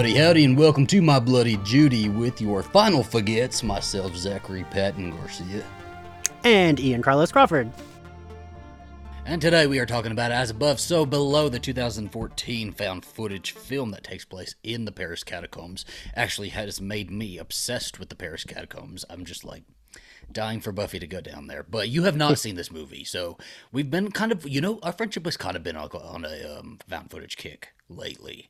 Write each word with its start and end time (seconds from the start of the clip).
Howdy, 0.00 0.14
howdy, 0.14 0.44
and 0.46 0.56
welcome 0.56 0.86
to 0.86 1.02
my 1.02 1.20
Bloody 1.20 1.58
Judy 1.58 2.08
with 2.08 2.40
your 2.40 2.62
final 2.62 3.02
forgets, 3.02 3.62
myself, 3.62 4.16
Zachary 4.16 4.64
Patton 4.70 5.10
Garcia. 5.10 5.62
And 6.42 6.80
Ian 6.80 7.02
Carlos 7.02 7.30
Crawford. 7.30 7.70
And 9.26 9.42
today 9.42 9.66
we 9.66 9.78
are 9.78 9.84
talking 9.84 10.10
about 10.10 10.32
As 10.32 10.48
Above, 10.48 10.80
So 10.80 11.04
Below, 11.04 11.50
the 11.50 11.58
2014 11.58 12.72
found 12.72 13.04
footage 13.04 13.52
film 13.52 13.90
that 13.90 14.02
takes 14.02 14.24
place 14.24 14.54
in 14.62 14.86
the 14.86 14.90
Paris 14.90 15.22
catacombs. 15.22 15.84
Actually, 16.16 16.48
has 16.48 16.80
made 16.80 17.10
me 17.10 17.36
obsessed 17.36 18.00
with 18.00 18.08
the 18.08 18.16
Paris 18.16 18.44
catacombs. 18.44 19.04
I'm 19.10 19.26
just 19.26 19.44
like 19.44 19.64
dying 20.32 20.62
for 20.62 20.72
Buffy 20.72 20.98
to 20.98 21.06
go 21.06 21.20
down 21.20 21.46
there. 21.46 21.62
But 21.62 21.90
you 21.90 22.04
have 22.04 22.16
not 22.16 22.38
seen 22.38 22.56
this 22.56 22.72
movie, 22.72 23.04
so 23.04 23.36
we've 23.70 23.90
been 23.90 24.12
kind 24.12 24.32
of, 24.32 24.48
you 24.48 24.62
know, 24.62 24.78
our 24.82 24.92
friendship 24.92 25.26
has 25.26 25.36
kind 25.36 25.56
of 25.56 25.62
been 25.62 25.76
on 25.76 26.24
a 26.24 26.58
um, 26.58 26.78
found 26.88 27.10
footage 27.10 27.36
kick 27.36 27.74
lately. 27.90 28.48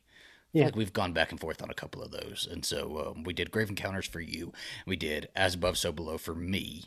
Yeah. 0.53 0.65
Like 0.65 0.75
we've 0.75 0.91
gone 0.91 1.13
back 1.13 1.31
and 1.31 1.39
forth 1.39 1.63
on 1.63 1.69
a 1.69 1.73
couple 1.73 2.01
of 2.01 2.11
those. 2.11 2.47
And 2.51 2.65
so 2.65 3.13
um, 3.15 3.23
we 3.23 3.33
did 3.33 3.51
Grave 3.51 3.69
Encounters 3.69 4.05
for 4.05 4.19
you. 4.19 4.51
We 4.85 4.97
did 4.97 5.29
As 5.33 5.55
Above, 5.55 5.77
So 5.77 5.93
Below 5.93 6.17
for 6.17 6.35
me. 6.35 6.85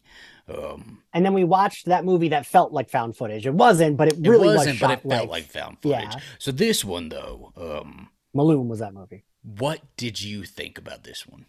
Um, 0.48 1.02
and 1.14 1.24
then 1.24 1.32
we 1.32 1.44
watched 1.44 1.86
that 1.86 2.04
movie 2.04 2.28
that 2.28 2.44
felt 2.44 2.72
like 2.72 2.90
found 2.90 3.16
footage. 3.16 3.46
It 3.46 3.54
wasn't, 3.54 3.96
but 3.96 4.08
it 4.08 4.18
really 4.20 4.48
it 4.48 4.56
wasn't, 4.56 4.74
was 4.74 4.80
but 4.80 4.90
it 4.90 5.08
felt 5.08 5.30
like, 5.30 5.44
found 5.44 5.78
footage. 5.80 6.14
Yeah. 6.14 6.20
So 6.38 6.52
this 6.52 6.84
one, 6.84 7.08
though. 7.08 7.52
Um, 7.56 8.10
Malum 8.34 8.68
was 8.68 8.80
that 8.80 8.92
movie. 8.92 9.24
What 9.42 9.80
did 9.96 10.20
you 10.20 10.44
think 10.44 10.76
about 10.76 11.04
this 11.04 11.26
one? 11.26 11.46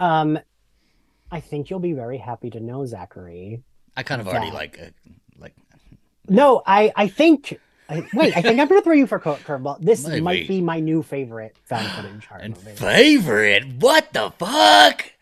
Um, 0.00 0.38
I 1.30 1.40
think 1.40 1.68
you'll 1.68 1.80
be 1.80 1.92
very 1.92 2.18
happy 2.18 2.48
to 2.50 2.60
know, 2.60 2.86
Zachary. 2.86 3.62
I 3.94 4.02
kind 4.02 4.22
of 4.22 4.28
already 4.28 4.50
like, 4.50 4.78
uh, 4.80 5.10
like. 5.36 5.54
No, 6.28 6.62
I, 6.66 6.92
I 6.96 7.08
think 7.08 7.58
wait, 8.14 8.36
I 8.36 8.42
think 8.42 8.60
I'm 8.60 8.68
gonna 8.68 8.82
throw 8.82 8.94
you 8.94 9.06
for 9.06 9.18
curveball. 9.18 9.80
This 9.80 10.06
Maybe. 10.06 10.20
might 10.20 10.48
be 10.48 10.60
my 10.60 10.80
new 10.80 11.02
favorite 11.02 11.56
found 11.64 11.88
footage 11.92 12.26
horror 12.26 12.48
movie. 12.48 12.72
Favorite? 12.72 13.66
What 13.78 14.12
the 14.12 14.30
fuck? 14.38 15.12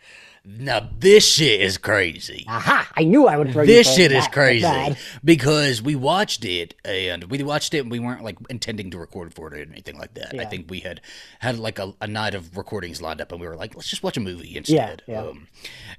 Now 0.45 0.89
this 0.99 1.31
shit 1.31 1.61
is 1.61 1.77
crazy. 1.77 2.45
Aha! 2.49 2.91
I 2.97 3.05
knew 3.05 3.27
I 3.27 3.37
would 3.37 3.53
throw 3.53 3.63
you 3.63 3.67
for. 3.69 3.73
this 3.73 3.95
shit 3.95 4.11
is 4.11 4.27
crazy 4.29 4.97
because 5.23 5.83
we 5.83 5.95
watched 5.95 6.45
it 6.45 6.75
and 6.85 7.25
we 7.25 7.43
watched 7.43 7.75
it 7.75 7.81
and 7.81 7.91
we 7.91 7.99
weren't 7.99 8.25
like 8.25 8.39
intending 8.49 8.91
to 8.93 8.99
record 8.99 9.35
for 9.35 9.49
it 9.49 9.59
or 9.59 9.71
anything 9.71 9.99
like 9.99 10.15
that. 10.15 10.33
Yeah. 10.35 10.43
I 10.43 10.47
think 10.47 10.71
we 10.71 10.81
had 10.81 11.03
had 11.41 11.59
like 11.59 11.79
a, 11.79 11.95
a, 12.01 12.07
night 12.07 12.35
of 12.35 12.57
recordings 12.57 13.03
lined 13.03 13.21
up 13.21 13.33
and 13.33 13.41
we 13.41 13.47
were 13.47 13.57
like, 13.57 13.75
let's 13.75 13.89
just 13.89 14.03
watch 14.03 14.17
a 14.17 14.21
movie 14.21 14.57
instead. 14.57 15.03
Yeah, 15.07 15.23
yeah. 15.23 15.29
Um, 15.29 15.49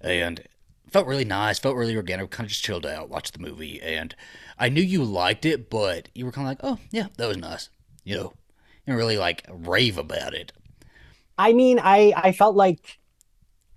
and 0.01 0.43
felt 0.91 1.07
really 1.07 1.25
nice, 1.25 1.57
felt 1.57 1.75
really 1.75 1.95
organic. 1.95 2.29
Kind 2.31 2.45
of 2.45 2.49
just 2.49 2.63
chilled 2.63 2.85
out, 2.85 3.09
watched 3.09 3.33
the 3.33 3.39
movie, 3.39 3.81
and 3.81 4.15
I 4.61 4.69
knew 4.69 4.83
you 4.83 5.03
liked 5.03 5.43
it, 5.43 5.71
but 5.71 6.09
you 6.13 6.23
were 6.23 6.31
kind 6.31 6.47
of 6.47 6.51
like, 6.51 6.59
oh 6.63 6.79
yeah, 6.91 7.07
that 7.17 7.27
was 7.27 7.37
nice. 7.37 7.69
You 8.03 8.15
know, 8.15 8.33
and 8.85 8.95
really 8.95 9.17
like 9.17 9.43
rave 9.49 9.97
about 9.97 10.35
it. 10.35 10.53
I 11.35 11.53
mean, 11.53 11.79
I 11.81 12.13
I 12.15 12.31
felt 12.31 12.55
like, 12.55 12.99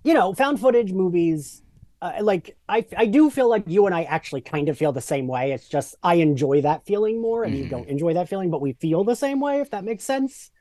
you 0.03 0.13
know, 0.13 0.33
found 0.35 0.59
footage 0.59 0.93
movies. 0.93 1.63
Uh, 2.01 2.13
like 2.21 2.55
I, 2.69 2.85
I 2.95 3.07
do 3.07 3.31
feel 3.31 3.49
like 3.49 3.63
you 3.65 3.87
and 3.87 3.95
I 3.95 4.03
actually 4.03 4.41
kind 4.41 4.69
of 4.69 4.77
feel 4.77 4.91
the 4.91 5.01
same 5.01 5.27
way. 5.27 5.53
It's 5.53 5.67
just 5.67 5.95
I 6.03 6.15
enjoy 6.15 6.61
that 6.61 6.85
feeling 6.85 7.19
more, 7.19 7.43
and 7.43 7.53
mm-hmm. 7.55 7.63
you 7.63 7.69
don't 7.69 7.87
enjoy 7.87 8.13
that 8.13 8.29
feeling, 8.29 8.51
but 8.51 8.61
we 8.61 8.73
feel 8.73 9.03
the 9.03 9.15
same 9.15 9.39
way. 9.39 9.61
If 9.61 9.71
that 9.71 9.83
makes 9.83 10.03
sense. 10.03 10.51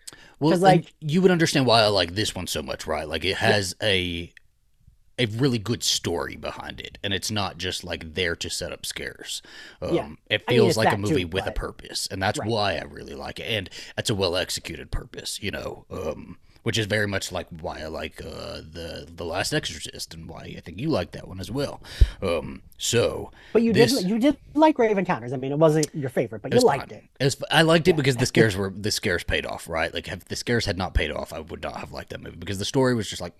Well, 0.40 0.56
like 0.56 0.94
you 1.00 1.20
would 1.20 1.30
understand 1.30 1.66
why 1.66 1.82
I 1.82 1.88
like 1.88 2.14
this 2.14 2.34
one 2.34 2.46
so 2.46 2.62
much, 2.62 2.86
right? 2.86 3.06
Like 3.06 3.26
it 3.26 3.36
has 3.36 3.74
yeah. 3.82 3.88
a 3.88 4.32
a 5.18 5.26
really 5.26 5.58
good 5.58 5.82
story 5.82 6.36
behind 6.36 6.80
it, 6.80 6.98
and 7.02 7.14
it's 7.14 7.30
not 7.30 7.58
just 7.58 7.84
like 7.84 8.14
there 8.14 8.34
to 8.36 8.50
set 8.50 8.72
up 8.72 8.84
scares. 8.84 9.42
Um, 9.80 9.94
yeah. 9.94 10.08
It 10.28 10.44
feels 10.48 10.76
I 10.76 10.82
mean, 10.82 10.86
like 10.86 10.94
a 10.94 11.00
movie 11.00 11.22
too, 11.22 11.28
with 11.28 11.44
but... 11.44 11.56
a 11.56 11.58
purpose, 11.58 12.08
and 12.10 12.22
that's 12.22 12.38
right. 12.38 12.48
why 12.48 12.76
I 12.76 12.82
really 12.82 13.14
like 13.14 13.38
it. 13.38 13.44
And 13.44 13.70
it's 13.96 14.10
a 14.10 14.14
well 14.14 14.36
executed 14.36 14.90
purpose, 14.90 15.42
you 15.42 15.50
know, 15.50 15.84
um, 15.90 16.38
which 16.64 16.78
is 16.78 16.86
very 16.86 17.06
much 17.06 17.30
like 17.30 17.46
why 17.60 17.80
I 17.80 17.86
like 17.86 18.20
uh, 18.24 18.56
the 18.56 19.06
the 19.08 19.24
Last 19.24 19.52
Exorcism, 19.52 20.20
and 20.20 20.28
why 20.28 20.54
I 20.56 20.60
think 20.60 20.80
you 20.80 20.88
like 20.88 21.12
that 21.12 21.28
one 21.28 21.38
as 21.38 21.50
well. 21.50 21.80
Um, 22.20 22.62
so, 22.76 23.30
but 23.52 23.62
you 23.62 23.72
this... 23.72 24.00
did 24.00 24.10
you 24.10 24.18
did 24.18 24.36
like 24.54 24.74
Grave 24.74 24.98
Encounters. 24.98 25.32
I 25.32 25.36
mean, 25.36 25.52
it 25.52 25.58
wasn't 25.58 25.94
your 25.94 26.10
favorite, 26.10 26.42
but 26.42 26.52
you 26.52 26.60
liked 26.60 26.90
fun. 26.90 26.98
it. 26.98 27.04
it 27.20 27.24
was, 27.24 27.36
I 27.52 27.62
liked 27.62 27.86
it 27.86 27.92
yeah. 27.92 27.96
because 27.96 28.16
the 28.16 28.26
scares 28.34 28.56
were 28.56 28.70
the 28.70 28.90
scares 28.90 29.22
paid 29.22 29.46
off, 29.46 29.68
right? 29.68 29.94
Like, 29.94 30.08
if 30.08 30.24
the 30.24 30.36
scares 30.36 30.66
had 30.66 30.76
not 30.76 30.94
paid 30.94 31.12
off, 31.12 31.32
I 31.32 31.38
would 31.38 31.62
not 31.62 31.76
have 31.76 31.92
liked 31.92 32.10
that 32.10 32.20
movie 32.20 32.36
because 32.36 32.58
the 32.58 32.64
story 32.64 32.94
was 32.96 33.08
just 33.08 33.22
like 33.22 33.34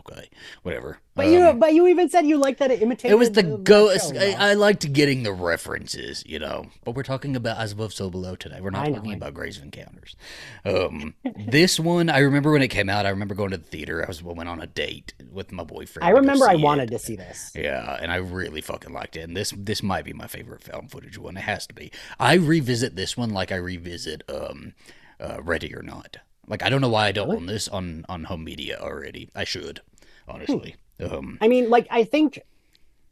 okay, 0.00 0.28
whatever. 0.62 0.98
But 1.14 1.26
um, 1.26 1.32
you, 1.32 1.52
but 1.54 1.74
you 1.74 1.86
even 1.86 2.08
said 2.08 2.26
you 2.26 2.38
liked 2.38 2.58
that 2.58 2.70
it 2.70 2.82
imitated. 2.82 3.12
It 3.12 3.14
was 3.14 3.30
the, 3.30 3.42
the 3.42 3.58
ghost. 3.58 4.14
I, 4.16 4.50
I, 4.50 4.54
liked 4.54 4.92
getting 4.92 5.22
the 5.22 5.32
references, 5.32 6.24
you 6.26 6.38
know. 6.38 6.66
But 6.84 6.96
we're 6.96 7.04
talking 7.04 7.36
about 7.36 7.58
As 7.58 7.72
Above, 7.72 7.92
So 7.92 8.10
Below 8.10 8.36
today. 8.36 8.60
We're 8.60 8.70
not 8.70 8.86
talking 8.86 9.12
about 9.12 9.34
Grave 9.34 9.60
Encounters. 9.62 10.16
Um, 10.64 11.14
this 11.46 11.78
one, 11.78 12.10
I 12.10 12.18
remember 12.18 12.50
when 12.50 12.62
it 12.62 12.68
came 12.68 12.88
out. 12.88 13.06
I 13.06 13.10
remember 13.10 13.34
going 13.34 13.50
to 13.50 13.58
the 13.58 13.64
theater. 13.64 14.02
I 14.02 14.08
was 14.08 14.22
went 14.22 14.48
on 14.48 14.60
a 14.60 14.66
date 14.66 15.14
with 15.30 15.52
my 15.52 15.64
boyfriend. 15.64 16.04
I 16.04 16.10
remember 16.10 16.48
I 16.48 16.56
wanted 16.56 16.90
to 16.90 16.98
see 16.98 17.16
this. 17.16 17.52
Yeah, 17.54 17.96
and 18.00 18.10
I 18.10 18.16
really 18.16 18.60
fucking 18.60 18.92
liked 18.92 19.16
it. 19.16 19.20
And 19.20 19.36
this 19.36 19.52
this 19.56 19.82
might 19.82 20.04
be 20.04 20.12
my 20.12 20.26
favorite 20.26 20.62
film 20.62 20.88
footage 20.88 21.18
one. 21.18 21.36
It 21.36 21.42
has 21.42 21.66
to 21.68 21.74
be. 21.74 21.92
I 22.18 22.34
revisit 22.34 22.96
this 22.96 23.16
one 23.16 23.30
like 23.30 23.52
I 23.52 23.56
revisit 23.56 24.22
um, 24.28 24.74
uh, 25.20 25.42
Ready 25.42 25.74
or 25.74 25.82
Not. 25.82 26.18
Like 26.48 26.62
I 26.62 26.68
don't 26.68 26.80
know 26.80 26.88
why 26.88 27.06
I 27.06 27.12
don't 27.12 27.30
own 27.30 27.46
this 27.46 27.68
on 27.68 28.04
on 28.08 28.24
home 28.24 28.44
media 28.44 28.78
already. 28.80 29.28
I 29.34 29.44
should, 29.44 29.80
honestly. 30.28 30.76
Hmm. 31.00 31.14
Um, 31.14 31.38
I 31.40 31.48
mean, 31.48 31.70
like 31.70 31.86
I 31.90 32.04
think, 32.04 32.40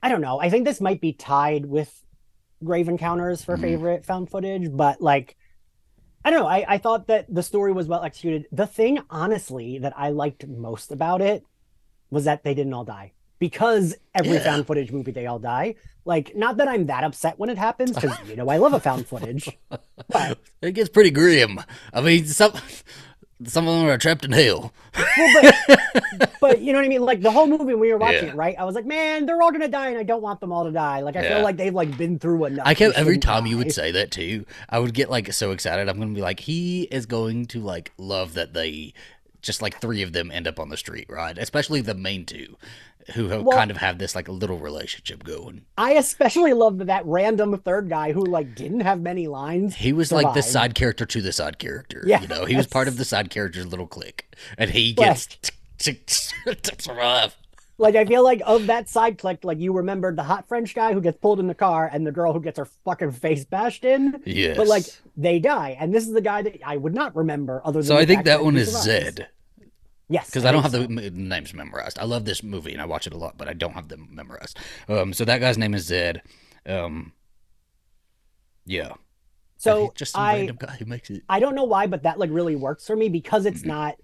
I 0.03 0.09
don't 0.09 0.21
know. 0.21 0.41
I 0.41 0.51
think 0.51 0.65
this 0.65 0.81
might 0.81 1.01
be 1.01 1.13
tied 1.13 1.67
with 1.67 2.05
Grave 2.65 2.89
Encounters 2.89 3.43
for 3.45 3.57
mm 3.57 3.61
favorite 3.61 4.05
found 4.05 4.31
footage, 4.31 4.69
but 4.71 5.01
like, 5.01 5.37
I 6.25 6.31
don't 6.31 6.41
know. 6.41 6.49
I 6.49 6.65
I 6.69 6.79
thought 6.79 7.09
that 7.09 7.33
the 7.33 7.43
story 7.43 7.73
was 7.73 7.87
well 7.87 8.05
executed. 8.05 8.47
The 8.53 8.67
thing, 8.67 9.01
honestly, 9.11 9.79
that 9.79 9.95
I 9.97 10.11
liked 10.11 10.47
most 10.47 10.93
about 10.93 11.21
it 11.21 11.45
was 12.11 12.25
that 12.25 12.45
they 12.45 12.55
didn't 12.55 12.75
all 12.75 12.85
die 12.85 13.13
because 13.43 13.97
every 14.15 14.35
yeah. 14.35 14.45
found 14.45 14.65
footage 14.69 14.93
movie 14.93 15.11
they 15.11 15.27
all 15.27 15.41
die. 15.41 15.75
Like, 16.05 16.37
not 16.37 16.59
that 16.59 16.69
I'm 16.69 16.87
that 16.87 17.03
upset 17.03 17.41
when 17.41 17.51
it 17.51 17.59
happens, 17.59 17.91
because 17.93 18.17
you 18.29 18.37
know 18.37 18.49
I 18.49 18.59
love 18.59 18.73
a 18.73 18.79
found 18.79 19.09
footage. 19.09 19.59
But 20.09 20.39
it 20.61 20.73
gets 20.73 20.91
pretty 20.91 21.11
grim. 21.11 21.61
I 21.93 22.01
mean, 22.03 22.27
some 22.27 22.53
some 23.47 23.69
of 23.69 23.79
them 23.79 23.89
are 23.89 23.99
trapped 23.99 24.25
in 24.25 24.33
hell. 24.33 24.73
well, 24.97 25.53
but, 25.69 26.33
but, 26.41 26.61
you 26.61 26.73
know 26.73 26.79
what 26.79 26.85
I 26.85 26.89
mean? 26.89 27.03
Like 27.03 27.21
the 27.21 27.31
whole 27.31 27.47
movie 27.47 27.65
when 27.65 27.81
we 27.81 27.93
were 27.93 27.99
watching 27.99 28.25
yeah. 28.25 28.33
it, 28.33 28.37
right? 28.37 28.57
I 28.59 28.65
was 28.65 28.75
like, 28.75 28.87
man, 28.87 29.27
they're 29.27 29.41
all 29.41 29.53
gonna 29.53 29.69
die, 29.69 29.89
and 29.89 29.99
I 29.99 30.03
don't 30.03 30.23
want 30.23 30.41
them 30.41 30.53
all 30.53 30.65
to 30.65 30.73
die. 30.73 31.01
Like 31.01 31.17
I 31.17 31.23
yeah. 31.23 31.35
feel 31.35 31.43
like 31.43 31.57
they've 31.57 31.75
like 31.75 31.97
been 31.97 32.19
through 32.19 32.45
enough. 32.47 32.67
I 32.67 32.75
kept 32.75 32.97
every 32.97 33.19
time 33.19 33.45
die. 33.45 33.51
you 33.51 33.59
would 33.59 33.73
say 33.73 33.93
that 33.93 34.11
too, 34.11 34.45
I 34.69 34.79
would 34.79 34.95
get 34.95 35.11
like 35.11 35.33
so 35.33 35.53
excited. 35.53 35.89
I'm 35.89 35.99
gonna 35.99 36.15
be 36.15 36.23
like, 36.23 36.41
he 36.41 36.83
is 36.85 37.07
going 37.07 37.47
to 37.47 37.61
like 37.61 37.93
love 37.97 38.35
that 38.35 38.55
they 38.55 38.95
just 39.43 39.61
like 39.61 39.81
three 39.81 40.03
of 40.03 40.13
them 40.13 40.31
end 40.31 40.47
up 40.47 40.59
on 40.59 40.69
the 40.69 40.77
street, 40.77 41.07
right? 41.09 41.37
Especially 41.37 41.81
the 41.81 41.95
main 41.95 42.25
two 42.25 42.57
who 43.15 43.29
well, 43.29 43.57
kind 43.57 43.71
of 43.71 43.77
have 43.79 43.99
this 43.99 44.15
like 44.15 44.29
little 44.29 44.59
relationship 44.59 45.25
going. 45.25 45.65
I 45.77 45.93
especially 45.95 46.53
love 46.53 46.79
that 46.79 47.05
random 47.05 47.59
third 47.59 47.89
guy 47.89 48.13
who 48.13 48.25
like 48.25 48.55
didn't 48.55 48.81
have 48.81 49.01
many 49.01 49.27
lines. 49.27 49.75
He 49.75 49.93
was 49.93 50.09
survive. 50.09 50.25
like 50.25 50.35
the 50.35 50.43
side 50.43 50.75
character 50.75 51.05
to 51.05 51.21
the 51.21 51.33
side 51.33 51.59
character. 51.59 52.05
Yeah, 52.07 52.23
you 52.23 52.29
know, 52.29 52.45
he 52.45 52.57
was 52.57 52.67
part 52.67 52.89
of 52.89 52.97
the 52.97 53.05
side 53.05 53.31
character's 53.31 53.67
little 53.67 53.87
clique, 53.87 54.33
and 54.57 54.71
he 54.71 54.93
gets 54.93 55.27
to 55.79 55.97
survive. 56.79 57.37
Like 57.79 57.97
I 57.97 58.05
feel 58.05 58.23
like 58.23 58.43
of 58.45 58.67
that 58.67 58.89
side 58.89 59.19
clique, 59.19 59.45
like 59.45 59.59
you 59.59 59.73
remembered 59.73 60.17
the 60.17 60.23
hot 60.23 60.47
French 60.47 60.75
guy 60.75 60.93
who 60.93 61.01
gets 61.01 61.19
pulled 61.19 61.41
in 61.41 61.47
the 61.47 61.55
car 61.55 61.89
and 61.93 62.07
the 62.07 62.13
girl 62.13 62.33
who 62.33 62.41
gets 62.41 62.59
her 62.59 62.67
fucking 62.85 63.13
face 63.13 63.45
bashed 63.45 63.85
in. 63.85 64.23
Yes. 64.25 64.57
But 64.57 64.69
like 64.69 64.85
they 65.17 65.39
die, 65.39 65.77
and 65.81 65.93
this 65.93 66.07
is 66.07 66.13
the 66.13 66.21
guy 66.21 66.43
that 66.43 66.61
I 66.65 66.77
would 66.77 66.95
not 66.95 67.17
remember 67.17 67.63
other 67.65 67.81
than. 67.81 67.87
So 67.87 67.97
I 67.97 68.05
think 68.05 68.25
that 68.25 68.45
one 68.45 68.57
is 68.57 68.69
Zed. 68.83 69.29
Yes, 70.09 70.27
because 70.27 70.45
I, 70.45 70.51
I, 70.51 70.53
don't 70.53 70.63
have 70.63 70.73
so. 70.73 70.87
the 70.87 71.11
names 71.11 71.55
memorized. 71.55 71.99
I 71.99 72.05
love 72.05 72.27
this 72.27 72.43
movie 72.43 72.73
and 72.73 72.83
I 72.83 72.85
watch 72.85 73.07
it 73.07 73.15
a 73.15 73.17
lot, 73.17 73.39
but 73.39 73.49
I 73.49 73.55
don't 73.55 73.73
have 73.73 73.89
them 73.89 74.09
memorized. 74.13 74.59
Um, 74.87 75.15
so 75.15 75.25
that 75.25 75.39
guy's 75.39 75.57
name 75.57 75.73
is 75.73 75.87
Zed. 75.87 76.21
Um, 76.67 77.13
yeah. 78.67 78.93
So 79.57 79.93
just 79.97 80.13
some 80.13 80.23
I, 80.23 80.35
random 80.39 80.57
guy 80.61 80.77
who 80.79 80.85
makes 80.85 81.09
it. 81.09 81.23
I 81.29 81.41
don't 81.41 81.55
know 81.55 81.65
why, 81.65 81.87
but 81.87 82.03
that 82.03 82.19
like 82.19 82.31
really 82.31 82.57
works 82.57 82.87
for 82.87 82.95
me 82.95 83.09
because 83.09 83.47
it's 83.47 83.61
mm-hmm. 83.61 83.69
not 83.69 83.95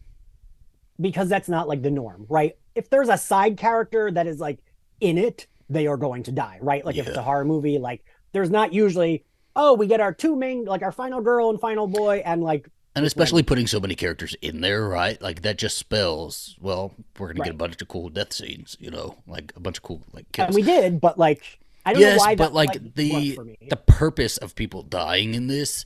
because 1.00 1.28
that's 1.28 1.48
not 1.48 1.68
like 1.68 1.82
the 1.82 1.90
norm, 1.90 2.26
right? 2.28 2.56
If 2.78 2.90
there's 2.90 3.08
a 3.08 3.18
side 3.18 3.56
character 3.56 4.10
that 4.10 4.26
is 4.26 4.38
like 4.40 4.60
in 5.00 5.18
it, 5.18 5.46
they 5.68 5.86
are 5.86 5.96
going 5.96 6.22
to 6.24 6.32
die, 6.32 6.58
right? 6.62 6.84
Like 6.84 6.96
yeah. 6.96 7.02
if 7.02 7.08
it's 7.08 7.18
a 7.18 7.22
horror 7.22 7.44
movie, 7.44 7.78
like 7.78 8.04
there's 8.32 8.50
not 8.50 8.72
usually 8.72 9.24
oh 9.56 9.74
we 9.74 9.86
get 9.86 10.00
our 10.00 10.14
two 10.14 10.36
main 10.36 10.64
like 10.64 10.82
our 10.82 10.92
final 10.92 11.20
girl 11.20 11.50
and 11.50 11.60
final 11.60 11.88
boy 11.88 12.22
and 12.24 12.42
like 12.42 12.68
and 12.94 13.04
especially 13.04 13.42
putting 13.42 13.66
so 13.66 13.80
many 13.80 13.94
characters 13.94 14.34
in 14.42 14.60
there, 14.60 14.88
right? 14.88 15.20
Like 15.20 15.42
that 15.42 15.58
just 15.58 15.78
spells, 15.78 16.56
well, 16.60 16.94
we're 17.18 17.28
gonna 17.28 17.40
right. 17.40 17.46
get 17.46 17.54
a 17.54 17.58
bunch 17.58 17.80
of 17.80 17.88
cool 17.88 18.08
death 18.08 18.32
scenes, 18.32 18.76
you 18.80 18.90
know, 18.90 19.16
like 19.26 19.52
a 19.56 19.60
bunch 19.60 19.78
of 19.78 19.82
cool 19.82 20.02
like 20.12 20.30
kills. 20.32 20.48
And 20.48 20.54
we 20.56 20.62
did, 20.62 21.00
but 21.00 21.18
like 21.18 21.60
I 21.84 21.92
don't 21.92 22.02
yes, 22.02 22.18
know 22.18 22.24
why. 22.24 22.34
but 22.34 22.52
like, 22.52 22.70
like 22.70 22.94
the 22.94 23.38
the 23.70 23.76
purpose 23.76 24.36
of 24.36 24.54
people 24.54 24.82
dying 24.82 25.34
in 25.34 25.46
this 25.46 25.84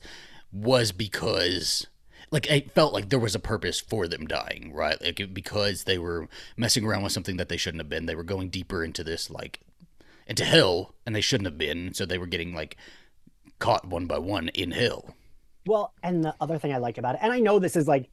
was 0.51 0.91
because 0.91 1.87
like 2.33 2.49
it 2.51 2.71
felt 2.71 2.93
like 2.93 3.09
there 3.09 3.19
was 3.19 3.35
a 3.35 3.39
purpose 3.39 3.79
for 3.79 4.07
them 4.07 4.25
dying, 4.25 4.73
right? 4.73 4.99
Like 5.01 5.33
because 5.33 5.83
they 5.83 5.97
were 5.99 6.27
messing 6.57 6.83
around 6.83 7.03
with 7.03 7.13
something 7.13 7.37
that 7.37 7.47
they 7.47 7.57
shouldn't 7.57 7.79
have 7.79 7.89
been. 7.89 8.07
They 8.07 8.15
were 8.15 8.23
going 8.23 8.49
deeper 8.49 8.83
into 8.83 9.03
this 9.03 9.29
like 9.29 9.59
into 10.27 10.43
hell, 10.43 10.95
and 11.05 11.15
they 11.15 11.21
shouldn't 11.21 11.45
have 11.45 11.57
been. 11.57 11.93
So 11.93 12.05
they 12.05 12.17
were 12.17 12.27
getting 12.27 12.55
like 12.55 12.75
caught 13.59 13.85
one 13.87 14.07
by 14.07 14.17
one 14.17 14.49
in 14.49 14.71
hell. 14.71 15.15
Well, 15.65 15.93
and 16.01 16.25
the 16.25 16.35
other 16.41 16.57
thing 16.57 16.73
I 16.73 16.77
like 16.77 16.97
about 16.97 17.15
it, 17.15 17.21
and 17.23 17.31
I 17.31 17.39
know 17.39 17.59
this 17.59 17.75
is 17.75 17.87
like 17.87 18.09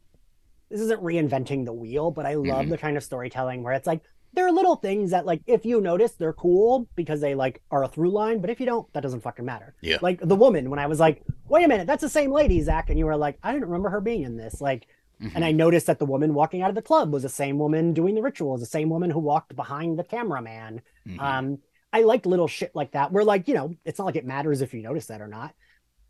this 0.69 0.81
isn't 0.83 1.03
reinventing 1.03 1.65
the 1.65 1.73
wheel, 1.73 2.11
but 2.13 2.27
I 2.27 2.35
love 2.35 2.67
Mhm. 2.67 2.71
the 2.71 2.79
kind 2.79 2.97
of 2.97 3.03
storytelling 3.03 3.63
where 3.65 3.73
it's 3.73 3.87
like 3.89 4.03
there 4.33 4.47
are 4.47 4.53
little 4.53 4.77
things 4.77 5.11
that 5.11 5.27
like 5.27 5.43
if 5.47 5.65
you 5.65 5.81
notice 5.81 6.13
they're 6.13 6.33
cool 6.33 6.89
because 6.95 7.21
they 7.21 7.35
like 7.35 7.63
are 7.71 7.85
a 7.85 7.89
through 7.89 8.11
line, 8.11 8.41
but 8.41 8.51
if 8.51 8.61
you 8.61 8.67
don't, 8.67 8.91
that 8.93 9.03
doesn't 9.03 9.23
fucking 9.23 9.45
matter. 9.45 9.75
Yeah. 9.81 9.99
Like 10.01 10.21
the 10.21 10.37
woman 10.37 10.71
when 10.71 10.79
I 10.79 10.87
was 10.87 11.01
like, 11.01 11.23
wait 11.49 11.65
a 11.65 11.69
minute, 11.69 11.87
that's 11.87 12.03
the 12.03 12.09
same 12.09 12.31
lady, 12.31 12.61
Zach, 12.61 12.91
and 12.91 12.99
you 12.99 13.07
were 13.07 13.17
like, 13.17 13.39
I 13.43 13.53
didn't 13.53 13.67
remember 13.67 13.91
her 13.91 14.01
being 14.01 14.23
in 14.23 14.37
this. 14.37 14.61
Like, 14.61 14.87
Mhm. 15.21 15.33
and 15.35 15.45
I 15.45 15.53
noticed 15.53 15.87
that 15.89 15.99
the 15.99 16.07
woman 16.07 16.33
walking 16.33 16.63
out 16.63 16.71
of 16.71 16.75
the 16.75 16.81
club 16.83 17.13
was 17.13 17.25
the 17.25 17.29
same 17.29 17.59
woman 17.59 17.93
doing 17.93 18.15
the 18.15 18.23
rituals, 18.23 18.61
the 18.61 18.67
same 18.67 18.89
woman 18.89 19.11
who 19.11 19.19
walked 19.19 19.55
behind 19.55 19.99
the 19.99 20.05
cameraman. 20.05 20.81
Mhm. 21.07 21.21
Um, 21.21 21.59
I 21.93 22.03
like 22.05 22.25
little 22.25 22.49
shit 22.49 22.75
like 22.75 22.93
that 22.93 23.13
where 23.13 23.25
like, 23.25 23.47
you 23.49 23.55
know, 23.55 23.75
it's 23.85 23.99
not 23.99 24.07
like 24.07 24.17
it 24.17 24.25
matters 24.25 24.63
if 24.63 24.73
you 24.73 24.81
notice 24.81 25.07
that 25.07 25.21
or 25.21 25.29
not. 25.29 25.55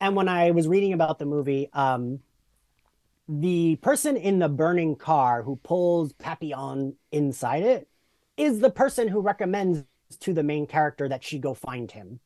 And 0.00 0.14
when 0.14 0.28
I 0.28 0.52
was 0.52 0.68
reading 0.68 0.92
about 0.92 1.18
the 1.18 1.26
movie, 1.26 1.70
um, 1.72 2.20
the 3.28 3.76
person 3.76 4.16
in 4.16 4.38
the 4.38 4.48
burning 4.48 4.94
car 4.96 5.42
who 5.42 5.56
pulls 5.56 6.12
Papillon 6.12 6.96
inside 7.12 7.62
it 7.62 7.88
is 8.40 8.58
the 8.60 8.70
person 8.70 9.08
who 9.08 9.20
recommends 9.20 9.84
to 10.20 10.32
the 10.32 10.42
main 10.42 10.66
character 10.66 11.08
that 11.08 11.22
she 11.22 11.38
go 11.38 11.54
find 11.54 11.90
him. 11.90 12.20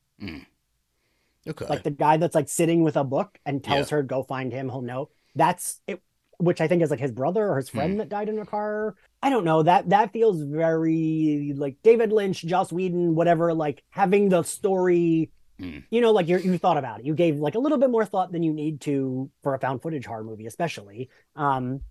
okay. 1.47 1.67
Like 1.67 1.83
the 1.83 1.91
guy 1.91 2.17
that's 2.17 2.35
like 2.35 2.49
sitting 2.49 2.83
with 2.83 2.97
a 2.97 3.05
book 3.05 3.39
and 3.45 3.63
tells 3.63 3.91
her 3.91 4.03
go 4.03 4.23
find 4.23 4.53
him, 4.53 4.69
he'll 4.69 4.83
know. 4.83 5.11
That's 5.35 5.81
it 5.87 6.01
which 6.39 6.61
I 6.61 6.67
think 6.67 6.83
is 6.83 6.91
like 6.91 6.99
his 6.99 7.13
brother 7.13 7.49
or 7.49 7.57
his 7.57 7.69
friend 7.69 7.93
Hmm. 7.93 7.99
that 7.99 8.09
died 8.09 8.29
in 8.29 8.41
a 8.41 8.45
car. 8.45 8.97
I 9.23 9.31
don't 9.31 9.45
know. 9.45 9.63
That 9.63 9.89
that 9.91 10.13
feels 10.13 10.43
very 10.43 11.53
like 11.57 11.77
David 11.85 12.13
Lynch, 12.13 12.45
Joss 12.45 12.73
Whedon, 12.73 13.15
whatever, 13.15 13.55
like 13.55 13.85
having 13.91 14.29
the 14.31 14.43
story 14.43 15.31
Hmm. 15.61 15.79
you 15.91 16.01
know, 16.01 16.11
like 16.11 16.27
you 16.27 16.39
you 16.39 16.59
thought 16.59 16.77
about 16.77 16.99
it. 17.01 17.07
You 17.07 17.15
gave 17.15 17.37
like 17.39 17.55
a 17.55 17.61
little 17.61 17.79
bit 17.79 17.89
more 17.91 18.05
thought 18.05 18.33
than 18.33 18.43
you 18.43 18.53
need 18.53 18.81
to 18.83 19.31
for 19.45 19.55
a 19.55 19.59
found 19.61 19.81
footage 19.83 20.05
horror 20.07 20.25
movie, 20.25 20.47
especially. 20.47 21.09
Um, 21.37 21.83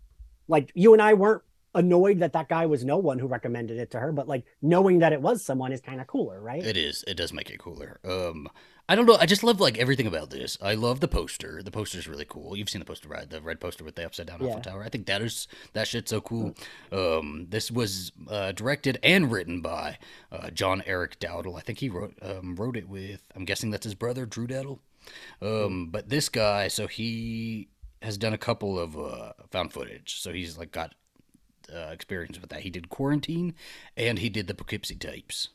like 0.49 0.69
you 0.75 0.91
and 0.91 1.01
I 1.01 1.13
weren't 1.13 1.43
annoyed 1.75 2.19
that 2.19 2.33
that 2.33 2.49
guy 2.49 2.65
was 2.65 2.83
no 2.85 2.97
one 2.97 3.19
who 3.19 3.27
recommended 3.27 3.77
it 3.77 3.91
to 3.91 3.99
her, 3.99 4.11
but 4.11 4.27
like 4.27 4.45
knowing 4.61 4.99
that 4.99 5.13
it 5.13 5.21
was 5.21 5.43
someone 5.43 5.71
is 5.71 5.81
kind 5.81 5.99
of 6.01 6.07
cooler, 6.07 6.39
right? 6.41 6.63
It 6.63 6.77
is. 6.77 7.03
It 7.07 7.15
does 7.15 7.33
make 7.33 7.49
it 7.49 7.59
cooler. 7.59 7.99
Um, 8.05 8.47
I 8.89 8.95
don't 8.95 9.05
know. 9.05 9.15
I 9.15 9.25
just 9.25 9.43
love 9.43 9.61
like 9.61 9.77
everything 9.77 10.07
about 10.07 10.29
this. 10.29 10.57
I 10.61 10.73
love 10.75 10.99
the 10.99 11.07
poster. 11.07 11.61
The 11.63 11.71
poster 11.71 11.97
is 11.97 12.07
really 12.07 12.25
cool. 12.27 12.55
You've 12.57 12.69
seen 12.69 12.79
the 12.79 12.85
poster, 12.85 13.07
right? 13.07 13.29
The 13.29 13.41
red 13.41 13.61
poster 13.61 13.83
with 13.83 13.95
the 13.95 14.05
upside 14.05 14.27
down 14.27 14.35
Eiffel 14.37 14.47
Yeah. 14.49 14.59
Tower. 14.59 14.83
I 14.83 14.89
think 14.89 15.05
that 15.05 15.21
is 15.21 15.47
that 15.71 15.87
shit's 15.87 16.09
so 16.09 16.19
cool. 16.19 16.53
Um, 16.91 17.47
this 17.49 17.71
was 17.71 18.11
uh, 18.29 18.51
directed 18.51 18.99
and 19.01 19.31
written 19.31 19.61
by 19.61 19.97
uh, 20.31 20.49
John 20.49 20.83
Erick 20.85 21.17
Dowdle. 21.19 21.57
I 21.57 21.61
think 21.61 21.79
he 21.79 21.89
wrote 21.89 22.13
um, 22.21 22.55
wrote 22.55 22.75
it 22.75 22.89
with. 22.89 23.21
I'm 23.35 23.45
guessing 23.45 23.71
that's 23.71 23.85
his 23.85 23.95
brother, 23.95 24.25
Drew 24.25 24.47
Dowdle. 24.47 24.79
Um, 25.41 25.87
but 25.89 26.09
this 26.09 26.27
guy, 26.29 26.67
so 26.67 26.87
he 26.87 27.69
has 28.01 28.17
done 28.17 28.33
a 28.33 28.37
couple 28.37 28.77
of 28.77 28.97
uh, 28.97 29.31
found 29.49 29.71
footage. 29.71 30.19
So 30.19 30.33
he's 30.33 30.57
like 30.57 30.71
got 30.73 30.93
uh, 31.74 31.89
experience 31.92 32.39
with 32.39 32.50
that. 32.50 32.62
He 32.62 32.69
did 32.69 32.89
Quarantine, 32.89 33.54
and 33.95 34.19
he 34.19 34.30
did 34.30 34.48
the 34.48 34.54
Poughkeepsie 34.54 34.95
tapes. 34.95 35.50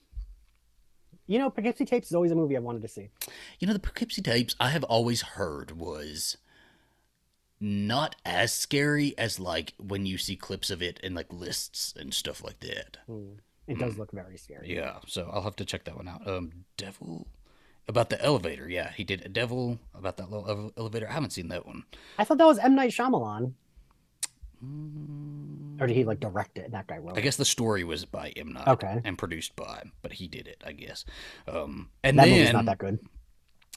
You 1.27 1.39
know, 1.39 1.51
Poughkeepsie 1.51 1.85
Tapes 1.85 2.09
is 2.09 2.15
always 2.15 2.33
a 2.33 2.35
movie 2.35 2.57
I've 2.57 2.63
wanted 2.63 2.81
to 2.81 2.89
see. 2.89 3.11
You 3.59 3.67
know, 3.67 3.75
the 3.75 3.79
Poughkeepsie 3.79 4.23
tapes 4.23 4.57
I 4.59 4.71
have 4.71 4.83
always 4.85 5.21
heard 5.21 5.73
was 5.73 6.39
not 7.61 8.17
as 8.25 8.51
scary 8.51 9.15
as 9.19 9.39
like 9.39 9.75
when 9.79 10.07
you 10.07 10.17
see 10.17 10.37
clips 10.37 10.71
of 10.71 10.81
it 10.81 10.99
in 11.03 11.15
like 11.15 11.31
lists 11.31 11.93
and 11.99 12.15
stuff 12.15 12.43
like 12.43 12.61
that. 12.61 12.97
Hmm. 13.07 13.33
It 13.67 13.79
does 13.79 13.99
look 13.99 14.11
very 14.13 14.39
scary. 14.39 14.75
Yeah, 14.75 14.97
so 15.07 15.29
I'll 15.31 15.43
have 15.43 15.57
to 15.57 15.65
check 15.67 15.85
that 15.85 15.97
one 15.97 16.09
out. 16.09 16.27
Um, 16.27 16.65
Devil 16.79 17.27
about 17.87 18.09
the 18.09 18.23
elevator. 18.25 18.67
Yeah, 18.67 18.93
he 18.93 19.05
did 19.05 19.25
a 19.27 19.29
Devil 19.29 19.79
about 19.95 20.17
that 20.17 20.31
little 20.31 20.49
ele- 20.49 20.73
elevator. 20.79 21.07
I 21.09 21.13
haven't 21.13 21.33
seen 21.35 21.49
that 21.49 21.67
one. 21.67 21.85
I 22.19 22.25
thought 22.25 22.39
that 22.39 22.47
was 22.47 22.59
M 22.59 22.75
Night 22.75 22.93
Shyamalan, 22.93 23.53
or 25.81 25.87
did 25.87 25.95
he 25.97 26.05
like 26.05 26.21
direct 26.21 26.59
it? 26.59 26.73
That 26.73 26.87
guy 26.87 26.99
wrote. 26.99 27.17
I 27.17 27.21
guess 27.21 27.37
the 27.37 27.45
story 27.45 27.85
was 27.85 28.05
by 28.05 28.33
M 28.37 28.53
Night 28.53 28.67
Okay. 28.69 29.01
and 29.05 29.17
produced 29.17 29.55
by, 29.57 29.83
but 30.03 30.13
he 30.13 30.27
did 30.29 30.47
it. 30.49 30.63
I 30.67 30.73
guess. 30.73 31.05
Um, 31.47 31.91
and 32.03 32.19
that 32.19 32.25
then 32.27 32.35
movie's 32.39 32.53
not 32.53 32.65
that 32.67 32.79
good. 32.79 32.99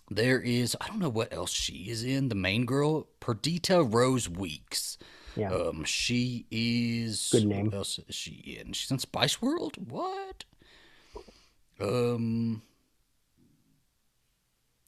There 0.09 0.39
is 0.41 0.75
I 0.81 0.87
don't 0.87 0.99
know 0.99 1.09
what 1.09 1.31
else 1.33 1.51
she 1.51 1.89
is 1.89 2.03
in. 2.03 2.29
The 2.29 2.35
main 2.35 2.65
girl, 2.65 3.07
Perdita 3.19 3.83
Rose 3.83 4.27
Weeks. 4.29 4.97
Yeah. 5.37 5.51
Um, 5.53 5.85
she 5.85 6.45
is 6.51 7.29
Good 7.31 7.45
name. 7.45 7.65
What 7.67 7.75
else 7.75 7.99
is 8.07 8.15
she 8.15 8.57
in? 8.59 8.73
She's 8.73 8.91
in 8.91 8.99
Spice 8.99 9.41
World. 9.41 9.77
What? 9.89 10.43
Um, 11.79 12.61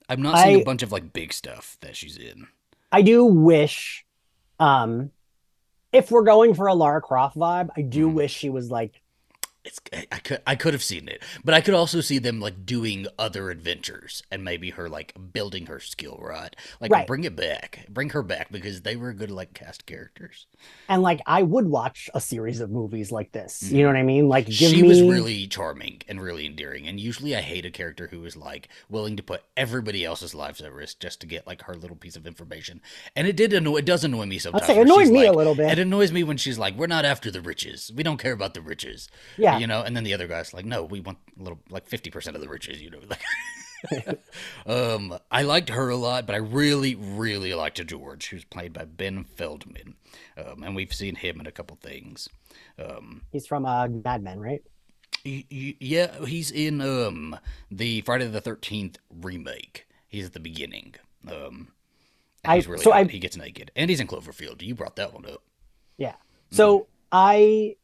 I'm 0.10 0.22
not 0.22 0.40
seeing 0.40 0.58
a 0.58 0.62
I- 0.62 0.64
bunch 0.64 0.84
of 0.84 0.92
like 0.92 1.14
big 1.14 1.32
stuff 1.34 1.78
that 1.82 1.96
she's 1.96 2.18
in. 2.18 2.48
I 2.92 3.02
do 3.02 3.24
wish, 3.26 4.06
um, 4.60 5.12
if 5.94 6.12
we're 6.12 6.24
going 6.24 6.56
for 6.56 6.68
a 6.68 6.76
Lara 6.76 7.02
Croft 7.02 7.38
vibe, 7.38 7.70
I 7.78 7.84
do 7.84 8.10
Hmm. 8.10 8.14
wish 8.14 8.34
she 8.34 8.50
was 8.50 8.72
like 8.72 9.02
It's 9.66 9.80
I 10.12 10.18
could 10.20 10.42
I 10.46 10.56
could 10.56 10.74
have 10.74 10.84
seen 10.84 11.08
it, 11.08 11.24
but 11.44 11.54
I 11.54 11.62
could 11.62 11.74
also 11.74 12.02
see 12.02 12.20
them 12.20 12.42
like 12.42 12.66
doing 12.66 13.08
other 13.18 13.50
adventures 13.50 14.22
and 14.30 14.44
maybe 14.44 14.72
her 14.72 14.90
like 14.90 15.14
building 15.32 15.68
her 15.68 15.80
skill 15.80 16.20
right. 16.22 16.54
Like 16.82 16.92
Right. 16.92 17.08
bring 17.08 17.24
it 17.24 17.36
back, 17.36 17.86
bring 17.90 18.10
her 18.10 18.22
back 18.22 18.52
because 18.52 18.82
they 18.82 18.96
were 18.98 19.14
good 19.14 19.32
like 19.32 19.54
cast 19.54 19.86
characters. 19.86 20.48
and 20.90 21.02
like 21.02 21.22
I 21.26 21.44
would 21.44 21.66
watch 21.68 22.10
a 22.14 22.20
series 22.20 22.60
of 22.60 22.72
movies 22.72 23.12
like 23.12 23.32
this. 23.32 23.64
You 23.64 23.70
mm-hmm. 23.70 23.78
know 23.78 23.88
what 23.88 23.96
I 23.96 24.04
mean? 24.04 24.28
Like 24.28 24.48
give 24.48 24.72
she 24.72 24.82
me 24.82 24.88
was 24.88 25.02
really 25.02 25.48
charming 25.48 26.02
and 26.10 26.22
really 26.22 26.46
endearing. 26.46 26.88
And 26.88 27.00
usually 27.00 27.34
I 27.36 27.42
hate 27.42 27.66
a 27.66 27.72
character 27.72 28.08
who 28.08 28.26
is 28.26 28.36
like 28.36 28.68
willing 28.90 29.16
to 29.16 29.24
put 29.24 29.44
everybody 29.56 30.04
else's 30.04 30.36
lives 30.36 30.60
at 30.60 30.74
risk 30.74 31.00
just 31.00 31.22
to 31.22 31.28
get 31.28 31.48
like 31.48 31.62
her 31.64 31.76
little 31.76 31.96
piece 31.96 32.18
of 32.18 32.28
information. 32.28 32.82
And 33.16 33.28
it 33.28 33.38
did 33.38 33.54
annoy 33.54 33.78
it 33.78 33.86
does 33.86 34.04
annoy 34.04 34.26
me 34.26 34.40
sometimes. 34.40 34.66
say 34.68 34.80
it 34.80 34.88
she's 34.90 35.12
me 35.12 35.26
a 35.26 35.32
little 35.32 35.56
bit. 35.56 35.72
It 35.72 35.80
annoys 35.80 36.12
me 36.12 36.24
when 36.24 36.36
she's 36.38 36.60
like, 36.60 36.76
We're 36.76 36.88
not 36.88 37.06
after 37.06 37.32
the 37.32 37.42
riches. 37.42 37.92
We 37.96 38.04
don't 38.04 38.18
care 38.18 38.34
about 38.34 38.54
the 38.56 38.62
riches. 38.62 39.08
yeah. 39.38 39.53
You 39.60 39.68
know, 39.68 39.82
and 39.82 39.96
then 39.96 40.04
the 40.04 40.14
other 40.14 40.28
guy's 40.28 40.54
like, 40.54 40.66
No, 40.66 40.84
we 40.84 41.00
want 41.00 41.18
a 41.40 41.44
little 41.44 41.60
like 41.70 41.88
fifty 41.88 42.10
percent 42.10 42.36
of 42.36 42.42
the 42.42 42.50
riches, 42.50 42.82
you 42.82 42.90
know. 42.90 43.00
Like 43.92 44.20
Um, 44.66 45.18
I 45.30 45.42
liked 45.42 45.70
her 45.70 45.90
a 45.90 45.98
lot, 45.98 46.26
but 46.26 46.36
I 46.36 46.40
really, 46.40 46.96
really 46.96 47.54
liked 47.54 47.86
George, 47.86 48.30
who's 48.30 48.46
played 48.46 48.72
by 48.72 48.86
Ben 48.86 49.26
Feldman. 49.26 49.96
Um, 50.38 50.64
and 50.64 50.74
we've 50.74 50.94
seen 50.94 51.16
him 51.16 51.42
in 51.42 51.48
a 51.48 51.52
couple 51.52 51.78
things. 51.82 52.30
Um, 52.80 53.24
He's 53.34 53.46
from 53.46 53.66
uh, 53.66 53.88
Mad 53.90 54.24
Men, 54.24 54.40
right? 54.40 54.64
Y- 55.26 55.44
y- 55.52 55.76
Yeah, 55.82 56.26
he's 56.26 56.50
in 56.52 56.80
um 56.82 57.38
the 57.70 58.02
Friday 58.02 58.28
the 58.28 58.40
Thirteenth 58.42 59.00
remake. 59.10 59.86
He's 60.08 60.28
at 60.28 60.34
the 60.34 60.40
beginning. 60.40 60.96
Um, 61.30 61.70
I- 62.46 62.56
he's 62.56 62.68
really 62.68 62.84
so 62.84 62.92
hot. 62.92 63.00
I- 63.08 63.10
he 63.10 63.20
gets 63.20 63.36
naked, 63.36 63.72
and 63.76 63.90
he's 63.90 64.00
in 64.00 64.08
Cloverfield. 64.08 64.62
You 64.62 64.76
brought 64.76 64.96
that 64.96 65.14
one 65.14 65.26
up. 65.26 65.42
Yeah. 65.98 66.16
So 66.52 66.88
I 67.12 67.76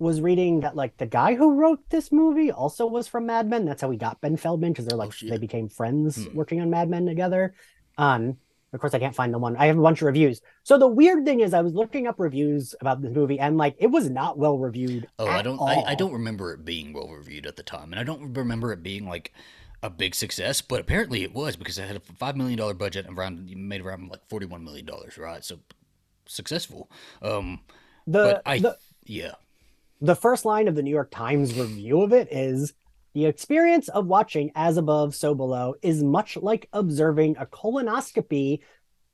was 0.00 0.20
reading 0.20 0.60
that 0.60 0.76
like 0.76 0.96
the 0.96 1.06
guy 1.06 1.34
who 1.34 1.54
wrote 1.54 1.80
this 1.90 2.10
movie 2.12 2.50
also 2.50 2.86
was 2.86 3.06
from 3.06 3.26
Mad 3.26 3.48
Men. 3.48 3.64
That's 3.64 3.82
how 3.82 3.88
we 3.88 3.96
got 3.96 4.20
Ben 4.20 4.36
Feldman 4.36 4.72
because 4.72 4.86
they're 4.86 4.96
like 4.96 5.12
Oh, 5.22 5.26
they 5.28 5.38
became 5.38 5.68
friends 5.68 6.26
Hmm. 6.26 6.36
working 6.36 6.60
on 6.60 6.70
Mad 6.70 6.88
Men 6.90 7.06
together. 7.06 7.54
Um, 7.98 8.38
of 8.72 8.80
course, 8.80 8.94
I 8.94 9.00
can't 9.00 9.14
find 9.14 9.34
the 9.34 9.38
one. 9.38 9.56
I 9.56 9.66
have 9.66 9.78
a 9.78 9.82
bunch 9.82 10.00
of 10.00 10.06
reviews. 10.06 10.40
So 10.62 10.78
the 10.78 10.86
weird 10.86 11.24
thing 11.24 11.40
is, 11.40 11.52
I 11.54 11.60
was 11.60 11.74
looking 11.74 12.06
up 12.06 12.20
reviews 12.20 12.74
about 12.80 13.02
this 13.02 13.12
movie, 13.12 13.38
and 13.40 13.56
like 13.58 13.74
it 13.78 13.88
was 13.88 14.08
not 14.08 14.38
well 14.38 14.58
reviewed. 14.58 15.08
Oh, 15.18 15.28
I 15.28 15.42
don't. 15.42 15.60
I, 15.60 15.82
I 15.88 15.94
don't 15.96 16.12
remember 16.12 16.52
it 16.54 16.64
being 16.64 16.92
well 16.92 17.08
reviewed 17.08 17.46
at 17.46 17.56
the 17.56 17.64
time, 17.64 17.92
and 17.92 17.98
I 18.00 18.04
don't 18.04 18.32
remember 18.32 18.72
it 18.72 18.82
being 18.82 19.06
like 19.06 19.32
a 19.82 19.90
big 19.90 20.14
success. 20.14 20.62
But 20.62 20.80
apparently, 20.80 21.24
it 21.24 21.34
was 21.34 21.56
because 21.56 21.78
it 21.78 21.86
had 21.88 21.96
a 21.96 22.00
five 22.00 22.36
million 22.36 22.58
dollar 22.58 22.74
budget 22.74 23.06
and 23.06 23.18
around 23.18 23.50
made 23.56 23.80
around 23.80 24.08
like 24.08 24.28
forty 24.28 24.46
one 24.46 24.62
million 24.64 24.86
dollars, 24.86 25.18
right? 25.18 25.44
So 25.44 25.58
successful. 26.26 26.90
Um, 27.22 27.60
The 28.06 28.22
but 28.22 28.42
I, 28.46 28.58
the, 28.58 28.78
yeah, 29.04 29.32
the 30.00 30.16
first 30.16 30.44
line 30.44 30.66
of 30.66 30.74
the 30.74 30.82
New 30.82 30.90
York 30.90 31.10
Times 31.10 31.58
review 31.58 32.02
of 32.02 32.12
it 32.12 32.28
is 32.30 32.72
the 33.12 33.26
experience 33.26 33.88
of 33.88 34.06
watching 34.06 34.50
As 34.54 34.76
Above, 34.76 35.14
So 35.14 35.34
Below 35.34 35.74
is 35.82 36.02
much 36.02 36.36
like 36.36 36.68
observing 36.72 37.36
a 37.38 37.46
colonoscopy 37.46 38.60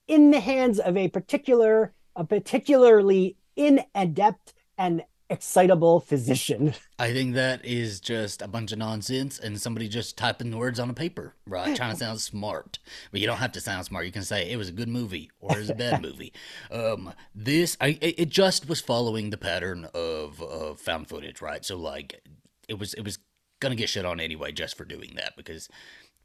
in 0.06 0.30
the 0.30 0.40
hands 0.40 0.78
of 0.78 0.96
a 0.96 1.08
particular, 1.08 1.92
a 2.14 2.24
particularly 2.24 3.36
inadept 3.58 4.52
and 4.78 5.02
excitable 5.28 6.00
physician. 6.00 6.74
I 6.98 7.12
think 7.12 7.34
that 7.34 7.64
is 7.64 8.00
just 8.00 8.42
a 8.42 8.48
bunch 8.48 8.72
of 8.72 8.78
nonsense 8.78 9.38
and 9.38 9.60
somebody 9.60 9.88
just 9.88 10.16
typing 10.16 10.56
words 10.56 10.78
on 10.78 10.90
a 10.90 10.94
paper, 10.94 11.34
right? 11.46 11.76
Trying 11.76 11.92
to 11.92 11.96
sound 11.96 12.20
smart. 12.20 12.78
But 13.10 13.20
you 13.20 13.26
don't 13.26 13.38
have 13.38 13.52
to 13.52 13.60
sound 13.60 13.84
smart. 13.84 14.06
You 14.06 14.12
can 14.12 14.22
say 14.22 14.50
it 14.50 14.56
was 14.56 14.68
a 14.68 14.72
good 14.72 14.88
movie 14.88 15.30
or 15.40 15.56
it 15.56 15.60
was 15.60 15.70
a 15.70 15.74
bad 15.74 16.02
movie. 16.02 16.32
Um, 16.70 17.12
this, 17.34 17.76
I, 17.80 17.98
it 18.00 18.28
just 18.28 18.68
was 18.68 18.80
following 18.80 19.30
the 19.30 19.36
pattern 19.36 19.88
of, 19.94 20.40
of 20.42 20.80
found 20.80 21.08
footage, 21.08 21.40
right? 21.42 21.64
So 21.64 21.76
like, 21.76 22.22
it 22.68 22.78
was, 22.78 22.94
it 22.94 23.04
was 23.04 23.18
gonna 23.60 23.74
get 23.74 23.88
shit 23.88 24.04
on 24.04 24.20
anyway 24.20 24.52
just 24.52 24.76
for 24.76 24.84
doing 24.84 25.14
that 25.16 25.36
because 25.36 25.68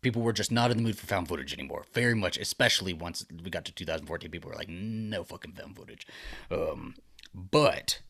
people 0.01 0.21
were 0.21 0.33
just 0.33 0.51
not 0.51 0.71
in 0.71 0.77
the 0.77 0.83
mood 0.83 0.97
for 0.97 1.07
found 1.07 1.27
footage 1.27 1.53
anymore. 1.53 1.85
Very 1.93 2.15
much, 2.15 2.37
especially 2.37 2.93
once 2.93 3.25
we 3.43 3.49
got 3.49 3.65
to 3.65 3.71
2014, 3.71 4.29
people 4.31 4.49
were 4.49 4.55
like, 4.55 4.69
no 4.69 5.23
fucking 5.23 5.53
found 5.53 5.75
footage. 5.75 6.07
Um, 6.49 6.95
but 7.33 8.01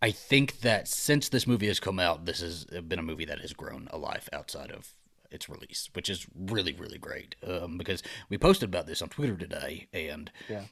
I 0.00 0.10
think 0.10 0.60
that 0.60 0.86
since 0.88 1.28
this 1.28 1.46
movie 1.46 1.66
has 1.66 1.80
come 1.80 1.98
out, 1.98 2.24
this 2.24 2.40
has 2.40 2.64
been 2.64 2.98
a 2.98 3.02
movie 3.02 3.24
that 3.24 3.40
has 3.40 3.52
grown 3.52 3.88
a 3.90 3.98
life 3.98 4.28
outside 4.32 4.70
of 4.70 4.94
its 5.30 5.48
release, 5.48 5.90
which 5.92 6.08
is 6.08 6.26
really, 6.34 6.72
really 6.72 6.98
great. 6.98 7.34
Um, 7.46 7.76
because 7.78 8.02
we 8.28 8.38
posted 8.38 8.68
about 8.68 8.86
this 8.86 9.02
on 9.02 9.08
Twitter 9.08 9.36
today, 9.36 9.88
and 9.92 10.30
Yeah. 10.48 10.64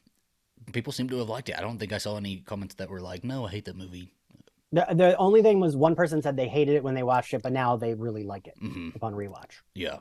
people 0.72 0.92
seem 0.92 1.08
to 1.10 1.18
have 1.18 1.28
liked 1.28 1.48
it. 1.48 1.58
I 1.58 1.60
don't 1.60 1.78
think 1.78 1.92
I 1.92 1.98
saw 1.98 2.16
any 2.16 2.38
comments 2.38 2.76
that 2.76 2.88
were 2.88 3.00
like, 3.00 3.24
"No, 3.24 3.46
I 3.46 3.50
hate 3.50 3.64
that 3.66 3.76
movie." 3.76 4.12
The 4.72 4.86
the 4.90 5.16
only 5.16 5.42
thing 5.42 5.60
was 5.60 5.76
one 5.76 5.94
person 5.94 6.22
said 6.22 6.36
they 6.36 6.48
hated 6.48 6.74
it 6.74 6.82
when 6.84 6.94
they 6.94 7.02
watched 7.02 7.34
it, 7.34 7.42
but 7.42 7.52
now 7.52 7.76
they 7.76 7.94
really 7.94 8.24
like 8.24 8.46
it 8.46 8.54
hmm 8.58 8.90
upon 8.94 9.14
rewatch. 9.14 9.60
Yeah. 9.74 9.98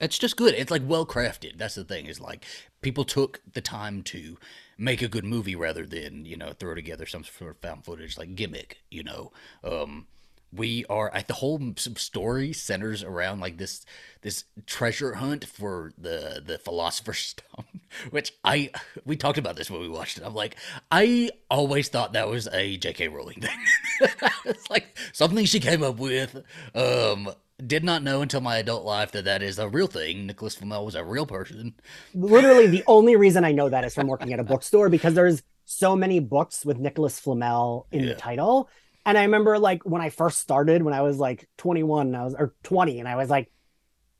It's 0.00 0.18
just 0.18 0.36
good. 0.36 0.54
It's 0.54 0.70
like 0.70 0.82
well 0.84 1.06
crafted. 1.06 1.56
That's 1.56 1.74
the 1.74 1.84
thing. 1.84 2.06
Is 2.06 2.20
like 2.20 2.44
people 2.82 3.04
took 3.04 3.40
the 3.52 3.60
time 3.60 4.02
to 4.04 4.36
make 4.78 5.00
a 5.00 5.08
good 5.08 5.24
movie 5.24 5.56
rather 5.56 5.86
than 5.86 6.26
you 6.26 6.36
know 6.36 6.52
throw 6.52 6.74
together 6.74 7.06
some 7.06 7.24
sort 7.24 7.50
of 7.52 7.56
found 7.58 7.84
footage 7.84 8.18
like 8.18 8.36
gimmick. 8.36 8.78
You 8.90 9.04
know, 9.04 9.32
um, 9.64 10.06
we 10.52 10.84
are 10.88 11.10
like 11.14 11.26
the 11.26 11.34
whole 11.34 11.60
story 11.76 12.52
centers 12.52 13.02
around 13.02 13.40
like 13.40 13.56
this 13.58 13.84
this 14.22 14.44
treasure 14.66 15.14
hunt 15.14 15.44
for 15.44 15.92
the 15.96 16.42
the 16.44 16.58
philosopher's 16.58 17.18
stone, 17.18 17.80
which 18.10 18.32
I 18.44 18.70
we 19.04 19.16
talked 19.16 19.38
about 19.38 19.56
this 19.56 19.70
when 19.70 19.80
we 19.80 19.88
watched 19.88 20.18
it. 20.18 20.24
I'm 20.24 20.34
like, 20.34 20.56
I 20.90 21.30
always 21.50 21.88
thought 21.88 22.12
that 22.12 22.28
was 22.28 22.48
a 22.48 22.76
J.K. 22.76 23.08
Rowling 23.08 23.40
thing. 23.40 23.58
it's 24.44 24.68
like 24.70 24.96
something 25.12 25.44
she 25.44 25.60
came 25.60 25.82
up 25.82 25.98
with. 25.98 26.42
Um, 26.74 27.30
did 27.64 27.84
not 27.84 28.02
know 28.02 28.22
until 28.22 28.40
my 28.40 28.56
adult 28.58 28.84
life 28.84 29.12
that 29.12 29.24
that 29.24 29.42
is 29.42 29.58
a 29.58 29.68
real 29.68 29.86
thing. 29.86 30.26
Nicholas 30.26 30.56
Flamel 30.56 30.84
was 30.84 30.94
a 30.94 31.04
real 31.04 31.26
person. 31.26 31.74
Literally, 32.14 32.66
the 32.66 32.84
only 32.86 33.16
reason 33.16 33.44
I 33.44 33.52
know 33.52 33.68
that 33.68 33.84
is 33.84 33.94
from 33.94 34.08
working 34.08 34.32
at 34.32 34.40
a 34.40 34.44
bookstore 34.52 34.88
because 34.88 35.14
there's 35.14 35.42
so 35.64 35.96
many 35.96 36.20
books 36.20 36.64
with 36.64 36.78
Nicholas 36.78 37.18
Flamel 37.18 37.86
in 37.90 38.04
Yeah. 38.04 38.08
the 38.10 38.14
title. 38.14 38.68
And 39.04 39.16
I 39.16 39.22
remember 39.22 39.58
like 39.58 39.84
when 39.84 40.02
I 40.02 40.10
first 40.10 40.38
started, 40.38 40.82
when 40.82 40.94
I 40.94 41.02
was 41.02 41.18
like 41.18 41.48
21, 41.58 42.14
I 42.14 42.24
was 42.24 42.34
or 42.34 42.54
20, 42.64 42.98
and 43.00 43.08
I 43.08 43.16
was 43.16 43.30
like, 43.30 43.50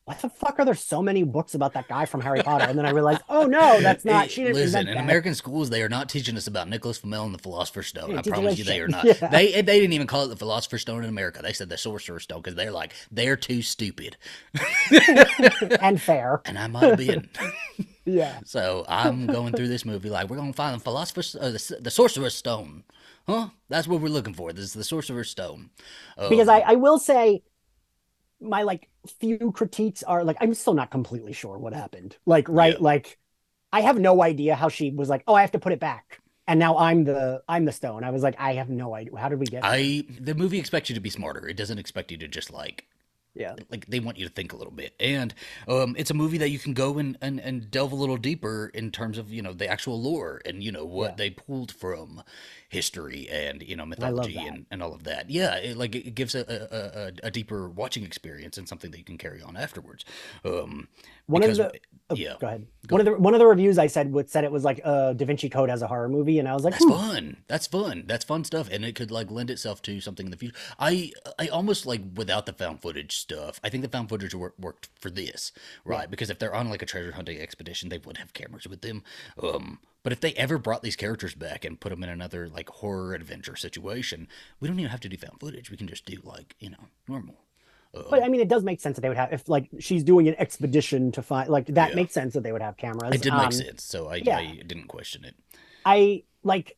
"What 0.06 0.20
the 0.20 0.28
fuck 0.30 0.58
are 0.58 0.64
there 0.64 0.75
so 0.75 1.02
many 1.02 1.25
books 1.25 1.54
about 1.54 1.72
that 1.75 1.88
guy 1.88 2.06
from 2.06 2.20
Harry 2.22 2.40
Potter?" 2.42 2.64
And 2.64 2.78
then 2.78 2.86
I 2.86 2.90
realized, 2.90 3.20
"Oh 3.28 3.44
no, 3.44 3.80
that's 3.80 4.04
not." 4.04 4.30
She 4.30 4.42
didn't 4.44 4.54
Listen, 4.56 4.86
in 4.88 4.94
that. 4.94 5.02
American 5.02 5.34
schools, 5.34 5.68
they 5.68 5.82
are 5.82 5.88
not 5.88 6.08
teaching 6.08 6.36
us 6.36 6.46
about 6.46 6.68
Nicholas 6.68 6.98
Flamel 6.98 7.25
and 7.26 7.34
the 7.34 7.38
Philosopher's 7.38 7.88
Stone. 7.88 8.12
Yeah, 8.12 8.18
I 8.20 8.22
promise 8.22 8.56
you, 8.58 8.64
they 8.64 8.80
are 8.80 8.88
not. 8.88 9.04
Yeah. 9.04 9.28
They 9.28 9.60
they 9.62 9.80
didn't 9.80 9.92
even 9.92 10.06
call 10.06 10.22
it 10.25 10.28
the 10.28 10.36
Philosopher's 10.36 10.82
Stone 10.82 11.02
in 11.02 11.08
America. 11.08 11.42
They 11.42 11.52
said 11.52 11.68
the 11.68 11.76
Sorcerer's 11.76 12.22
Stone 12.22 12.40
because 12.42 12.54
they're 12.54 12.70
like 12.70 12.94
they're 13.10 13.36
too 13.36 13.62
stupid, 13.62 14.16
and 15.80 16.00
fair. 16.00 16.40
and 16.46 16.58
I 16.58 16.66
might 16.68 16.84
have 16.84 16.98
been. 16.98 17.28
Yeah. 18.04 18.38
so 18.44 18.84
I'm 18.88 19.26
going 19.26 19.52
through 19.54 19.68
this 19.68 19.84
movie 19.84 20.10
like 20.10 20.28
we're 20.30 20.36
gonna 20.36 20.52
find 20.52 20.76
the 20.78 20.84
Philosopher's 20.84 21.34
uh, 21.34 21.50
the, 21.50 21.78
the 21.80 21.90
Sorcerer's 21.90 22.34
Stone, 22.36 22.84
huh? 23.26 23.48
That's 23.68 23.88
what 23.88 24.00
we're 24.00 24.08
looking 24.08 24.34
for. 24.34 24.52
This 24.52 24.64
is 24.66 24.72
the 24.75 24.84
Sorcerer's 24.84 25.30
Stone. 25.30 25.70
because 26.16 26.48
Um, 26.48 26.54
I, 26.54 26.60
I 26.60 26.75
will 26.76 26.98
say 27.00 27.42
my 28.40 28.62
like 28.62 28.88
few 29.06 29.52
critiques 29.52 30.02
are 30.02 30.25
like 30.25 30.36
I'm 30.40 30.54
still 30.54 30.75
not 30.75 30.90
completely 30.90 31.32
sure 31.32 31.58
what 31.58 31.72
happened. 31.72 32.16
Like 32.26 32.48
right, 32.48 32.78
Yeah. 32.78 32.80
like 32.80 33.18
I 33.72 33.82
have 33.82 33.98
no 34.00 34.22
idea 34.22 34.54
how 34.56 34.68
she 34.70 34.90
was 34.92 35.08
like, 35.10 35.25
oh, 35.28 35.34
I 35.34 35.42
have 35.42 35.52
to 35.52 35.58
put 35.60 35.72
it 35.72 35.80
back, 35.80 36.20
and 36.48 36.58
now 36.60 36.78
I'm 36.78 37.04
the 37.04 37.42
I'm 37.48 37.64
the 37.66 37.72
stone. 37.72 38.04
I 38.04 38.10
was 38.10 38.22
like, 38.22 38.36
I 38.40 38.54
have 38.54 38.70
no 38.70 38.94
idea. 38.94 39.16
How 39.18 39.28
did 39.30 39.40
we 39.40 39.48
get? 39.48 39.68
I 39.68 40.04
the 40.20 40.34
movie 40.34 40.58
expects 40.58 40.88
you 40.88 40.94
to 40.94 41.00
be 41.00 41.10
smarter. 41.10 41.46
It 41.48 41.56
doesn't 41.56 41.78
expect 41.78 42.10
you 42.10 42.16
to 42.18 42.28
just 42.28 42.50
like 42.52 42.86
yeah, 43.37 43.55
like 43.71 43.87
they 43.87 44.00
want 44.00 44.19
you 44.19 44.26
to 44.26 44.33
think 44.33 44.52
a 44.52 44.57
little 44.57 44.73
bit. 44.73 44.95
And 44.99 45.35
um 45.69 45.95
it's 45.99 46.11
a 46.11 46.14
movie 46.14 46.38
that 46.38 46.49
you 46.50 46.59
can 46.59 46.73
go 46.75 46.99
and, 46.99 47.16
and 47.21 47.38
and 47.40 47.71
delve 47.71 47.93
a 47.93 47.97
little 47.97 48.16
deeper 48.16 48.71
in 48.75 48.90
terms 48.90 49.19
of 49.19 49.33
you 49.33 49.43
know 49.43 49.52
the 49.52 49.69
actual 49.69 50.00
lore 50.00 50.40
and 50.47 50.62
you 50.62 50.73
know 50.73 50.85
what 50.85 51.11
Yeah. 51.11 51.14
they 51.16 51.31
pulled 51.31 51.73
from 51.73 52.23
history 52.69 53.28
and 53.31 53.62
you 53.62 53.76
know 53.76 53.87
mythology 53.87 54.38
and, 54.47 54.66
and 54.71 54.83
all 54.83 54.95
of 54.95 55.05
that. 55.05 55.31
Yeah 55.31 55.57
it, 55.57 55.76
like 55.76 55.95
it 55.95 56.14
gives 56.14 56.35
a, 56.35 56.40
a, 56.49 57.26
a, 57.26 57.28
a 57.28 57.31
deeper 57.31 57.69
watching 57.69 58.05
experience 58.05 58.59
and 58.59 58.69
something 58.69 58.90
that 58.90 58.99
you 58.99 59.05
can 59.05 59.19
carry 59.19 59.43
on 59.43 59.57
afterwards. 59.57 60.05
Um 60.45 60.88
one 61.26 61.42
of 61.42 61.56
the 61.56 61.73
oh, 62.11 62.14
yeah 62.14 62.35
Go 62.38 62.47
ahead. 62.47 62.66
Go 62.87 62.95
one 62.95 63.00
of 63.00 63.04
the 63.04 63.21
one 63.21 63.35
of 63.35 63.40
the 63.40 63.47
reviews 63.47 63.78
I 63.78 63.88
said 63.88 64.12
would 64.12 64.30
said 64.30 64.45
it 64.45 64.52
was 64.52 64.64
like 64.64 64.80
uh, 64.85 65.12
Da 65.12 65.25
Vinci 65.25 65.49
Code 65.49 65.71
as 65.71 65.83
a 65.83 65.88
horror 65.88 66.09
movie, 66.09 66.38
and 66.38 66.49
I 66.49 66.54
was 66.54 66.62
like, 66.62 66.75
That's 66.75 66.85
"Hmm, 66.85 66.90
fun. 66.90 67.37
That's 67.49 67.66
fun. 67.66 68.04
That's 68.06 68.25
fun 68.25 68.45
stuff, 68.45 68.68
and 68.71 68.85
it 68.85 68.95
could 68.95 69.11
like 69.11 69.30
lend 69.30 69.50
itself 69.50 69.83
to 69.83 70.00
something 70.00 70.26
in 70.26 70.30
the 70.30 70.37
future. 70.37 70.54
I 70.78 71.12
I 71.38 71.49
almost 71.49 71.85
like 71.85 72.02
without 72.14 72.47
the 72.47 72.52
found 72.52 72.80
footage 72.80 73.16
stuff. 73.16 73.61
I 73.64 73.68
think 73.71 73.83
the 73.83 73.88
found 73.88 74.09
footage 74.09 74.35
wor- 74.35 74.54
worked 74.59 74.88
for 74.99 75.11
this, 75.11 75.52
right? 75.85 76.02
Yeah. 76.02 76.06
Because 76.06 76.30
if 76.30 76.38
they're 76.38 76.54
on 76.54 76.71
like 76.71 76.83
a 76.83 76.87
treasure 76.87 77.12
hunting 77.12 77.40
expedition, 77.40 77.88
they 77.88 77.99
would 77.99 78.18
have 78.18 78.33
cameras 78.33 78.68
with 78.68 78.83
them. 78.83 79.02
Um, 79.42 79.80
but 80.04 80.12
if 80.12 80.21
they 80.21 80.35
ever 80.35 80.59
brought 80.59 80.83
these 80.83 80.95
characters 80.97 81.35
back 81.35 81.64
and 81.64 81.80
put 81.80 81.88
them 81.88 82.04
in 82.04 82.09
another 82.09 82.49
like 82.49 82.68
horror 82.68 83.14
adventure 83.14 83.56
situation, 83.56 84.28
we 84.61 84.68
don't 84.68 84.78
even 84.78 84.90
have 84.90 85.00
to 85.00 85.09
do 85.09 85.16
found 85.16 85.40
footage. 85.40 85.71
We 85.71 85.76
can 85.76 85.88
just 85.88 86.06
do 86.06 86.21
like 86.23 86.54
you 86.61 86.71
know 86.71 86.87
normal. 87.09 87.45
But 88.10 88.22
I 88.22 88.28
mean, 88.28 88.40
it 88.40 88.48
does 88.48 88.62
make 88.64 88.80
sense 88.80 88.96
that 88.96 89.02
they 89.02 89.08
would 89.08 89.16
have 89.16 89.32
if 89.32 89.48
like 89.48 89.68
she's 89.78 90.04
doing 90.04 90.28
an 90.28 90.34
expedition 90.38 91.12
to 91.12 91.22
find 91.22 91.48
like 91.48 91.66
that 91.66 91.90
Yeah. 91.90 91.96
makes 91.96 92.12
sense 92.12 92.34
that 92.34 92.42
they 92.42 92.52
would 92.52 92.62
have 92.62 92.76
cameras. 92.76 93.14
it 93.14 93.22
did 93.22 93.32
Um, 93.32 93.42
make 93.42 93.52
sense, 93.52 93.82
so 93.84 94.08
I, 94.08 94.16
yeah. 94.16 94.38
I 94.38 94.62
didn't 94.66 94.88
question 94.88 95.24
it. 95.24 95.34
I 95.84 96.24
like 96.42 96.76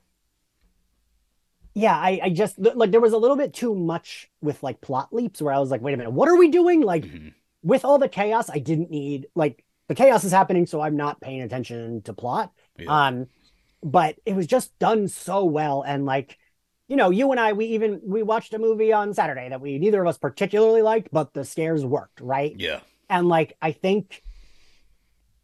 yeah, 1.75 1.96
I, 1.96 2.20
I 2.25 2.30
just 2.30 2.58
like 2.58 2.90
there 2.90 3.00
was 3.00 3.12
a 3.12 3.18
little 3.18 3.37
bit 3.37 3.52
too 3.54 3.75
much 3.75 4.28
with 4.40 4.62
like 4.62 4.80
plot 4.80 5.12
leaps 5.12 5.40
where 5.40 5.52
I 5.54 5.58
was 5.60 5.70
like, 5.70 5.80
wait 5.80 5.94
a 5.94 5.96
minute, 5.96 6.10
what 6.10 6.28
are 6.28 6.37
we 6.37 6.48
doing? 6.50 6.80
Like 6.80 7.04
Mhm. 7.04 7.34
with 7.62 7.84
all 7.84 7.98
the 7.98 8.08
chaos, 8.08 8.50
I 8.50 8.58
didn't 8.58 8.90
need 8.90 9.28
like 9.34 9.64
the 9.87 9.94
chaos 9.94 10.25
is 10.25 10.32
happening, 10.32 10.66
so 10.66 10.80
I'm 10.80 10.96
not 10.96 11.20
paying 11.20 11.40
attention 11.42 12.02
to 12.02 12.12
plot. 12.12 12.52
Yeah. 12.78 13.06
Um, 13.06 13.26
but 13.82 14.16
it 14.26 14.34
was 14.34 14.46
just 14.46 14.76
done 14.80 15.06
so 15.08 15.44
well, 15.44 15.82
and 15.82 16.04
like, 16.04 16.37
you 16.88 16.97
know, 16.97 17.11
you 17.11 17.30
and 17.30 17.38
I, 17.38 17.52
we 17.52 17.66
even 17.66 18.00
we 18.04 18.23
watched 18.23 18.54
a 18.54 18.59
movie 18.59 18.92
on 18.92 19.14
Saturday 19.14 19.49
that 19.49 19.61
we 19.61 19.78
neither 19.78 20.00
of 20.02 20.09
us 20.09 20.18
particularly 20.18 20.83
liked, 20.83 21.09
but 21.12 21.33
the 21.35 21.45
scares 21.45 21.85
worked, 21.85 22.21
right? 22.21 22.54
yeah, 22.59 22.80
And 23.09 23.28
like, 23.28 23.57
I 23.61 23.73
think 23.73 24.23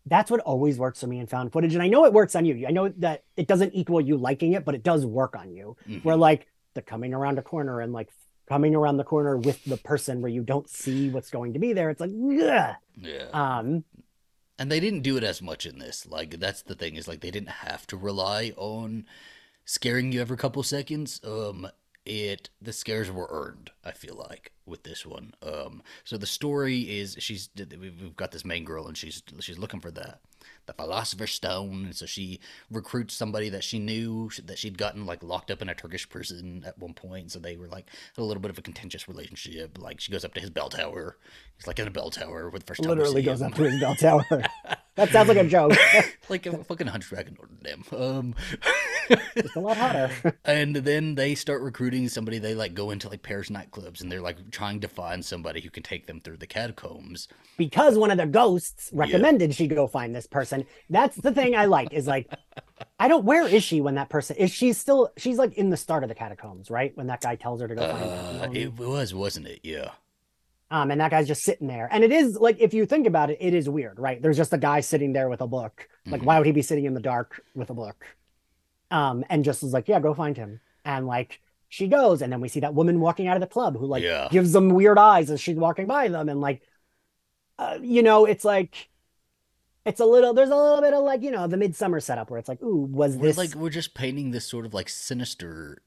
that's 0.06 0.30
what 0.30 0.40
always 0.40 0.78
works 0.78 1.00
for 1.00 1.06
me 1.06 1.18
in 1.18 1.26
found 1.26 1.52
footage. 1.52 1.74
And 1.74 1.82
I 1.82 1.88
know 1.88 2.04
it 2.04 2.12
works 2.12 2.34
on 2.34 2.44
you. 2.44 2.66
I 2.66 2.70
know 2.70 2.88
that 2.98 3.24
it 3.36 3.46
doesn't 3.46 3.74
equal 3.74 4.00
you 4.00 4.16
liking 4.16 4.52
it, 4.52 4.64
but 4.64 4.74
it 4.74 4.82
does 4.82 5.06
work 5.06 5.36
on 5.36 5.52
you. 5.54 5.76
Mhm. 5.88 6.04
Where 6.04 6.16
like 6.16 6.46
the 6.74 6.82
coming 6.82 7.14
around 7.14 7.38
a 7.38 7.42
corner 7.42 7.80
and 7.80 7.92
like 7.92 8.10
coming 8.46 8.74
around 8.74 8.98
the 8.98 9.04
corner 9.04 9.38
with 9.38 9.64
the 9.64 9.78
person 9.78 10.20
where 10.20 10.30
you 10.30 10.42
don't 10.42 10.68
see 10.68 11.08
what's 11.08 11.30
going 11.30 11.54
to 11.54 11.58
be 11.58 11.72
there. 11.72 11.88
It's 11.88 12.00
like, 12.00 12.10
ugh. 12.10 12.74
yeah. 13.00 13.26
um, 13.32 13.84
and 14.58 14.70
they 14.70 14.80
didn't 14.80 15.00
do 15.00 15.16
it 15.16 15.24
as 15.24 15.42
much 15.42 15.66
in 15.66 15.78
this 15.78 16.06
like 16.06 16.38
that's 16.38 16.62
the 16.62 16.74
thing 16.74 16.94
is 16.94 17.08
like 17.08 17.20
they 17.20 17.30
didn't 17.30 17.48
have 17.48 17.86
to 17.88 17.96
rely 17.96 18.52
on 18.56 19.04
scaring 19.64 20.12
you 20.12 20.20
every 20.20 20.36
couple 20.36 20.62
seconds 20.62 21.20
um 21.24 21.66
it 22.06 22.50
the 22.60 22.72
scares 22.72 23.10
were 23.10 23.28
earned 23.30 23.70
i 23.84 23.90
feel 23.90 24.14
like 24.14 24.52
with 24.66 24.82
this 24.82 25.04
one. 25.04 25.34
Um 25.42 25.82
so 26.04 26.16
the 26.16 26.26
story 26.26 26.80
is 26.80 27.16
she's 27.18 27.48
we've 27.56 28.16
got 28.16 28.32
this 28.32 28.44
main 28.44 28.64
girl 28.64 28.86
and 28.86 28.96
she's 28.96 29.22
she's 29.40 29.58
looking 29.58 29.80
for 29.80 29.90
the 29.90 30.18
the 30.66 30.72
philosopher's 30.72 31.32
stone 31.32 31.84
and 31.86 31.96
so 31.96 32.06
she 32.06 32.40
recruits 32.70 33.14
somebody 33.14 33.48
that 33.48 33.64
she 33.64 33.78
knew 33.78 34.30
that 34.44 34.58
she'd 34.58 34.78
gotten 34.78 35.06
like 35.06 35.22
locked 35.22 35.50
up 35.50 35.60
in 35.60 35.68
a 35.68 35.74
turkish 35.74 36.08
prison 36.08 36.64
at 36.66 36.78
one 36.78 36.94
point 36.94 37.30
so 37.30 37.38
they 37.38 37.56
were 37.56 37.68
like 37.68 37.88
had 38.16 38.22
a 38.22 38.24
little 38.24 38.40
bit 38.40 38.50
of 38.50 38.58
a 38.58 38.62
contentious 38.62 39.08
relationship 39.08 39.78
like 39.78 40.00
she 40.00 40.12
goes 40.12 40.24
up 40.24 40.34
to 40.34 40.40
his 40.40 40.50
bell 40.50 40.68
tower 40.68 41.16
he's 41.56 41.66
like 41.66 41.78
in 41.78 41.86
a 41.86 41.90
bell 41.90 42.10
tower 42.10 42.50
with 42.50 42.62
the 42.62 42.66
first 42.66 42.82
time 42.82 42.90
literally 42.90 43.22
goes 43.22 43.40
him. 43.40 43.48
up 43.48 43.54
to 43.54 43.64
his 43.64 43.80
bell 43.80 43.94
tower. 43.94 44.24
that 44.96 45.10
sounds 45.10 45.28
like 45.28 45.38
a 45.38 45.44
joke. 45.44 45.72
like 46.28 46.46
a 46.46 46.64
fucking 46.64 46.86
hunchback 46.86 47.28
of 47.28 47.38
Notre 47.38 47.54
Dame. 47.62 47.84
Um, 47.92 48.34
it's 49.36 49.56
a 49.56 49.60
lot 49.60 49.76
hotter. 49.76 50.38
and 50.44 50.76
then 50.76 51.14
they 51.14 51.34
start 51.34 51.62
recruiting 51.62 52.08
somebody. 52.08 52.38
They 52.38 52.54
like 52.54 52.74
go 52.74 52.90
into 52.90 53.08
like 53.08 53.22
Paris 53.22 53.50
nightclubs, 53.50 54.00
and 54.00 54.10
they're 54.10 54.20
like 54.20 54.50
trying 54.50 54.80
to 54.80 54.88
find 54.88 55.24
somebody 55.24 55.60
who 55.60 55.70
can 55.70 55.82
take 55.82 56.06
them 56.06 56.20
through 56.20 56.38
the 56.38 56.46
catacombs. 56.46 57.28
because 57.56 57.98
one 57.98 58.10
of 58.10 58.18
the 58.18 58.26
ghosts 58.26 58.90
recommended 58.92 59.54
she 59.54 59.66
go 59.66 59.86
find 59.86 60.14
this 60.14 60.26
person. 60.34 60.66
That's 60.90 61.16
the 61.16 61.32
thing 61.32 61.54
I 61.56 61.64
like 61.64 61.92
is 61.94 62.06
like, 62.06 62.30
I 62.98 63.08
don't, 63.08 63.24
where 63.24 63.46
is 63.46 63.62
she 63.64 63.80
when 63.80 63.94
that 63.94 64.10
person 64.10 64.36
is 64.36 64.50
She's 64.50 64.76
still, 64.76 65.10
she's 65.16 65.38
like 65.38 65.54
in 65.54 65.70
the 65.70 65.76
start 65.78 66.02
of 66.02 66.08
the 66.10 66.14
catacombs, 66.14 66.70
right? 66.70 66.94
When 66.96 67.06
that 67.06 67.22
guy 67.22 67.36
tells 67.36 67.60
her 67.62 67.68
to 67.68 67.74
go 67.74 67.88
find 67.88 68.02
Uh, 68.04 68.32
them. 68.42 68.56
it 68.56 68.76
was, 68.76 69.14
wasn't 69.14 69.46
it? 69.46 69.60
Yeah. 69.62 69.92
Um, 70.70 70.90
and 70.90 71.00
that 71.00 71.10
guy's 71.12 71.28
just 71.28 71.42
sitting 71.44 71.68
there. 71.68 71.88
And 71.92 72.02
it 72.02 72.10
is 72.10 72.36
like, 72.36 72.56
if 72.60 72.74
you 72.74 72.84
think 72.84 73.06
about 73.06 73.30
it, 73.30 73.38
it 73.40 73.54
is 73.54 73.68
weird, 73.68 73.98
right? 74.00 74.20
There's 74.20 74.36
just 74.36 74.52
a 74.52 74.58
guy 74.58 74.80
sitting 74.80 75.12
there 75.12 75.28
with 75.28 75.40
a 75.40 75.46
book. 75.46 75.88
Like, 76.04 76.20
Mhm. 76.22 76.24
why 76.24 76.38
would 76.38 76.46
he 76.46 76.52
be 76.52 76.62
sitting 76.62 76.84
in 76.84 76.94
the 76.94 77.00
dark 77.00 77.42
with 77.54 77.70
a 77.70 77.74
book? 77.74 78.04
Um, 78.90 79.24
and 79.30 79.44
just 79.44 79.62
is 79.62 79.72
like, 79.72 79.86
yeah, 79.88 80.00
go 80.00 80.14
find 80.14 80.36
him. 80.36 80.60
And 80.84 81.06
like, 81.06 81.40
she 81.68 81.86
goes, 81.86 82.22
and 82.22 82.32
then 82.32 82.40
we 82.40 82.48
see 82.48 82.60
that 82.60 82.74
woman 82.74 82.98
walking 83.00 83.28
out 83.28 83.36
of 83.36 83.40
the 83.40 83.46
club 83.46 83.76
who 83.78 83.86
like 83.86 84.02
Yeah. 84.02 84.28
gives 84.32 84.52
them 84.52 84.70
weird 84.70 84.98
eyes 84.98 85.30
as 85.30 85.40
she's 85.40 85.56
walking 85.56 85.86
by 85.86 86.08
them. 86.08 86.28
And 86.28 86.40
like, 86.40 86.62
uh, 87.58 87.78
you 87.80 88.02
know, 88.02 88.24
it's 88.24 88.44
like, 88.44 88.88
it's 89.84 90.00
a 90.00 90.04
little, 90.04 90.32
there's 90.32 90.50
a 90.50 90.56
little 90.56 90.80
bit 90.80 90.94
of 90.94 91.04
like, 91.04 91.22
you 91.22 91.30
know, 91.30 91.46
the 91.46 91.56
Midsommar 91.56 92.02
setup 92.02 92.30
where 92.30 92.38
it's 92.38 92.48
like, 92.48 92.62
ooh, 92.62 92.84
was 92.84 93.16
We're 93.16 93.28
this 93.28 93.36
like 93.38 93.54
we're 93.54 93.70
just 93.70 93.94
painting 93.94 94.30
this 94.30 94.46
sort 94.46 94.66
of 94.66 94.74
like 94.74 94.88
sinister, 94.88 95.78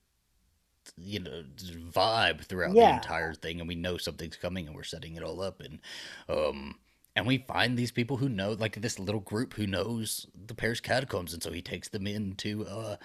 you 0.98 1.20
know, 1.20 1.44
vibe 1.92 2.46
throughout 2.46 2.74
the 2.74 2.96
entire 2.96 3.34
thing, 3.34 3.60
and 3.60 3.68
we 3.68 3.76
know 3.76 3.98
something's 3.98 4.38
coming, 4.38 4.68
and 4.68 4.76
we're 4.76 4.84
setting 4.84 5.16
it 5.16 5.24
all 5.24 5.42
up, 5.42 5.62
and 5.62 5.80
um. 6.30 6.76
And 7.16 7.26
we 7.26 7.40
find 7.40 7.76
these 7.76 7.92
people 7.92 8.18
who 8.18 8.30
know, 8.30 8.52
like 8.52 8.80
this 8.80 9.00
little 9.00 9.22
group 9.22 9.56
who 9.56 9.66
knows 9.66 10.28
the 10.46 10.54
Paris 10.54 10.80
catacombs, 10.80 11.34
and 11.34 11.42
so 11.42 11.52
he 11.52 11.64
takes 11.64 11.90
them 11.90 12.06
into, 12.06 12.64
uh, 12.68 12.98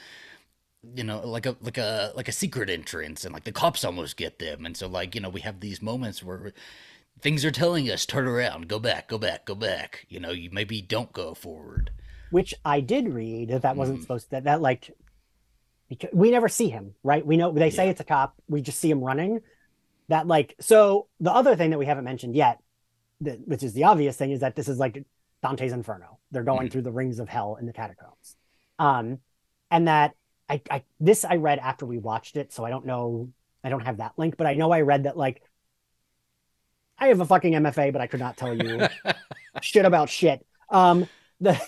you 0.95 1.03
know, 1.03 1.27
like 1.27 1.47
a 1.47 1.57
like 1.63 1.79
a 1.79 2.13
like 2.15 2.29
a 2.29 2.33
secret 2.33 2.69
entrance, 2.69 3.25
and 3.25 3.33
like 3.33 3.45
the 3.45 3.53
cops 3.53 3.87
almost 3.87 4.19
get 4.19 4.39
them, 4.39 4.67
and 4.67 4.77
so 4.77 4.87
like 4.87 5.15
you 5.15 5.23
know 5.23 5.31
we 5.31 5.41
have 5.41 5.61
these 5.61 5.81
moments 5.81 6.23
where 6.23 6.53
things 7.21 7.45
are 7.45 7.51
telling 7.51 7.91
us 7.91 8.05
turn 8.07 8.27
around, 8.27 8.69
go 8.69 8.79
back, 8.79 9.09
go 9.09 9.19
back, 9.19 9.45
go 9.45 9.55
back. 9.55 10.07
You 10.09 10.21
know, 10.21 10.31
you 10.31 10.51
maybe 10.53 10.81
don't 10.83 11.13
go 11.13 11.35
forward. 11.35 11.91
which 12.31 12.55
I 12.65 12.81
did 12.81 13.11
read 13.11 13.51
that 13.51 13.61
that 13.61 13.77
wasn't 13.77 13.99
Mhm. 13.99 14.03
supposed 14.03 14.31
that 14.31 14.45
that 14.45 14.63
like 14.63 14.91
because 15.91 16.09
we 16.15 16.31
never 16.31 16.49
see 16.49 16.71
him, 16.71 16.95
right? 17.03 17.27
We 17.27 17.37
know 17.37 17.53
they 17.53 17.69
say 17.69 17.85
Yeah. 17.85 17.91
it's 17.91 18.01
a 18.01 18.05
cop, 18.05 18.35
we 18.49 18.63
just 18.63 18.79
see 18.79 18.91
him 18.91 19.03
running. 19.05 19.41
That 20.09 20.27
like 20.27 20.55
so 20.59 21.09
the 21.21 21.31
other 21.31 21.55
thing 21.57 21.69
that 21.71 21.79
we 21.79 21.85
haven't 21.85 22.05
mentioned 22.05 22.35
yet, 22.35 22.59
that, 23.21 23.47
which 23.47 23.63
is 23.63 23.75
the 23.75 23.85
obvious 23.85 24.17
thing, 24.17 24.31
is 24.31 24.41
that 24.41 24.57
this 24.57 24.67
is 24.67 24.79
like 24.79 25.05
Dante's 25.43 25.73
Inferno. 25.73 26.19
They're 26.31 26.43
going 26.43 26.69
Mhm. 26.69 26.73
through 26.73 26.83
the 26.83 26.91
rings 26.93 27.19
of 27.19 27.29
hell 27.29 27.57
in 27.57 27.67
the 27.67 27.73
catacombs, 27.75 28.37
um, 28.79 29.19
and 29.71 29.87
that 29.89 30.15
I, 30.49 30.63
I 30.71 30.85
this 31.01 31.27
I 31.27 31.37
read 31.37 31.59
after 31.59 31.85
we 31.85 31.99
watched 31.99 32.39
it, 32.39 32.51
so 32.51 32.65
I 32.65 32.71
don't 32.71 32.87
know. 32.87 33.29
I 33.63 33.69
don't 33.69 33.85
have 33.85 33.99
that 33.99 34.19
link, 34.19 34.39
but 34.39 34.47
I 34.47 34.55
know 34.55 34.71
I 34.71 34.81
read 34.81 35.03
that 35.05 35.19
like 35.19 35.43
I 37.03 37.09
have 37.09 37.21
a 37.21 37.25
fucking 37.25 37.53
MFA, 37.55 37.93
but 37.93 38.01
I 38.01 38.07
could 38.07 38.21
not 38.21 38.37
tell 38.37 38.55
you 38.55 38.87
shit 39.61 39.85
about 39.85 40.09
shit. 40.09 40.47
Um, 40.71 41.09
the 41.41 41.61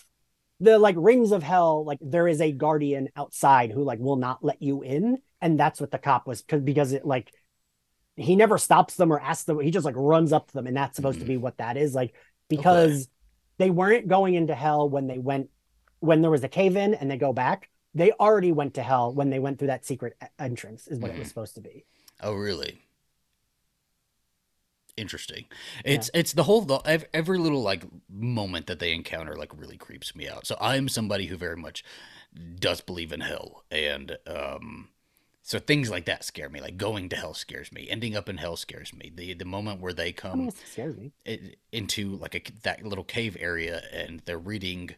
the 0.60 0.78
like 0.78 0.94
rings 0.96 1.32
of 1.32 1.42
hell, 1.42 1.84
like 1.84 1.98
there 2.00 2.28
is 2.28 2.40
a 2.40 2.52
guardian 2.52 3.08
outside 3.16 3.72
who 3.72 3.82
like 3.82 3.98
will 3.98 4.14
not 4.14 4.44
let 4.44 4.62
you 4.62 4.82
in, 4.82 5.18
and 5.40 5.58
that's 5.58 5.80
what 5.80 5.90
the 5.90 5.98
cop 5.98 6.28
was 6.28 6.40
because 6.42 6.60
because 6.62 6.92
it 6.92 7.04
like 7.04 7.32
he 8.16 8.36
never 8.36 8.58
stops 8.58 8.94
them 8.94 9.12
or 9.12 9.18
asks 9.20 9.42
them. 9.42 9.58
He 9.58 9.72
just 9.72 9.84
like 9.84 9.96
runs 9.96 10.32
up 10.32 10.46
to 10.46 10.54
them, 10.54 10.68
and 10.68 10.76
that's 10.76 10.94
supposed 10.94 11.18
to 11.18 11.24
Mhm. 11.24 11.28
be 11.28 11.36
what 11.36 11.58
that 11.58 11.76
is 11.76 11.96
like 11.96 12.14
because 12.48 13.08
they 13.58 13.70
weren't 13.70 14.06
going 14.06 14.34
into 14.34 14.54
hell 14.54 14.88
when 14.88 15.08
they 15.08 15.18
went 15.18 15.50
when 15.98 16.22
there 16.22 16.30
was 16.30 16.44
a 16.44 16.48
cave 16.48 16.76
in 16.76 16.94
and 16.94 17.10
they 17.10 17.16
go 17.16 17.32
back. 17.32 17.68
They 17.92 18.12
already 18.12 18.52
went 18.52 18.74
to 18.74 18.82
hell 18.84 19.12
when 19.12 19.30
they 19.30 19.40
went 19.40 19.58
through 19.58 19.68
that 19.68 19.84
secret 19.84 20.16
entrance, 20.38 20.86
is 20.86 21.00
what 21.00 21.10
it 21.10 21.18
was 21.18 21.26
Mhm. 21.26 21.30
supposed 21.30 21.54
to 21.56 21.60
be. 21.60 21.84
Oh, 22.22 22.34
really? 22.34 22.83
Interesting. 24.96 25.46
It's 25.84 26.08
it's 26.14 26.32
the 26.32 26.44
whole 26.44 26.60
the, 26.60 27.06
every 27.12 27.38
little 27.38 27.62
like 27.62 27.84
moment 28.08 28.66
that 28.68 28.78
they 28.78 28.92
encounter 28.92 29.34
like 29.34 29.50
really 29.58 29.76
creeps 29.76 30.14
me 30.14 30.28
out. 30.28 30.46
So 30.46 30.56
I'm 30.60 30.88
somebody 30.88 31.26
who 31.26 31.36
very 31.36 31.56
much 31.56 31.84
does 32.58 32.80
believe 32.80 33.12
in 33.12 33.20
hell, 33.20 33.64
and 33.72 34.16
um, 34.26 34.88
so 35.42 35.58
things 35.58 35.90
like 35.90 36.04
that 36.04 36.22
scare 36.22 36.48
me. 36.48 36.60
Like 36.60 36.76
going 36.76 37.08
to 37.08 37.16
hell 37.16 37.34
scares 37.34 37.72
me. 37.72 37.88
Ending 37.90 38.16
up 38.16 38.28
in 38.28 38.36
hell 38.36 38.56
scares 38.56 38.94
me. 38.94 39.12
The 39.14 39.34
the 39.34 39.44
moment 39.44 39.80
where 39.80 39.92
they 39.92 40.12
come 40.12 40.38
mean, 40.38 40.50
scares 40.52 40.96
me. 40.96 41.12
it, 41.24 41.56
into 41.72 42.16
like 42.16 42.34
a, 42.36 42.42
that 42.62 42.84
little 42.84 43.04
cave 43.04 43.36
area 43.40 43.82
and 43.92 44.22
they're 44.26 44.38
reading 44.38 44.90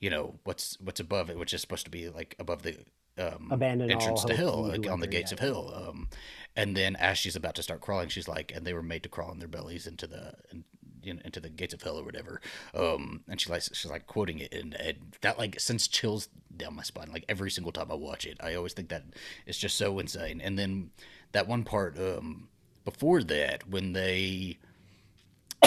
you 0.00 0.10
know 0.10 0.34
what's 0.44 0.76
what's 0.80 0.98
above 0.98 1.30
it 1.30 1.38
which 1.38 1.54
is 1.54 1.60
supposed 1.60 1.84
to 1.84 1.90
be 1.90 2.08
like 2.08 2.34
above 2.38 2.62
the 2.62 2.76
um 3.20 3.48
entrance 3.90 4.24
to 4.24 4.34
hell 4.34 4.68
like, 4.68 4.90
on 4.90 5.00
the 5.00 5.06
gates 5.06 5.32
of 5.32 5.38
hell 5.38 5.72
um 5.74 6.08
and 6.56 6.76
then 6.76 6.96
as 6.96 7.18
she's 7.18 7.36
about 7.36 7.54
to 7.54 7.62
start 7.62 7.80
crawling 7.80 8.08
she's 8.08 8.28
like 8.28 8.52
and 8.54 8.66
they 8.66 8.72
were 8.72 8.82
made 8.82 9.02
to 9.02 9.08
crawl 9.08 9.30
on 9.30 9.38
their 9.38 9.48
bellies 9.48 9.86
into 9.86 10.06
the 10.06 10.34
in, 10.50 10.64
you 11.02 11.14
know, 11.14 11.20
into 11.24 11.40
the 11.40 11.48
gates 11.48 11.72
of 11.72 11.82
hell 11.82 11.98
or 11.98 12.04
whatever 12.04 12.40
um 12.74 13.22
and 13.28 13.40
she 13.40 13.50
like 13.50 13.62
she's 13.62 13.86
like 13.90 14.06
quoting 14.06 14.38
it 14.38 14.52
and, 14.52 14.74
and 14.74 15.16
that 15.20 15.38
like 15.38 15.58
sends 15.58 15.88
chills 15.88 16.28
down 16.56 16.76
my 16.76 16.82
spine 16.82 17.10
like 17.12 17.24
every 17.28 17.50
single 17.50 17.72
time 17.72 17.90
i 17.90 17.94
watch 17.94 18.26
it. 18.26 18.36
I 18.40 18.54
always 18.54 18.72
think 18.74 18.88
that 18.90 19.04
it's 19.46 19.58
just 19.58 19.76
so 19.76 19.98
insane. 19.98 20.40
And 20.40 20.58
then 20.58 20.90
that 21.32 21.48
one 21.48 21.64
part 21.64 21.98
um 21.98 22.48
before 22.84 23.22
that 23.24 23.68
when 23.68 23.92
they 23.92 24.58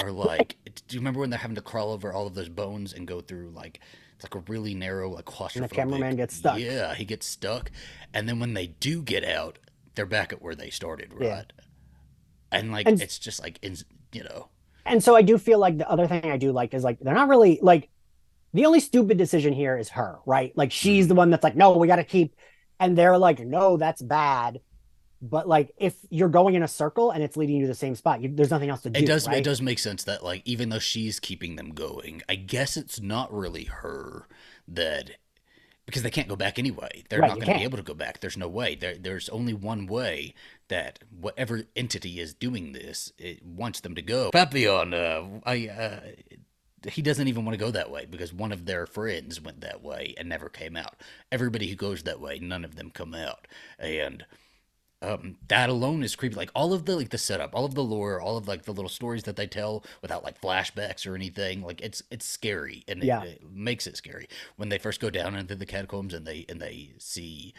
are 0.01 0.11
like 0.11 0.57
do 0.87 0.95
you 0.95 0.99
remember 0.99 1.19
when 1.19 1.29
they're 1.29 1.39
having 1.39 1.55
to 1.55 1.61
crawl 1.61 1.91
over 1.91 2.11
all 2.11 2.27
of 2.27 2.33
those 2.35 2.49
bones 2.49 2.93
and 2.93 3.07
go 3.07 3.21
through 3.21 3.49
like 3.49 3.79
it's 4.23 4.33
like 4.33 4.41
a 4.41 4.51
really 4.51 4.73
narrow 4.73 5.09
like 5.11 5.25
claustrophobic 5.25 5.55
And 5.55 5.63
the 5.69 5.75
cameraman 5.75 6.15
gets 6.15 6.35
stuck. 6.35 6.59
yeah 6.59 6.93
he 6.95 7.05
gets 7.05 7.25
stuck 7.25 7.71
and 8.13 8.27
then 8.27 8.39
when 8.39 8.53
they 8.53 8.67
do 8.67 9.01
get 9.01 9.23
out 9.25 9.59
they're 9.95 10.05
back 10.05 10.31
at 10.33 10.41
where 10.41 10.55
they 10.55 10.69
started 10.69 11.13
right 11.13 11.23
Yeah. 11.27 11.43
and 12.51 12.71
like 12.71 12.87
And- 12.87 13.01
it's 13.01 13.19
just 13.19 13.41
like 13.41 13.59
in, 13.61 13.75
you 14.11 14.23
know 14.23 14.49
and 14.85 15.01
so 15.03 15.15
I 15.15 15.21
do 15.21 15.37
feel 15.37 15.59
like 15.59 15.77
the 15.77 15.89
other 15.89 16.07
thing 16.07 16.25
I 16.29 16.37
do 16.37 16.51
like 16.51 16.73
is 16.73 16.83
like 16.83 16.99
they're 16.99 17.13
not 17.13 17.29
really 17.29 17.57
like 17.61 17.89
the 18.53 18.65
only 18.65 18.81
stupid 18.81 19.17
decision 19.17 19.51
here 19.53 19.77
is 19.77 19.89
her, 19.89 20.19
right? 20.27 20.55
Like 20.57 20.71
she's 20.73 21.05
Mhm. 21.05 21.09
the 21.09 21.15
one 21.15 21.29
that's 21.31 21.43
like, 21.43 21.55
no, 21.55 21.75
we 21.77 21.87
got 21.87 21.95
to 21.95 22.03
keep, 22.03 22.35
and 22.79 22.95
they're 22.95 23.17
like, 23.17 23.39
no, 23.39 23.77
that's 23.77 23.99
bad. 24.01 24.59
But 25.23 25.47
like, 25.47 25.71
if 25.77 25.95
you're 26.09 26.27
going 26.29 26.55
in 26.55 26.63
a 26.63 26.67
circle 26.67 27.11
and 27.11 27.23
it's 27.23 27.37
leading 27.37 27.55
you 27.55 27.61
to 27.61 27.67
the 27.67 27.73
same 27.75 27.95
spot, 27.95 28.21
you, 28.21 28.29
there's 28.29 28.51
nothing 28.51 28.69
else 28.69 28.81
to 28.81 28.89
do. 28.89 28.99
it 28.99 29.05
does 29.05 29.25
right? 29.25 29.37
it 29.37 29.43
does 29.43 29.61
make 29.61 29.79
sense 29.79 30.03
that 30.03 30.21
like 30.23 30.41
even 30.43 30.67
though 30.67 30.79
she's 30.79 31.19
keeping 31.19 31.55
them 31.55 31.71
going 31.71 32.21
i 32.27 32.35
guess 32.35 32.75
it's 32.75 32.99
not 32.99 33.33
really 33.33 33.63
her 33.63 34.27
that 34.67 35.11
because 35.85 36.03
they 36.03 36.09
can't 36.09 36.27
go 36.29 36.35
back 36.35 36.57
anyway. 36.57 37.03
They're 37.09 37.19
Right, 37.19 37.29
not 37.29 37.39
going 37.39 37.51
to 37.51 37.57
be 37.59 37.63
able 37.63 37.77
to 37.77 37.83
go 37.83 37.93
back. 37.93 38.21
There's 38.21 38.37
no 38.37 38.47
way. 38.47 38.75
There, 38.75 38.95
there's 38.95 39.27
only 39.29 39.53
one 39.53 39.85
way 39.85 40.33
that 40.69 40.99
whatever 41.19 41.63
entity 41.75 42.19
is 42.19 42.33
doing 42.33 42.71
this 42.71 43.11
it 43.17 43.45
wants 43.45 43.81
them 43.81 43.95
to 43.95 44.01
go. 44.01 44.31
Papillon 44.31 44.93
uh, 44.93 45.23
i 45.45 45.67
uh, 45.67 45.99
he 46.89 47.01
doesn't 47.01 47.27
even 47.29 47.45
want 47.45 47.57
to 47.57 47.63
go 47.65 47.71
that 47.71 47.89
way 47.89 48.05
because 48.09 48.33
one 48.33 48.51
of 48.51 48.65
their 48.65 48.85
friends 48.85 49.39
went 49.39 49.61
that 49.61 49.81
way 49.81 50.13
and 50.17 50.27
never 50.27 50.49
came 50.49 50.75
out. 50.75 50.95
Everybody 51.31 51.67
who 51.67 51.75
goes 51.75 52.03
that 52.03 52.19
way 52.19 52.39
none 52.39 52.65
of 52.65 52.75
them 52.75 52.89
come 52.89 53.13
out. 53.13 53.47
And 53.79 54.25
um, 55.03 55.35
that 55.49 55.69
alone 55.69 56.01
is 56.03 56.15
creepy. 56.15 56.35
Like 56.35 56.49
all 56.55 56.73
of 56.73 56.85
the 56.85 56.95
like 56.95 57.09
the 57.09 57.17
setup, 57.17 57.53
all 57.53 57.65
of 57.65 57.75
the 57.75 57.83
lore, 57.83 58.19
all 58.21 58.37
of 58.37 58.47
like 58.47 58.63
the 58.63 58.71
little 58.73 58.89
stories 58.89 59.23
that 59.23 59.35
they 59.35 59.45
tell 59.47 59.83
without 60.01 60.23
like 60.23 60.39
flashbacks 60.41 61.05
or 61.05 61.13
anything. 61.15 61.61
Like 61.61 61.81
it's 61.81 62.01
it's 62.09 62.25
scary 62.25 62.83
and 62.87 63.03
it, 63.03 63.05
Yeah. 63.05 63.23
it 63.23 63.43
makes 63.51 63.85
it 63.85 63.97
scary 63.97 64.27
when 64.55 64.69
they 64.69 64.77
first 64.77 64.99
go 64.99 65.09
down 65.09 65.35
into 65.35 65.55
the 65.55 65.65
catacombs 65.65 66.13
and 66.13 66.25
they 66.25 66.45
and 66.49 66.59
they 66.61 66.93
see 66.97 67.53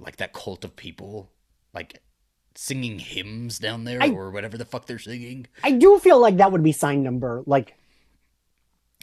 like 0.00 0.16
that 0.16 0.32
cult 0.32 0.64
of 0.64 0.76
people 0.76 1.30
like 1.74 2.00
singing 2.54 2.98
hymns 2.98 3.58
down 3.58 3.84
there 3.84 4.02
I- 4.02 4.10
or 4.10 4.30
whatever 4.30 4.56
the 4.56 4.64
fuck 4.64 4.86
they're 4.86 4.98
singing. 4.98 5.46
I 5.64 5.72
do 5.72 5.98
feel 5.98 6.18
like 6.20 6.36
that 6.38 6.52
would 6.52 6.62
be 6.62 6.72
sign 6.72 7.02
number 7.02 7.42
like, 7.46 7.74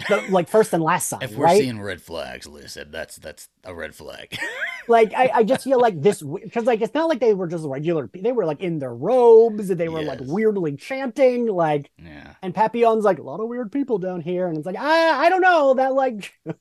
the, 0.10 0.24
like 0.30 0.48
first 0.48 0.74
and 0.74 0.84
last 0.84 1.08
sign, 1.10 1.22
If 1.22 1.36
we're 1.36 1.46
right? 1.46 1.60
seeing 1.60 1.82
red 1.82 2.02
flags, 2.02 2.48
listen, 2.48 2.92
that's 2.92 3.16
that's 3.18 3.50
a 3.64 3.74
red 3.74 3.96
flag. 3.96 4.38
like 4.88 5.14
I, 5.16 5.30
I 5.36 5.44
just 5.44 5.64
feel 5.64 5.80
like 5.80 6.02
this 6.02 6.22
because 6.22 6.66
like 6.66 6.82
it's 6.82 6.94
not 6.94 7.10
like 7.10 7.20
they 7.20 7.34
were 7.34 7.48
just 7.48 7.66
regular 7.66 8.10
they 8.14 8.32
were 8.32 8.46
like 8.46 8.62
in 8.62 8.80
their 8.80 8.94
robes 8.94 9.70
and 9.70 9.80
they 9.80 9.90
were 9.90 10.04
like 10.04 10.20
weirdly 10.22 10.76
chanting 10.78 11.48
like 11.48 11.92
yeah. 11.98 12.36
and 12.42 12.54
papillon's 12.54 13.04
like 13.04 13.20
a 13.20 13.24
lot 13.24 13.40
of 13.42 13.48
weird 13.48 13.72
people 13.72 13.98
down 13.98 14.22
here 14.22 14.48
and 14.48 14.56
it's 14.58 14.66
like 14.66 14.78
i 14.78 15.26
i 15.26 15.30
don't 15.30 15.42
know 15.42 15.74
that 15.74 15.94
like 15.94 16.34
yeah. 16.46 16.54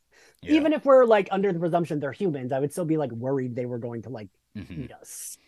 even 0.42 0.72
if 0.72 0.84
we're 0.84 1.04
like 1.04 1.28
under 1.30 1.52
the 1.52 1.58
presumption 1.60 2.00
they're 2.00 2.12
humans 2.12 2.50
i 2.52 2.58
would 2.58 2.72
still 2.72 2.84
be 2.84 2.96
like 2.96 3.12
worried 3.12 3.54
they 3.54 3.66
were 3.66 3.78
going 3.78 4.02
to 4.02 4.08
like 4.10 4.28
Mhm. 4.56 4.84
eat 4.84 4.92
us 4.92 5.38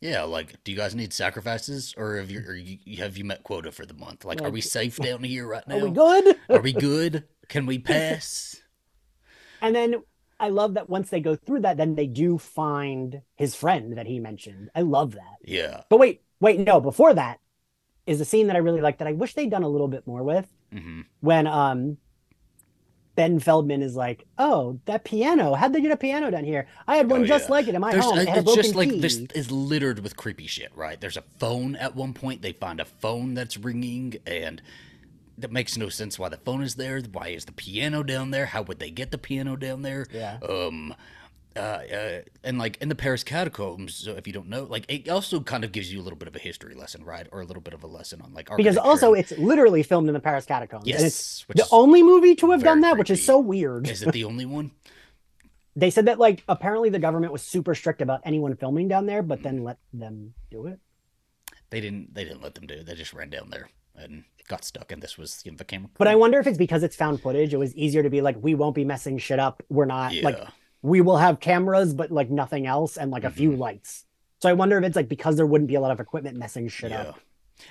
Yeah, 0.00 0.22
like, 0.24 0.62
do 0.64 0.72
you 0.72 0.76
guys 0.76 0.94
need 0.94 1.14
sacrifices, 1.14 1.94
or 1.96 2.16
have 2.18 2.30
you, 2.30 2.40
or 2.46 2.54
you 2.54 2.78
have 2.98 3.16
you 3.16 3.24
met 3.24 3.42
quota 3.42 3.72
for 3.72 3.86
the 3.86 3.94
month? 3.94 4.24
Like, 4.26 4.42
are 4.42 4.50
we 4.50 4.60
safe 4.60 4.96
down 4.98 5.22
here 5.24 5.46
right 5.46 5.66
now? 5.66 5.78
are 5.78 5.84
we 5.84 5.90
good 5.90 6.36
Are 6.50 6.60
we 6.60 6.72
good? 6.74 7.24
Can 7.48 7.66
we 7.66 7.78
pass? 7.78 8.60
and 9.62 9.74
then 9.74 10.02
i 10.40 10.48
love 10.48 10.74
that 10.74 10.90
once 10.90 11.10
they 11.10 11.20
go 11.20 11.36
through 11.36 11.60
that 11.60 11.76
then 11.76 11.94
they 11.94 12.06
do 12.06 12.36
find 12.38 13.22
his 13.36 13.54
friend 13.54 13.96
that 13.96 14.06
he 14.06 14.18
mentioned 14.18 14.68
i 14.74 14.80
love 14.82 15.12
that 15.12 15.36
Yeah. 15.44 15.82
but 15.88 15.98
wait 15.98 16.22
wait 16.40 16.60
no 16.60 16.80
before 16.80 17.14
that 17.14 17.38
is 18.06 18.20
a 18.20 18.24
scene 18.24 18.48
that 18.48 18.56
i 18.56 18.58
really 18.58 18.80
like 18.80 18.98
that 18.98 19.08
i 19.08 19.12
wish 19.12 19.34
they'd 19.34 19.50
done 19.50 19.62
a 19.62 19.68
little 19.68 19.88
bit 19.88 20.06
more 20.06 20.22
with 20.22 20.48
hmm 20.72 21.02
when 21.20 21.46
um 21.46 21.96
Ben 23.16 23.38
Feldman 23.38 23.80
is 23.80 23.94
like, 23.94 24.26
"Oh, 24.38 24.80
that 24.86 25.04
piano! 25.04 25.54
How'd 25.54 25.72
they 25.72 25.80
get 25.80 25.92
a 25.92 25.96
piano 25.96 26.32
down 26.32 26.42
here? 26.42 26.66
I 26.88 26.96
had 26.96 27.08
one 27.08 27.22
Oh, 27.22 27.24
just 27.24 27.44
yeah. 27.48 27.52
like 27.52 27.68
it 27.68 27.74
in 27.76 27.80
my 27.80 27.92
There's, 27.92 28.04
home. 28.04 28.18
It 28.18 28.28
it's 28.28 28.54
just 28.56 28.74
like 28.74 28.90
key." 28.90 28.98
this 28.98 29.18
is 29.36 29.52
littered 29.52 30.00
with 30.00 30.16
creepy 30.16 30.48
shit, 30.48 30.72
right? 30.74 31.00
There's 31.00 31.16
a 31.16 31.22
phone 31.38 31.76
at 31.76 31.94
one 31.94 32.12
point. 32.12 32.42
They 32.42 32.50
find 32.52 32.80
a 32.80 32.84
phone 32.84 33.34
that's 33.34 33.56
ringing, 33.56 34.16
and 34.26 34.60
that 35.38 35.52
makes 35.52 35.76
no 35.76 35.88
sense 35.88 36.18
why 36.18 36.28
the 36.28 36.36
phone 36.36 36.62
is 36.62 36.76
there. 36.76 37.00
Why 37.00 37.28
is 37.28 37.44
the 37.44 37.52
piano 37.52 38.02
down 38.02 38.30
there? 38.30 38.46
How 38.46 38.62
would 38.62 38.78
they 38.78 38.90
get 38.90 39.10
the 39.10 39.18
piano 39.18 39.56
down 39.56 39.82
there? 39.82 40.06
Yeah. 40.12 40.38
Um, 40.48 40.94
uh, 41.56 41.60
uh, 41.60 42.20
and 42.42 42.58
like 42.58 42.76
in 42.80 42.88
the 42.88 42.94
Paris 42.96 43.22
catacombs, 43.22 43.94
so 43.94 44.12
if 44.12 44.26
you 44.26 44.32
don't 44.32 44.48
know, 44.48 44.64
like 44.64 44.84
it 44.88 45.08
also 45.08 45.40
kind 45.40 45.62
of 45.62 45.70
gives 45.70 45.92
you 45.92 46.00
a 46.00 46.02
little 46.02 46.18
bit 46.18 46.26
of 46.26 46.34
a 46.34 46.40
history 46.40 46.74
lesson, 46.74 47.04
right? 47.04 47.28
Or 47.30 47.42
a 47.42 47.44
little 47.44 47.62
bit 47.62 47.74
of 47.74 47.84
a 47.84 47.86
lesson 47.86 48.20
on 48.22 48.34
like 48.34 48.48
because 48.56 48.76
also 48.76 49.12
it's 49.12 49.30
literally 49.38 49.84
filmed 49.84 50.08
in 50.08 50.14
the 50.14 50.20
Paris 50.20 50.46
catacombs. 50.46 50.84
And 50.86 50.94
it's 51.04 51.44
yes, 51.54 51.68
the 51.68 51.74
only 51.74 52.02
movie 52.02 52.34
to 52.36 52.50
have 52.50 52.64
done 52.64 52.80
that, 52.80 52.98
which 52.98 53.10
is 53.10 53.24
so 53.24 53.38
weird. 53.38 53.88
is 53.88 54.02
it 54.02 54.12
the 54.12 54.24
only 54.24 54.46
one? 54.46 54.72
They 55.76 55.90
said 55.90 56.06
that 56.06 56.20
like 56.20 56.44
apparently 56.46 56.88
the 56.88 57.00
government 57.00 57.32
was 57.32 57.42
super 57.42 57.74
strict 57.74 58.00
about 58.00 58.20
anyone 58.24 58.54
filming 58.54 58.86
down 58.86 59.06
there, 59.06 59.24
but 59.24 59.42
then 59.42 59.64
let 59.64 59.78
them 59.92 60.32
do 60.48 60.66
it. 60.66 60.78
They 61.70 61.80
didn't. 61.80 62.14
They 62.14 62.22
didn't 62.22 62.42
let 62.42 62.54
them 62.54 62.68
do. 62.68 62.74
it. 62.74 62.86
They 62.86 62.94
just 62.94 63.12
ran 63.12 63.28
down 63.28 63.50
there 63.50 63.68
and 63.96 64.24
got 64.48 64.64
stuck. 64.64 64.92
And 64.92 65.02
this 65.02 65.16
was 65.18 65.42
you 65.44 65.50
know, 65.50 65.56
the 65.56 65.64
camera. 65.64 65.90
But 65.98 66.08
I 66.08 66.14
wonder 66.14 66.38
if 66.38 66.46
it's 66.46 66.58
because 66.58 66.82
it's 66.82 66.96
found 66.96 67.20
footage. 67.20 67.54
It 67.54 67.58
was 67.58 67.74
easier 67.74 68.02
to 68.02 68.10
be 68.10 68.20
like, 68.20 68.36
we 68.40 68.54
won't 68.54 68.74
be 68.74 68.84
messing 68.84 69.18
shit 69.18 69.38
up. 69.38 69.62
We're 69.68 69.84
not 69.86 70.12
yeah. 70.12 70.24
like 70.24 70.38
we 70.82 71.00
will 71.00 71.16
have 71.16 71.40
cameras, 71.40 71.94
but 71.94 72.10
like 72.10 72.30
nothing 72.30 72.66
else, 72.66 72.96
and 72.96 73.10
like 73.10 73.24
a 73.24 73.30
few 73.30 73.52
Mhm. 73.52 73.58
lights. 73.58 74.04
So 74.42 74.50
I 74.50 74.52
wonder 74.52 74.76
if 74.76 74.84
it's 74.84 74.96
like 74.96 75.08
because 75.08 75.36
there 75.36 75.46
wouldn't 75.46 75.68
be 75.68 75.76
a 75.76 75.80
lot 75.80 75.90
of 75.90 76.00
equipment 76.00 76.36
messing 76.36 76.68
shit 76.68 76.90
yeah. 76.90 77.02
up. 77.02 77.20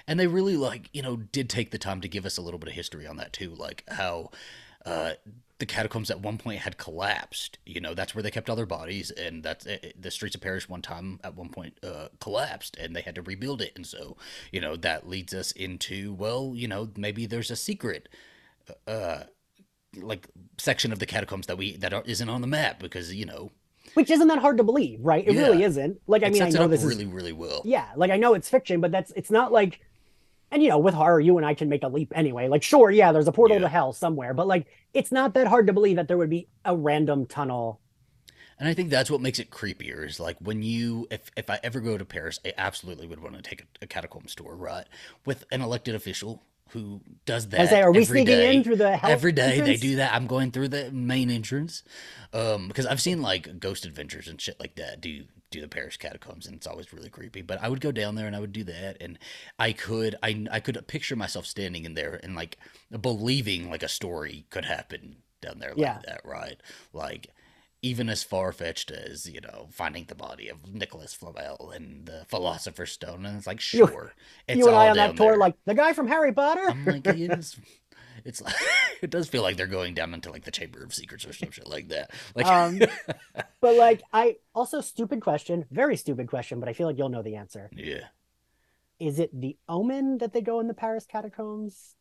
And 0.07 0.19
they 0.19 0.27
really 0.27 0.57
like 0.57 0.89
you 0.93 1.01
know 1.01 1.17
did 1.17 1.49
take 1.49 1.71
the 1.71 1.77
time 1.77 2.01
to 2.01 2.07
give 2.07 2.25
us 2.25 2.37
a 2.37 2.41
little 2.41 2.59
bit 2.59 2.69
of 2.69 2.75
history 2.75 3.05
on 3.05 3.17
that 3.17 3.33
too, 3.33 3.53
like 3.53 3.83
how 3.87 4.31
uh, 4.85 5.11
the 5.63 5.73
catacombs 5.73 6.11
at 6.11 6.19
one 6.19 6.37
point 6.37 6.59
had 6.59 6.77
collapsed. 6.77 7.57
You 7.65 7.79
know 7.79 7.93
that's 7.93 8.13
where 8.13 8.21
they 8.21 8.31
kept 8.31 8.49
all 8.49 8.57
their 8.57 8.65
bodies, 8.65 9.11
and 9.11 9.41
that's 9.41 9.65
uh, 9.65 9.77
the 9.97 10.11
streets 10.11 10.35
of 10.35 10.41
Paris 10.41 10.67
one 10.67 10.81
time 10.81 11.21
at 11.23 11.35
one 11.35 11.47
point 11.47 11.77
uh, 11.81 12.09
collapsed, 12.19 12.75
and 12.75 12.93
they 12.93 12.99
had 13.01 13.15
to 13.15 13.21
rebuild 13.21 13.61
it. 13.61 13.71
And 13.77 13.87
so 13.87 14.17
you 14.51 14.59
know 14.59 14.75
that 14.75 15.07
leads 15.07 15.33
us 15.33 15.53
into 15.53 16.13
well, 16.13 16.51
you 16.53 16.67
know 16.67 16.89
maybe 16.97 17.25
there's 17.25 17.49
a 17.49 17.55
secret. 17.55 18.09
Uh, 18.85 19.23
like 19.95 20.27
section 20.57 20.91
of 20.91 20.99
the 20.99 21.05
catacombs 21.05 21.45
that 21.47 21.57
we 21.57 21.77
that 21.77 21.93
are, 21.93 22.03
isn't 22.05 22.27
on 22.27 22.41
the 22.41 22.47
map 22.47 22.79
because 22.79 23.13
you 23.13 23.25
know 23.25 23.51
which 23.93 24.09
isn't 24.09 24.27
that 24.27 24.39
hard 24.39 24.57
to 24.57 24.63
believe, 24.63 24.99
right? 25.05 25.25
It 25.25 25.33
Yeah. 25.35 25.43
really 25.47 25.63
isn't. 25.63 26.01
Like 26.07 26.23
I 26.23 26.27
it 26.27 26.33
mean, 26.33 26.41
I 26.41 26.47
it 26.47 26.53
know 26.55 26.67
this 26.67 26.83
really 26.83 27.03
is 27.05 27.09
really 27.11 27.31
well. 27.33 27.61
yeah, 27.63 27.87
like 27.95 28.11
I 28.11 28.17
know 28.17 28.33
it's 28.33 28.49
fiction, 28.49 28.81
but 28.81 28.91
that's 28.91 29.11
it's 29.15 29.31
not 29.31 29.51
like 29.53 29.79
and 30.53 30.63
you 30.63 30.69
know, 30.69 30.77
with 30.77 30.93
horror, 30.93 31.19
you 31.19 31.37
and 31.37 31.45
I 31.45 31.53
can 31.53 31.67
make 31.69 31.83
a 31.83 31.87
leap 31.87 32.13
anyway. 32.15 32.47
Like, 32.47 32.63
sure, 32.63 32.91
yeah, 32.91 33.11
there's 33.11 33.27
a 33.27 33.31
portal 33.31 33.57
Yeah. 33.57 33.63
to 33.63 33.69
hell 33.69 33.91
somewhere, 33.93 34.33
but 34.33 34.47
like 34.47 34.67
it's 34.93 35.11
not 35.11 35.33
that 35.33 35.47
hard 35.47 35.67
to 35.67 35.73
believe 35.73 35.97
that 35.97 36.07
there 36.07 36.17
would 36.17 36.29
be 36.29 36.47
a 36.63 36.75
random 36.75 37.25
tunnel. 37.25 37.79
And 38.59 38.69
I 38.69 38.73
think 38.75 38.91
that's 38.91 39.09
what 39.09 39.19
makes 39.19 39.39
it 39.39 39.49
creepier 39.49 40.05
is 40.07 40.19
like 40.19 40.37
when 40.39 40.61
you, 40.61 41.07
if, 41.09 41.31
if 41.35 41.49
I 41.49 41.59
ever 41.63 41.79
go 41.81 41.97
to 41.97 42.05
Paris, 42.05 42.39
I 42.45 42.53
absolutely 42.57 43.07
would 43.07 43.19
want 43.21 43.35
to 43.35 43.41
take 43.41 43.61
a, 43.61 43.65
a 43.81 43.87
catacombs 43.87 44.35
tour, 44.35 44.55
right? 44.55 44.85
With 45.25 45.43
an 45.51 45.61
elected 45.61 45.95
official 45.95 46.43
who 46.69 47.01
does 47.25 47.49
that. 47.49 47.61
I 47.61 47.65
say, 47.65 47.81
are 47.81 47.91
we 47.91 47.97
every 47.97 48.05
sneaking 48.05 48.25
day. 48.25 48.55
in 48.55 48.63
through 48.63 48.77
the 48.77 48.95
hell 48.95 49.09
Every 49.11 49.31
day 49.31 49.59
they 49.59 49.75
do 49.75 49.97
that. 49.97 50.13
I'm 50.13 50.27
going 50.27 50.51
through 50.51 50.69
the 50.69 50.91
main 50.91 51.29
entrance. 51.29 51.83
Um, 52.31 52.67
because 52.67 52.85
I've 52.85 53.01
seen 53.01 53.21
like 53.21 53.59
Ghost 53.59 53.85
Adventures 53.85 54.27
and 54.27 54.39
shit 54.39 54.59
like 54.59 54.75
that 54.75 55.01
do 55.01 55.25
do 55.53 55.61
the 55.61 55.67
Paris 55.67 55.97
catacombs 55.97 56.45
and 56.45 56.55
it's 56.55 56.67
always 56.67 56.91
really 56.91 57.09
creepy. 57.09 57.41
But 57.41 57.61
I 57.63 57.69
would 57.69 57.81
go 57.81 57.91
down 57.91 58.15
there 58.15 58.27
and 58.27 58.35
I 58.35 58.39
would 58.39 58.53
do 58.53 58.63
that 58.65 58.97
and 59.01 59.17
I 59.57 59.71
could 59.71 60.15
I 60.21 60.45
I 60.51 60.59
could 60.59 60.85
picture 60.87 61.15
myself 61.15 61.45
standing 61.45 61.85
in 61.85 61.93
there 61.93 62.19
and 62.23 62.35
like 62.35 62.57
believing 63.01 63.69
like 63.69 63.83
a 63.83 63.87
story 63.87 64.45
could 64.49 64.65
happen 64.65 65.17
down 65.41 65.59
there 65.59 65.69
like 65.71 65.77
Yeah. 65.79 65.99
that, 66.05 66.21
right? 66.25 66.59
Like 66.93 67.27
even 67.81 68.07
as 68.07 68.23
far 68.23 68.53
fetched 68.53 68.91
as 68.91 69.29
you 69.29 69.41
know 69.41 69.67
finding 69.71 70.05
the 70.05 70.15
body 70.15 70.47
of 70.47 70.73
Nicholas 70.73 71.13
Flamel 71.13 71.71
and 71.75 72.05
the 72.05 72.25
Philosopher's 72.29 72.93
Stone, 72.93 73.25
and 73.25 73.37
it's 73.37 73.45
like 73.47 73.57
You- 73.73 73.87
sure, 73.87 74.13
it's 74.47 74.57
you 74.57 74.67
and 74.67 74.75
I 74.75 74.89
on 74.89 74.95
that 74.95 75.17
tour, 75.17 75.31
there. 75.31 75.37
like 75.37 75.55
the 75.65 75.73
guy 75.73 75.91
from 75.93 76.07
Harry 76.07 76.31
Potter. 76.31 76.63
I'm 76.69 76.85
like 76.85 77.05
is. 77.07 77.57
It's 78.25 78.41
like 78.41 78.55
it 79.01 79.09
does 79.09 79.27
feel 79.27 79.41
like 79.41 79.57
they're 79.57 79.67
going 79.67 79.93
down 79.93 80.13
into 80.13 80.31
like 80.31 80.43
the 80.43 80.51
Chamber 80.51 80.83
of 80.83 80.93
Secrets 80.93 81.25
or 81.25 81.33
some 81.33 81.51
shit 81.51 81.67
like 81.67 81.89
that. 81.89 82.11
Like 82.35 82.45
Um, 82.45 82.79
but 83.61 83.75
like 83.75 84.01
I 84.11 84.37
also 84.53 84.81
stupid 84.81 85.21
question, 85.21 85.65
very 85.71 85.97
stupid 85.97 86.27
question, 86.27 86.59
but 86.59 86.69
I 86.69 86.73
feel 86.73 86.87
like 86.87 86.97
you'll 86.97 87.09
know 87.09 87.23
the 87.23 87.35
answer. 87.35 87.69
yeah, 87.75 88.05
Is 88.99 89.19
it 89.19 89.29
the 89.39 89.57
Omen 89.67 90.19
that 90.19 90.33
they 90.33 90.41
go 90.41 90.59
in 90.59 90.67
the 90.67 90.73
Paris 90.73 91.05
catacombs? 91.05 91.95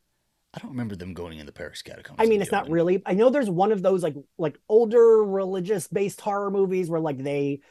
I 0.55 0.59
don't 0.59 0.71
remember 0.71 0.95
them 0.95 1.15
going 1.15 1.39
in 1.39 1.47
the 1.47 1.51
Paris 1.51 1.81
catacombs. 1.81 2.19
I 2.19 2.27
mean, 2.27 2.41
it's 2.41 2.51
not 2.51 2.65
Omen. 2.65 2.73
really. 2.73 3.03
I 3.07 3.15
know 3.15 3.31
there's 3.31 3.49
one 3.49 3.71
of 3.71 3.81
those 3.81 4.03
like 4.03 4.15
like 4.37 4.59
older 4.69 5.23
religious 5.23 5.87
based 5.87 6.21
horror 6.21 6.51
movies 6.51 6.89
where 6.89 6.99
like 6.99 7.17
they 7.17 7.61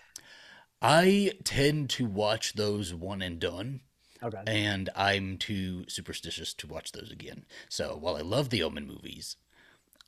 I 0.82 1.30
tend 1.44 1.90
to 1.90 2.06
watch 2.06 2.54
those 2.54 2.92
one 2.92 3.22
and 3.22 3.38
done. 3.38 3.82
Okay. 4.22 4.42
and 4.46 4.90
I'm 4.94 5.36
too 5.38 5.84
superstitious 5.88 6.54
to 6.54 6.66
watch 6.66 6.92
those 6.92 7.10
again. 7.10 7.44
So 7.68 7.96
while 8.00 8.16
I 8.16 8.20
love 8.20 8.50
the 8.50 8.62
Omen 8.62 8.86
movies, 8.86 9.36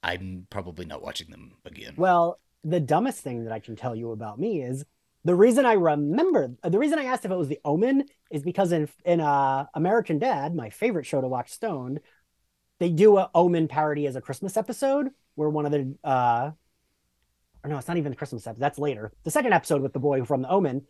I'm 0.02 0.46
probably 0.50 0.84
not 0.84 1.02
watching 1.02 1.30
them 1.30 1.52
again. 1.64 1.94
Well, 1.96 2.38
the 2.62 2.80
dumbest 2.80 3.20
thing 3.20 3.44
that 3.44 3.52
I 3.52 3.60
can 3.60 3.76
tell 3.76 3.94
you 3.94 4.12
about 4.12 4.38
me 4.38 4.62
is 4.62 4.84
the 5.24 5.34
reason 5.34 5.64
I 5.64 5.72
remember 5.72 6.54
the 6.62 6.78
reason 6.78 6.98
I 6.98 7.04
asked 7.04 7.24
if 7.24 7.30
it 7.30 7.36
was 7.36 7.48
the 7.48 7.60
Omen 7.64 8.04
is 8.30 8.42
because 8.42 8.72
in 8.72 8.88
in 9.04 9.20
uh, 9.20 9.66
American 9.74 10.18
Dad, 10.18 10.54
my 10.54 10.70
favorite 10.70 11.06
show 11.06 11.20
to 11.20 11.28
watch 11.28 11.50
stoned, 11.50 12.00
they 12.78 12.90
do 12.90 13.16
a 13.16 13.30
Omen 13.34 13.68
parody 13.68 14.06
as 14.06 14.16
a 14.16 14.20
Christmas 14.20 14.56
episode 14.56 15.08
where 15.34 15.48
one 15.48 15.66
of 15.66 15.72
the 15.72 15.94
uh 16.04 16.50
or 17.64 17.70
no, 17.70 17.78
it's 17.78 17.88
not 17.88 17.96
even 17.96 18.12
the 18.12 18.16
Christmas 18.16 18.46
episode. 18.46 18.60
That's 18.60 18.78
later. 18.78 19.12
The 19.24 19.30
second 19.30 19.54
episode 19.54 19.80
with 19.80 19.94
the 19.94 19.98
boy 19.98 20.22
from 20.24 20.42
the 20.42 20.50
Omen, 20.50 20.82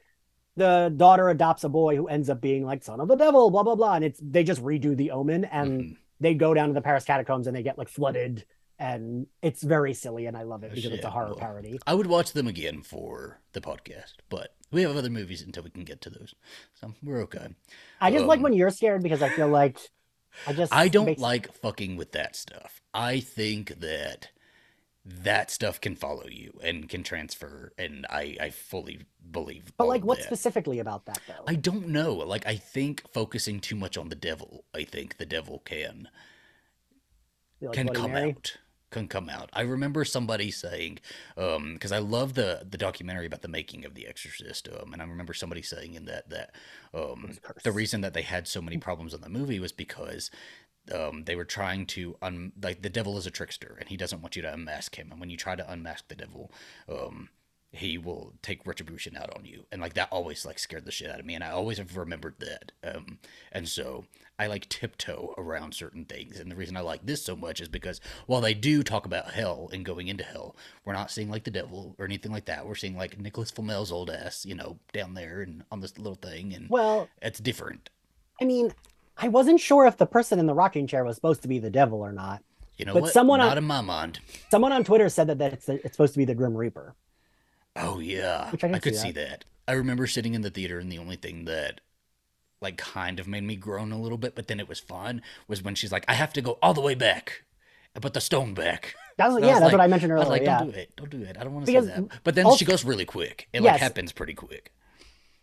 the 0.56 0.92
daughter 0.96 1.28
adopts 1.28 1.64
a 1.64 1.68
boy 1.68 1.96
who 1.96 2.06
ends 2.08 2.30
up 2.30 2.40
being 2.40 2.64
like 2.64 2.82
son 2.84 3.00
of 3.00 3.08
the 3.08 3.16
devil, 3.16 3.50
blah 3.50 3.62
blah 3.62 3.74
blah, 3.74 3.94
and 3.94 4.04
it's 4.04 4.20
they 4.22 4.44
just 4.44 4.62
redo 4.62 4.96
the 4.96 5.10
Omen 5.10 5.44
and 5.46 5.80
Mhm. 5.80 5.96
they 6.20 6.34
go 6.34 6.54
down 6.54 6.68
to 6.68 6.74
the 6.74 6.80
Paris 6.82 7.04
catacombs 7.04 7.46
and 7.46 7.56
they 7.56 7.62
get 7.62 7.78
like 7.78 7.88
flooded 7.88 8.44
and 8.78 9.26
it's 9.40 9.62
very 9.62 9.94
silly 9.94 10.26
and 10.26 10.36
I 10.36 10.42
love 10.42 10.64
it 10.64 10.72
Oh, 10.72 10.74
because 10.74 10.92
it's 10.92 11.04
a 11.04 11.10
horror 11.10 11.28
Well, 11.28 11.36
parody. 11.36 11.78
I 11.86 11.94
would 11.94 12.06
watch 12.08 12.32
them 12.32 12.48
again 12.48 12.82
for 12.82 13.40
the 13.52 13.60
podcast, 13.60 14.14
but 14.28 14.54
we 14.72 14.82
have 14.82 14.96
other 14.96 15.10
movies 15.10 15.42
until 15.42 15.62
we 15.62 15.70
can 15.70 15.84
get 15.84 16.00
to 16.02 16.10
those, 16.10 16.34
so 16.74 16.92
we're 17.02 17.22
okay. 17.22 17.48
I 18.00 18.10
just 18.10 18.24
like 18.26 18.38
um, 18.38 18.42
when 18.44 18.52
you're 18.52 18.70
scared 18.70 19.02
because 19.02 19.22
I 19.22 19.28
feel 19.28 19.48
like 19.48 19.78
I 20.46 20.52
just 20.52 20.72
I 20.74 20.88
don't 20.88 21.06
makes- 21.06 21.20
like 21.20 21.52
fucking 21.52 21.96
with 21.96 22.10
that 22.12 22.34
stuff. 22.34 22.80
I 22.92 23.20
think 23.20 23.78
that 23.80 24.30
that 25.04 25.50
stuff 25.50 25.80
can 25.80 25.94
follow 25.96 26.26
you 26.26 26.58
and 26.62 26.88
can 26.88 27.02
transfer, 27.02 27.72
and 27.76 28.06
I 28.08 28.36
I 28.40 28.50
fully 28.50 29.00
believe. 29.30 29.72
But 29.76 29.88
like 29.88 30.04
what 30.04 30.18
that. 30.18 30.24
specifically 30.24 30.78
about 30.78 31.06
that 31.06 31.20
though? 31.26 31.44
I 31.46 31.56
don't 31.56 31.88
know. 31.88 32.14
Like 32.14 32.46
I 32.46 32.56
think 32.56 33.02
focusing 33.12 33.60
too 33.60 33.76
much 33.76 33.98
on 33.98 34.08
the 34.08 34.14
devil, 34.14 34.64
I 34.74 34.84
think 34.84 35.18
the 35.18 35.26
devil 35.26 35.60
can 35.64 36.08
like 37.60 37.72
can 37.74 37.86
Bloody 37.86 38.00
come 38.00 38.12
Mary? 38.12 38.30
out. 38.30 38.56
Can 38.90 39.08
come 39.08 39.28
out. 39.28 39.50
I 39.52 39.62
remember 39.62 40.04
somebody 40.04 40.52
saying, 40.52 41.00
um, 41.36 41.72
because 41.74 41.90
I 41.90 41.98
love 41.98 42.34
the 42.34 42.64
the 42.68 42.78
documentary 42.78 43.26
about 43.26 43.42
the 43.42 43.48
making 43.48 43.84
of 43.84 43.94
The 43.94 44.06
Exorcist, 44.06 44.68
um, 44.68 44.92
and 44.92 45.02
I 45.02 45.04
remember 45.04 45.34
somebody 45.34 45.62
saying 45.62 45.94
in 45.94 46.04
that 46.04 46.30
that 46.30 46.54
um, 46.94 47.32
the 47.64 47.72
reason 47.72 48.02
that 48.02 48.14
they 48.14 48.22
had 48.22 48.46
so 48.46 48.62
many 48.62 48.78
problems 48.78 49.12
on 49.12 49.20
the 49.20 49.28
movie 49.28 49.58
was 49.58 49.72
because 49.72 50.30
um, 50.92 51.24
they 51.24 51.36
were 51.36 51.44
trying 51.44 51.86
to 51.86 52.16
un 52.20 52.52
like 52.62 52.82
the 52.82 52.90
devil 52.90 53.16
is 53.16 53.26
a 53.26 53.30
trickster 53.30 53.76
and 53.78 53.88
he 53.88 53.96
doesn't 53.96 54.22
want 54.22 54.36
you 54.36 54.42
to 54.42 54.52
unmask 54.52 54.96
him, 54.96 55.10
and 55.10 55.20
when 55.20 55.30
you 55.30 55.36
try 55.36 55.54
to 55.56 55.70
unmask 55.70 56.08
the 56.08 56.14
devil, 56.14 56.50
um, 56.88 57.28
he 57.72 57.98
will 57.98 58.34
take 58.40 58.66
retribution 58.66 59.16
out 59.16 59.36
on 59.36 59.44
you, 59.44 59.66
and 59.72 59.80
like 59.80 59.94
that 59.94 60.08
always 60.10 60.44
like 60.44 60.58
scared 60.58 60.84
the 60.84 60.92
shit 60.92 61.10
out 61.10 61.20
of 61.20 61.26
me, 61.26 61.34
and 61.34 61.42
I 61.42 61.50
always 61.50 61.78
have 61.78 61.96
remembered 61.96 62.36
that, 62.38 62.72
um, 62.84 63.18
and 63.50 63.68
so 63.68 64.04
I 64.38 64.46
like 64.46 64.68
tiptoe 64.68 65.34
around 65.38 65.74
certain 65.74 66.04
things, 66.04 66.38
and 66.38 66.50
the 66.50 66.56
reason 66.56 66.76
I 66.76 66.80
like 66.80 67.04
this 67.04 67.24
so 67.24 67.34
much 67.34 67.60
is 67.60 67.68
because 67.68 68.00
while 68.26 68.40
they 68.40 68.54
do 68.54 68.82
talk 68.82 69.06
about 69.06 69.32
hell 69.32 69.70
and 69.72 69.84
going 69.84 70.08
into 70.08 70.24
hell, 70.24 70.56
we're 70.84 70.92
not 70.92 71.10
seeing 71.10 71.30
like 71.30 71.44
the 71.44 71.50
devil 71.50 71.96
or 71.98 72.04
anything 72.04 72.32
like 72.32 72.44
that. 72.46 72.66
We're 72.66 72.74
seeing 72.74 72.96
like 72.96 73.18
Nicholas 73.18 73.50
Flamel's 73.50 73.90
old 73.92 74.10
ass, 74.10 74.44
you 74.44 74.54
know, 74.54 74.78
down 74.92 75.14
there 75.14 75.40
and 75.40 75.64
on 75.72 75.80
this 75.80 75.98
little 75.98 76.14
thing, 76.14 76.54
and 76.54 76.68
Well, 76.68 77.08
it's 77.22 77.40
different. 77.40 77.90
I 78.40 78.44
mean, 78.44 78.72
I 79.16 79.29
wasn't 79.29 79.61
sure 79.61 79.87
if 79.87 79.96
the 79.96 80.07
person 80.07 80.38
in 80.38 80.46
the 80.46 80.55
rocking 80.55 80.87
chair 80.87 81.05
was 81.05 81.16
supposed 81.16 81.42
to 81.42 81.48
be 81.48 81.59
the 81.59 81.70
devil 81.70 82.00
or 82.00 82.12
not. 82.12 82.42
You 82.77 82.85
know 82.87 82.94
But 82.94 83.03
what? 83.05 83.12
someone 83.12 83.38
not 83.38 83.53
on- 83.53 83.59
in 83.59 83.64
my 83.64 83.81
mind. 83.81 84.18
Someone 84.50 84.72
on 84.72 84.83
Twitter 84.85 85.09
said 85.09 85.29
that, 85.29 85.38
that 85.38 85.53
it's, 85.53 85.68
it's 85.68 85.92
supposed 85.92 86.14
to 86.14 86.18
be 86.18 86.24
the 86.24 86.35
Grim 86.35 86.57
Reaper. 86.57 86.94
Oh 87.77 87.98
yeah, 88.00 88.50
Which 88.50 88.64
I 88.64 88.68
can 88.68 88.81
could 88.81 88.94
see 88.96 89.09
see 89.09 89.11
that. 89.12 89.44
I 89.66 89.72
remember 89.72 90.07
sitting 90.07 90.35
in 90.35 90.42
the 90.42 90.50
theater, 90.50 90.79
and 90.79 90.90
the 90.92 90.98
only 90.98 91.16
thing 91.16 91.44
that 91.46 91.81
like 92.61 92.77
kind 92.77 93.18
of 93.20 93.27
made 93.29 93.42
me 93.44 93.57
groan 93.57 93.92
a 93.92 94.00
little 94.00 94.18
bit, 94.18 94.35
but 94.35 94.46
then 94.48 94.59
it 94.61 94.68
was 94.68 94.79
fun, 94.81 95.22
was 95.48 95.62
when 95.62 95.74
she's 95.74 95.90
like, 95.92 96.05
"I 96.09 96.14
have 96.14 96.33
to 96.35 96.40
go 96.42 96.59
all 96.62 96.72
the 96.74 96.81
way 96.81 96.94
back, 96.94 97.42
and 97.94 98.03
put 98.03 98.14
the 98.14 98.20
stone 98.20 98.55
back." 98.55 98.94
That's, 99.16 99.35
And 99.35 99.44
I 99.44 99.48
yeah, 99.48 99.55
was 99.55 99.61
that's 99.61 99.64
like- 99.72 99.79
what 99.79 99.81
I 99.85 99.87
mentioned 99.87 100.12
I 100.12 100.16
was 100.16 100.27
earlier. 100.27 100.33
like, 100.40 100.42
yeah. 100.46 100.59
"Don't 100.59 100.70
do 100.72 100.79
it, 100.79 100.96
don't 100.96 101.11
do 101.11 101.22
it. 101.22 101.37
I 101.38 101.44
don't 101.44 101.55
want 101.55 101.66
to 101.66 101.72
say 101.72 101.81
that." 101.81 102.09
But 102.24 102.35
then 102.35 102.46
also- 102.46 102.57
she 102.59 102.64
goes 102.64 102.85
really 102.85 103.05
quick. 103.05 103.48
It 103.53 103.62
like 103.62 103.81
happens 103.81 104.11
pretty 104.12 104.35
quick. 104.35 104.72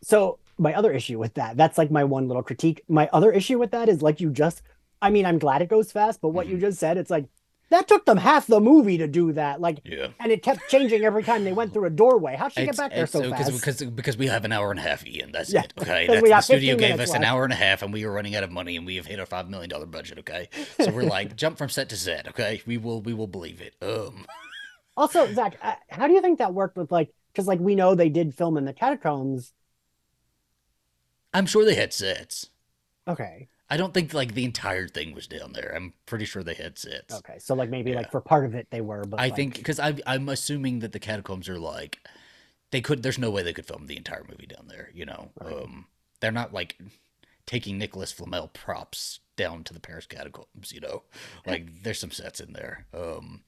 So 0.03 0.39
my 0.61 0.73
other 0.73 0.91
issue 0.91 1.17
with 1.19 1.33
that, 1.33 1.57
that's 1.57 1.77
like 1.77 1.91
my 1.91 2.03
one 2.03 2.27
little 2.27 2.43
critique. 2.43 2.83
My 2.87 3.09
other 3.11 3.31
issue 3.31 3.57
with 3.59 3.71
that 3.71 3.89
is 3.89 4.01
like 4.01 4.21
you 4.21 4.29
just, 4.29 4.61
I 5.01 5.09
mean, 5.09 5.25
I'm 5.25 5.39
glad 5.39 5.61
it 5.61 5.69
goes 5.69 5.91
fast, 5.91 6.21
but 6.21 6.29
what 6.29 6.47
you 6.47 6.57
Mhm. 6.57 6.61
just 6.61 6.79
said, 6.79 6.97
it's 6.97 7.09
like 7.09 7.25
that 7.71 7.87
took 7.87 8.05
them 8.05 8.17
half 8.17 8.47
the 8.47 8.59
movie 8.59 8.97
to 8.97 9.07
do 9.07 9.31
that. 9.31 9.61
Like, 9.61 9.79
Yeah. 9.85 10.07
and 10.19 10.29
it 10.29 10.43
kept 10.43 10.67
changing 10.67 11.03
every 11.05 11.23
time 11.23 11.45
they 11.45 11.53
went 11.53 11.71
through 11.73 11.85
a 11.85 11.89
doorway. 11.89 12.35
How'd 12.35 12.51
she 12.51 12.65
get 12.65 12.75
back 12.75 12.91
there 12.91 13.03
it's- 13.05 13.11
so 13.11 13.21
because, 13.21 13.47
fast? 13.49 13.59
Because, 13.61 13.81
because 13.91 14.17
we 14.17 14.27
have 14.27 14.43
an 14.43 14.51
hour 14.51 14.71
and 14.71 14.79
a 14.79 14.83
half, 14.83 15.07
Ian. 15.07 15.31
That's 15.31 15.53
Yeah, 15.53 15.61
it. 15.63 15.73
Okay. 15.79 16.05
That's, 16.07 16.21
we 16.21 16.29
the 16.29 16.41
studio 16.41 16.75
gave 16.75 16.99
us 16.99 17.13
an 17.13 17.23
hour 17.23 17.45
and 17.45 17.53
a 17.53 17.55
half, 17.55 17.81
and 17.81 17.93
we 17.93 18.03
are 18.03 18.11
running 18.11 18.35
out 18.35 18.43
of 18.43 18.51
money, 18.51 18.75
and 18.75 18.85
we 18.85 18.97
have 18.97 19.05
hit 19.05 19.19
our 19.21 19.25
five 19.25 19.49
million 19.49 19.69
dollar 19.69 19.85
budget. 19.85 20.19
Okay. 20.19 20.49
So 20.81 20.91
we're 20.91 21.03
like, 21.03 21.35
jump 21.43 21.57
from 21.57 21.69
set 21.69 21.87
to 21.89 21.95
set. 21.97 22.27
Okay. 22.27 22.61
We 22.65 22.77
will. 22.77 23.01
We 23.01 23.13
will 23.13 23.27
believe 23.27 23.61
it. 23.61 23.73
Um. 23.81 24.25
Also, 24.97 25.25
Zach, 25.33 25.57
uh, 25.63 25.75
how 25.89 26.07
do 26.07 26.13
you 26.13 26.21
think 26.21 26.39
that 26.39 26.53
worked 26.53 26.75
with 26.75 26.91
like, 26.91 27.13
because 27.31 27.47
like 27.47 27.61
we 27.61 27.75
know 27.75 27.95
they 27.95 28.09
did 28.09 28.35
film 28.35 28.57
in 28.57 28.65
the 28.65 28.73
catacombs. 28.73 29.53
I'm 31.33 31.45
sure 31.45 31.63
they 31.65 31.75
had 31.75 31.93
sets. 31.93 32.47
Okay. 33.07 33.47
I 33.69 33.77
don't 33.77 33.93
think 33.93 34.13
like 34.13 34.33
the 34.33 34.43
entire 34.43 34.87
thing 34.87 35.13
was 35.13 35.27
down 35.27 35.53
there. 35.53 35.71
I'm 35.73 35.93
pretty 36.05 36.25
sure 36.25 36.43
they 36.43 36.53
had 36.55 36.77
sets. 36.77 37.13
Okay. 37.15 37.39
So 37.39 37.55
like 37.55 37.69
maybe 37.69 37.91
Yeah. 37.91 37.97
like 37.97 38.11
for 38.11 38.19
part 38.21 38.45
of 38.45 38.53
it 38.53 38.67
they 38.69 38.81
were, 38.81 39.05
but 39.05 39.19
I 39.19 39.25
like- 39.27 39.35
think 39.35 39.55
because 39.55 39.79
I'm 39.79 40.27
assuming 40.29 40.79
that 40.79 40.91
the 40.91 40.99
catacombs 40.99 41.47
are 41.47 41.59
like 41.59 41.99
they 42.71 42.81
could. 42.81 43.03
There's 43.03 43.17
no 43.19 43.29
way 43.31 43.43
they 43.43 43.53
could 43.53 43.65
film 43.65 43.87
the 43.87 43.97
entire 43.97 44.23
movie 44.29 44.45
down 44.45 44.67
there. 44.67 44.89
You 44.93 45.05
know, 45.05 45.31
Right. 45.41 45.53
um, 45.53 45.87
they're 46.19 46.31
not 46.31 46.53
like 46.53 46.77
taking 47.45 47.77
Nicholas 47.77 48.11
Flamel 48.11 48.47
props 48.49 49.19
down 49.35 49.63
to 49.65 49.73
the 49.73 49.79
Paris 49.79 50.05
catacombs. 50.05 50.71
You 50.73 50.81
know, 50.81 51.03
like 51.45 51.83
there's 51.83 51.99
some 51.99 52.11
sets 52.11 52.39
in 52.41 52.53
there. 52.53 52.85
Um, 52.93 53.43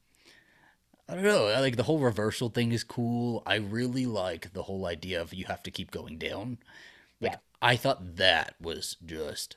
I 1.09 1.15
don't 1.15 1.23
know. 1.23 1.47
I 1.47 1.59
like 1.59 1.75
the 1.75 1.83
whole 1.83 1.99
reversal 1.99 2.49
thing 2.49 2.71
is 2.71 2.83
cool. 2.85 3.43
I 3.45 3.55
really 3.55 4.05
like 4.05 4.53
the 4.53 4.63
whole 4.63 4.85
idea 4.85 5.21
of 5.21 5.33
you 5.33 5.45
have 5.45 5.61
to 5.63 5.71
keep 5.71 5.91
going 5.91 6.17
down. 6.17 6.59
Like 7.19 7.33
Yeah. 7.33 7.37
I 7.63 7.77
thought 7.77 8.17
that 8.17 8.55
was 8.59 8.97
just 9.05 9.55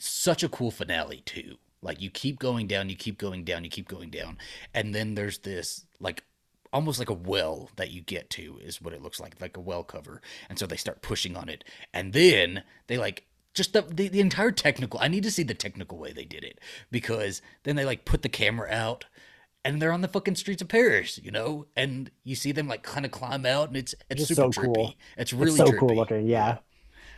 such 0.00 0.42
a 0.42 0.48
cool 0.48 0.70
finale 0.70 1.22
too. 1.26 1.56
Like 1.82 2.00
you 2.00 2.08
keep 2.08 2.38
going 2.38 2.66
down, 2.66 2.88
you 2.88 2.96
keep 2.96 3.18
going 3.18 3.44
down, 3.44 3.64
you 3.64 3.70
keep 3.70 3.86
going 3.86 4.08
down, 4.08 4.38
and 4.72 4.94
then 4.94 5.14
there's 5.14 5.38
this 5.38 5.84
like 6.00 6.24
almost 6.72 6.98
like 6.98 7.10
a 7.10 7.14
well 7.14 7.68
that 7.76 7.90
you 7.90 8.00
get 8.00 8.30
to 8.30 8.58
is 8.64 8.80
what 8.80 8.94
it 8.94 9.02
looks 9.02 9.20
like, 9.20 9.38
like 9.42 9.58
a 9.58 9.60
well 9.60 9.84
cover. 9.84 10.22
And 10.48 10.58
so 10.58 10.66
they 10.66 10.76
start 10.76 11.02
pushing 11.02 11.36
on 11.36 11.50
it, 11.50 11.64
and 11.92 12.14
then 12.14 12.62
they 12.86 12.96
like 12.96 13.26
just 13.52 13.74
the, 13.74 13.82
the 13.82 14.08
the 14.08 14.20
entire 14.20 14.52
technical. 14.52 15.00
I 15.00 15.08
need 15.08 15.24
to 15.24 15.30
see 15.30 15.42
the 15.42 15.52
technical 15.52 15.98
way 15.98 16.12
they 16.12 16.24
did 16.24 16.44
it 16.44 16.60
because 16.90 17.42
then 17.64 17.76
they 17.76 17.84
like 17.84 18.06
put 18.06 18.22
the 18.22 18.30
camera 18.30 18.70
out 18.70 19.04
and 19.64 19.80
they're 19.80 19.92
on 19.92 20.00
the 20.00 20.08
fucking 20.08 20.36
streets 20.36 20.62
of 20.62 20.68
Paris, 20.68 21.18
you 21.22 21.30
know, 21.30 21.66
and 21.76 22.10
you 22.24 22.34
see 22.34 22.52
them 22.52 22.68
like 22.68 22.82
kind 22.82 23.04
of 23.06 23.12
climb 23.12 23.46
out, 23.46 23.68
and 23.68 23.76
it's 23.76 23.94
it's 24.10 24.26
Just 24.26 24.28
super 24.28 24.42
so 24.42 24.50
trippy. 24.50 24.74
cool. 24.74 24.94
It's 25.16 25.32
really 25.32 25.56
it's 25.56 25.56
so 25.56 25.72
trippy. 25.72 25.78
cool 25.78 25.94
looking. 25.96 26.26
Yeah. 26.26 26.58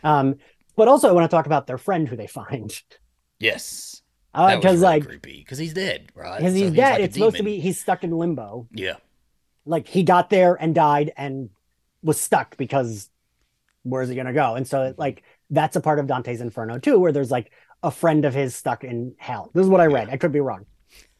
Um, 0.03 0.37
but 0.75 0.87
also 0.87 1.09
I 1.09 1.13
want 1.13 1.29
to 1.29 1.35
talk 1.35 1.45
about 1.47 1.67
their 1.67 1.77
friend 1.77 2.07
who 2.07 2.15
they 2.15 2.27
find. 2.27 2.73
Yes. 3.39 4.01
Uh, 4.33 4.57
because 4.57 4.81
really 4.81 4.81
like 4.81 5.03
creepy 5.05 5.39
because 5.39 5.57
he's 5.57 5.73
dead, 5.73 6.09
right? 6.13 6.37
because 6.37 6.53
So 6.57 6.59
he's 6.59 6.71
dead, 6.71 6.99
like 6.99 7.01
it's 7.01 7.15
supposed 7.15 7.37
to 7.37 7.43
be 7.43 7.59
he's 7.59 7.79
stuck 7.79 8.03
in 8.03 8.11
limbo. 8.11 8.67
Yeah. 8.71 8.97
Like 9.65 9.87
he 9.87 10.03
got 10.03 10.29
there 10.29 10.55
and 10.55 10.75
died 10.75 11.11
and 11.17 11.49
was 12.03 12.19
stuck 12.19 12.57
because 12.57 13.09
where's 13.83 14.09
he 14.09 14.15
gonna 14.15 14.33
go? 14.33 14.55
And 14.55 14.67
so 14.67 14.93
like 14.97 15.23
that's 15.49 15.75
a 15.75 15.81
part 15.81 15.99
of 15.99 16.07
Dante's 16.07 16.41
Inferno 16.41 16.79
too, 16.79 16.99
where 16.99 17.11
there's 17.11 17.31
like 17.31 17.51
a 17.83 17.91
friend 17.91 18.25
of 18.25 18.33
his 18.33 18.55
stuck 18.55 18.83
in 18.83 19.15
hell. 19.17 19.51
This 19.53 19.63
is 19.63 19.69
what 19.69 19.81
I 19.81 19.87
read. 19.87 20.09
I 20.09 20.17
could 20.17 20.31
be 20.31 20.39
wrong. 20.41 20.65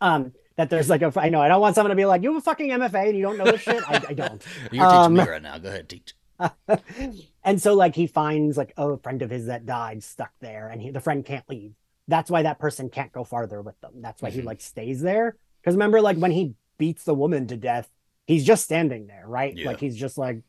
Um, 0.01 0.33
that 0.58 0.70
there's 0.70 0.89
like 0.89 1.02
a 1.02 1.12
I 1.20 1.30
know 1.30 1.41
I 1.41 1.48
don't 1.48 1.62
want 1.62 1.76
someone 1.76 1.89
to 1.89 1.96
be 1.96 2.06
like 2.06 2.24
you 2.24 2.30
have 2.34 2.38
a 2.38 2.41
fucking 2.41 2.70
MFA 2.70 3.10
and 3.10 3.18
you 3.18 3.24
don't 3.24 3.38
know 3.38 3.46
this 3.46 3.62
shit. 3.62 3.84
I, 3.88 4.02
I 4.10 4.13
don't. 4.13 4.44
You're 4.72 4.89
teaching 4.89 5.13
me 5.13 5.20
Um, 5.22 5.28
right 5.30 5.41
now. 5.41 5.58
Go 5.58 5.70
ahead, 5.70 5.89
teach. 5.89 6.13
and 7.44 7.62
so 7.62 7.74
like 7.76 7.96
he 7.96 8.08
finds 8.08 8.58
like 8.58 8.74
oh, 8.78 8.91
a 8.91 8.98
friend 8.98 9.22
of 9.22 9.30
his 9.30 9.46
that 9.46 9.65
died 9.65 10.04
stuck 10.04 10.32
there 10.41 10.68
and 10.70 10.82
he, 10.82 10.91
the 10.91 11.00
friend 11.00 11.26
can't 11.26 11.48
leave 11.50 11.72
that's 12.10 12.30
why 12.30 12.44
that 12.44 12.60
person 12.60 12.89
can't 12.89 13.13
go 13.13 13.24
farther 13.24 13.62
with 13.62 13.80
them 13.80 13.94
that's 14.02 14.22
why 14.22 14.30
he 14.30 14.41
Mhm. 14.41 14.46
like 14.46 14.60
stays 14.60 15.02
there 15.02 15.38
because 15.62 15.76
remember 15.76 16.02
like 16.02 16.18
when 16.18 16.32
he 16.32 16.56
beats 16.78 17.06
the 17.06 17.13
woman 17.13 17.48
to 17.48 17.56
death 17.56 17.89
he's 18.28 18.44
just 18.44 18.65
standing 18.65 19.08
there 19.08 19.24
right 19.26 19.56
Yeah. 19.56 19.68
like 19.68 19.80
he's 19.80 19.96
just 19.96 20.18
like 20.18 20.41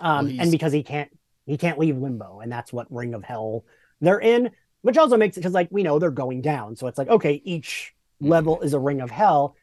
um 0.00 0.28
and 0.38 0.52
because 0.52 0.72
he 0.72 0.84
can't 0.84 1.10
he 1.46 1.56
can't 1.56 1.78
leave 1.80 1.96
limbo 1.98 2.38
and 2.38 2.52
that's 2.52 2.72
what 2.72 2.86
ring 2.92 3.12
of 3.14 3.24
hell 3.24 3.64
they're 4.00 4.20
in 4.20 4.52
which 4.82 4.96
also 4.98 5.16
makes 5.16 5.36
it 5.36 5.40
because 5.40 5.52
like 5.52 5.68
we 5.72 5.82
know 5.82 5.98
they're 5.98 6.10
going 6.12 6.42
down 6.42 6.76
so 6.76 6.86
it's 6.86 6.96
like 6.98 7.08
okay 7.08 7.42
each. 7.44 7.92
Level 8.20 8.60
is 8.62 8.72
a 8.72 8.78
ring 8.78 9.00
of 9.00 9.10
hell 9.10 9.56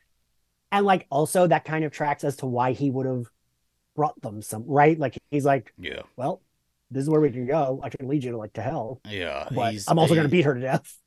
and 0.71 0.85
like 0.85 1.05
also 1.09 1.47
that 1.47 1.65
kind 1.65 1.83
of 1.85 1.91
tracks 1.91 2.23
as 2.23 2.35
to 2.37 2.45
why 2.45 2.71
he 2.73 2.89
would 2.91 3.05
have 3.05 3.25
brought 3.95 4.19
them 4.21 4.41
some 4.41 4.63
right 4.65 4.97
like 4.99 5.17
he's 5.31 5.45
like 5.45 5.73
Yeah. 5.77 6.01
well, 6.15 6.41
this 6.91 7.03
is 7.03 7.09
where 7.09 7.21
we 7.21 7.31
can 7.31 7.47
go. 7.47 7.79
I 7.83 7.89
can 7.89 8.07
lead 8.07 8.23
you 8.23 8.31
to 8.31 8.37
like 8.37 8.53
to 8.53 8.61
hell, 8.61 9.01
Yeah. 9.09 9.47
but 9.53 9.71
he's 9.73 9.87
I'm 9.87 9.97
also 9.99 10.13
a- 10.13 10.17
going 10.17 10.27
to 10.27 10.31
beat 10.31 10.45
her 10.45 10.53
to 10.53 10.61
death. 10.61 10.97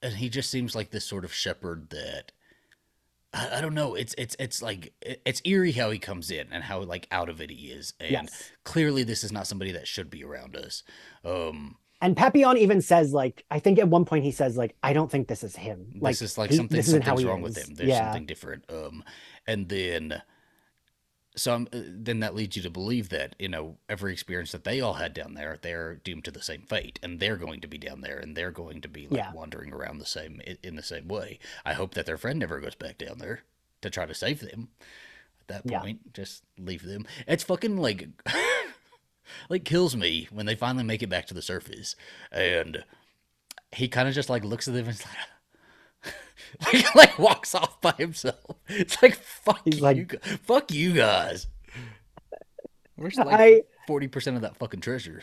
and 0.00 0.14
he 0.14 0.28
just 0.28 0.50
seems 0.50 0.74
like 0.76 0.90
this 0.90 1.04
sort 1.04 1.24
of 1.24 1.32
shepherd 1.32 1.90
that 1.90 2.32
I, 3.32 3.58
I 3.58 3.60
don't 3.60 3.74
know. 3.74 3.94
It's 3.94 4.14
it's 4.18 4.36
it's 4.38 4.62
like 4.62 4.92
it- 5.00 5.22
it's 5.24 5.42
eerie 5.44 5.72
how 5.72 5.90
he 5.90 5.98
comes 5.98 6.30
in 6.30 6.48
and 6.52 6.62
how 6.64 6.80
like 6.82 7.06
out 7.10 7.28
of 7.28 7.40
it 7.40 7.50
he 7.50 7.68
is, 7.68 7.94
and 8.00 8.10
Yes. 8.12 8.50
clearly 8.64 9.02
this 9.04 9.24
is 9.24 9.32
not 9.32 9.46
somebody 9.46 9.72
that 9.72 9.88
should 9.88 10.10
be 10.10 10.22
around 10.24 10.54
us. 10.56 10.82
Um, 11.24 11.76
And 12.02 12.16
Papillon 12.16 12.58
even 12.58 12.82
says 12.82 13.14
like, 13.14 13.44
I 13.50 13.60
think 13.60 13.78
at 13.78 13.88
one 13.88 14.04
point 14.04 14.24
he 14.24 14.32
says 14.32 14.56
like, 14.56 14.74
I 14.82 14.92
don't 14.92 15.10
think 15.10 15.28
this 15.28 15.42
is 15.42 15.56
him. 15.56 15.92
Like 16.00 16.12
this 16.12 16.22
is 16.22 16.36
like 16.36 16.50
he- 16.50 16.56
something 16.56 16.76
this 16.76 16.88
isn't 16.88 17.02
how 17.02 17.10
something's 17.12 17.28
wrong 17.28 17.40
with 17.42 17.56
him. 17.56 17.74
There's 17.76 17.88
Yeah. 17.88 18.06
something 18.06 18.26
different. 18.26 18.64
Um, 18.68 19.04
and 19.46 19.68
then. 19.70 20.20
So 21.34 21.54
I'm, 21.54 21.66
uh, 21.72 21.78
then 21.86 22.20
that 22.20 22.34
leads 22.34 22.56
you 22.58 22.62
to 22.62 22.68
believe 22.68 23.08
that 23.08 23.34
you 23.38 23.48
know 23.48 23.78
every 23.88 24.12
experience 24.12 24.52
that 24.52 24.64
they 24.64 24.82
all 24.82 24.92
had 24.94 25.14
down 25.14 25.32
there, 25.32 25.58
they're 25.62 25.94
doomed 25.94 26.24
to 26.24 26.30
the 26.30 26.42
same 26.42 26.60
fate, 26.60 26.98
and 27.02 27.20
they're 27.20 27.38
going 27.38 27.62
to 27.62 27.66
be 27.66 27.78
down 27.78 28.02
there, 28.02 28.18
and 28.18 28.36
they're 28.36 28.50
going 28.50 28.82
to 28.82 28.88
be 28.88 29.06
like 29.08 29.16
Yeah. 29.16 29.32
wandering 29.32 29.72
around 29.72 29.96
the 29.98 30.04
same 30.04 30.42
in 30.62 30.76
the 30.76 30.82
same 30.82 31.08
way. 31.08 31.38
I 31.64 31.72
hope 31.72 31.94
that 31.94 32.04
their 32.04 32.18
friend 32.18 32.38
never 32.38 32.60
goes 32.60 32.74
back 32.74 32.98
down 32.98 33.16
there 33.16 33.44
to 33.80 33.88
try 33.88 34.04
to 34.04 34.12
save 34.14 34.40
them. 34.40 34.68
At 35.40 35.48
that 35.48 35.62
Yeah. 35.70 35.80
point, 35.80 36.12
just 36.12 36.42
leave 36.58 36.82
them. 36.82 37.06
It's 37.26 37.44
fucking 37.44 37.78
like 37.78 38.08
like 39.48 39.64
kills 39.64 39.96
me 39.96 40.28
when 40.30 40.46
they 40.46 40.54
finally 40.54 40.84
make 40.84 41.02
it 41.02 41.08
back 41.08 41.26
to 41.26 41.34
the 41.34 41.42
surface, 41.42 41.96
and 42.30 42.84
he 43.72 43.88
kind 43.88 44.08
of 44.08 44.14
just 44.14 44.30
like 44.30 44.44
looks 44.44 44.68
at 44.68 44.74
them 44.74 44.88
and 44.88 44.98
like. 44.98 46.14
like, 46.72 46.94
like 46.94 47.18
walks 47.18 47.54
off 47.54 47.80
by 47.80 47.92
himself. 47.92 48.38
It's 48.68 49.00
like 49.02 49.14
fuck 49.16 49.60
He's 49.64 49.76
you, 49.76 49.82
like- 49.82 50.22
fuck 50.24 50.72
you 50.72 50.92
guys. 50.92 51.46
Where's 52.96 53.16
like 53.16 53.66
forty 53.86 54.08
percent 54.08 54.36
of 54.36 54.42
that 54.42 54.56
fucking 54.56 54.80
treasure? 54.80 55.22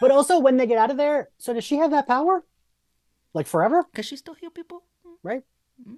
but 0.00 0.10
also 0.10 0.38
when 0.38 0.56
they 0.56 0.66
get 0.66 0.78
out 0.78 0.90
of 0.90 0.96
there, 0.96 1.30
so 1.38 1.52
does 1.52 1.64
she 1.64 1.76
have 1.76 1.90
that 1.90 2.06
power? 2.06 2.44
Like 3.32 3.46
forever? 3.46 3.84
Cause 3.94 4.06
she 4.06 4.16
still 4.16 4.34
heal 4.34 4.50
people. 4.50 4.84
Mm-hmm. 5.06 5.28
Mm-hmm. 5.28 5.94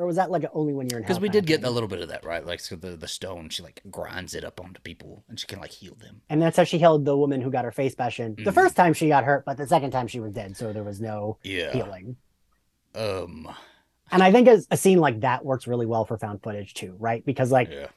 Or 0.00 0.06
was 0.06 0.16
that 0.16 0.30
like 0.30 0.46
only 0.54 0.72
when 0.72 0.88
you're 0.88 0.98
in? 0.98 1.04
Because 1.04 1.20
we 1.20 1.28
did 1.28 1.44
get 1.44 1.62
a 1.62 1.68
little 1.68 1.88
bit 1.88 2.00
of 2.00 2.08
that, 2.08 2.24
right? 2.24 2.44
Like 2.44 2.58
so 2.58 2.74
the 2.74 2.96
the 2.96 3.06
stone, 3.06 3.50
she 3.50 3.62
like 3.62 3.82
grinds 3.90 4.34
it 4.34 4.44
up 4.44 4.58
onto 4.58 4.80
people, 4.80 5.24
and 5.28 5.38
she 5.38 5.46
can 5.46 5.60
like 5.60 5.72
heal 5.72 5.94
them. 5.94 6.22
And 6.30 6.40
that's 6.40 6.56
how 6.56 6.64
she 6.64 6.78
held 6.78 7.04
the 7.04 7.14
woman 7.16 7.42
who 7.42 7.50
got 7.50 7.66
her 7.66 7.70
face 7.72 7.94
bashed 7.94 8.18
in. 8.18 8.34
The 8.34 8.50
Mhm. 8.50 8.54
first 8.54 8.76
time 8.76 8.94
she 8.94 9.08
got 9.08 9.24
hurt, 9.24 9.44
but 9.44 9.58
the 9.58 9.66
second 9.66 9.90
time 9.90 10.06
she 10.06 10.18
was 10.18 10.32
dead, 10.32 10.56
so 10.56 10.72
there 10.72 10.84
was 10.84 11.02
no 11.02 11.36
Yeah. 11.42 11.72
healing. 11.72 12.16
Um. 12.94 13.54
And 14.10 14.22
I 14.22 14.32
think 14.32 14.48
a, 14.48 14.60
a 14.70 14.76
scene 14.76 14.98
like 14.98 15.20
that 15.20 15.44
works 15.44 15.66
really 15.66 15.86
well 15.86 16.04
for 16.04 16.18
found 16.18 16.42
footage 16.42 16.74
too, 16.74 16.96
right? 16.98 17.24
Because 17.24 17.52
like 17.52 17.70
Yeah. 17.70 17.88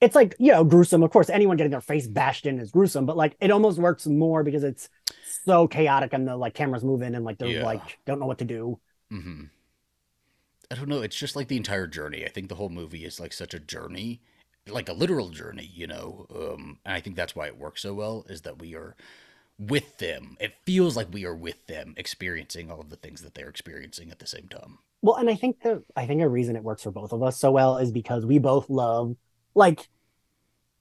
it's 0.00 0.14
like 0.14 0.36
you 0.38 0.52
know 0.52 0.64
gruesome 0.64 1.02
of 1.02 1.10
course 1.10 1.30
anyone 1.30 1.56
getting 1.56 1.70
their 1.70 1.80
face 1.80 2.06
bashed 2.06 2.46
in 2.46 2.58
is 2.60 2.70
gruesome 2.70 3.06
but 3.06 3.16
like 3.16 3.34
it 3.40 3.50
almost 3.50 3.78
works 3.78 4.06
more 4.06 4.44
because 4.44 4.62
it's 4.62 4.88
so 5.44 5.66
chaotic 5.66 6.12
and 6.12 6.28
the 6.28 6.36
like 6.36 6.54
cameras 6.54 6.84
moving 6.84 7.14
and 7.14 7.24
like 7.24 7.38
they're 7.38 7.48
Yeah. 7.48 7.64
like 7.64 7.98
don't 8.06 8.20
know 8.20 8.26
what 8.26 8.38
to 8.38 8.44
do 8.44 8.78
hmm 9.10 9.44
I 10.70 10.74
don't 10.74 10.88
know. 10.88 11.02
It's 11.02 11.16
just 11.16 11.36
like 11.36 11.48
the 11.48 11.56
entire 11.56 11.86
journey. 11.86 12.24
I 12.24 12.28
think 12.28 12.48
the 12.48 12.54
whole 12.56 12.68
movie 12.68 13.04
is 13.04 13.20
like 13.20 13.32
such 13.32 13.54
a 13.54 13.60
journey, 13.60 14.20
like 14.66 14.88
a 14.88 14.92
literal 14.92 15.30
journey, 15.30 15.70
you 15.74 15.86
know. 15.86 16.26
Um, 16.34 16.78
and 16.84 16.94
I 16.94 17.00
think 17.00 17.16
that's 17.16 17.36
why 17.36 17.46
it 17.46 17.58
works 17.58 17.82
so 17.82 17.94
well 17.94 18.26
is 18.28 18.42
that 18.42 18.58
we 18.58 18.74
are 18.74 18.96
with 19.58 19.98
them. 19.98 20.36
It 20.40 20.54
feels 20.64 20.96
like 20.96 21.12
we 21.12 21.24
are 21.26 21.36
with 21.36 21.66
them, 21.66 21.94
experiencing 21.96 22.70
all 22.70 22.80
of 22.80 22.90
the 22.90 22.96
things 22.96 23.22
that 23.22 23.34
they're 23.34 23.48
experiencing 23.48 24.10
at 24.10 24.18
the 24.20 24.26
same 24.26 24.48
time. 24.48 24.78
well 25.02 25.16
and 25.16 25.28
i 25.30 25.34
think 25.34 25.60
the 25.62 25.82
i 25.96 26.06
think 26.06 26.22
a 26.22 26.28
reason 26.28 26.56
it 26.56 26.62
works 26.62 26.82
for 26.82 26.90
both 26.90 27.12
of 27.12 27.22
us 27.22 27.38
so 27.38 27.50
well 27.50 27.78
is 27.78 27.92
because 27.92 28.24
we 28.26 28.38
both 28.38 28.68
love 28.70 29.16
like 29.54 29.88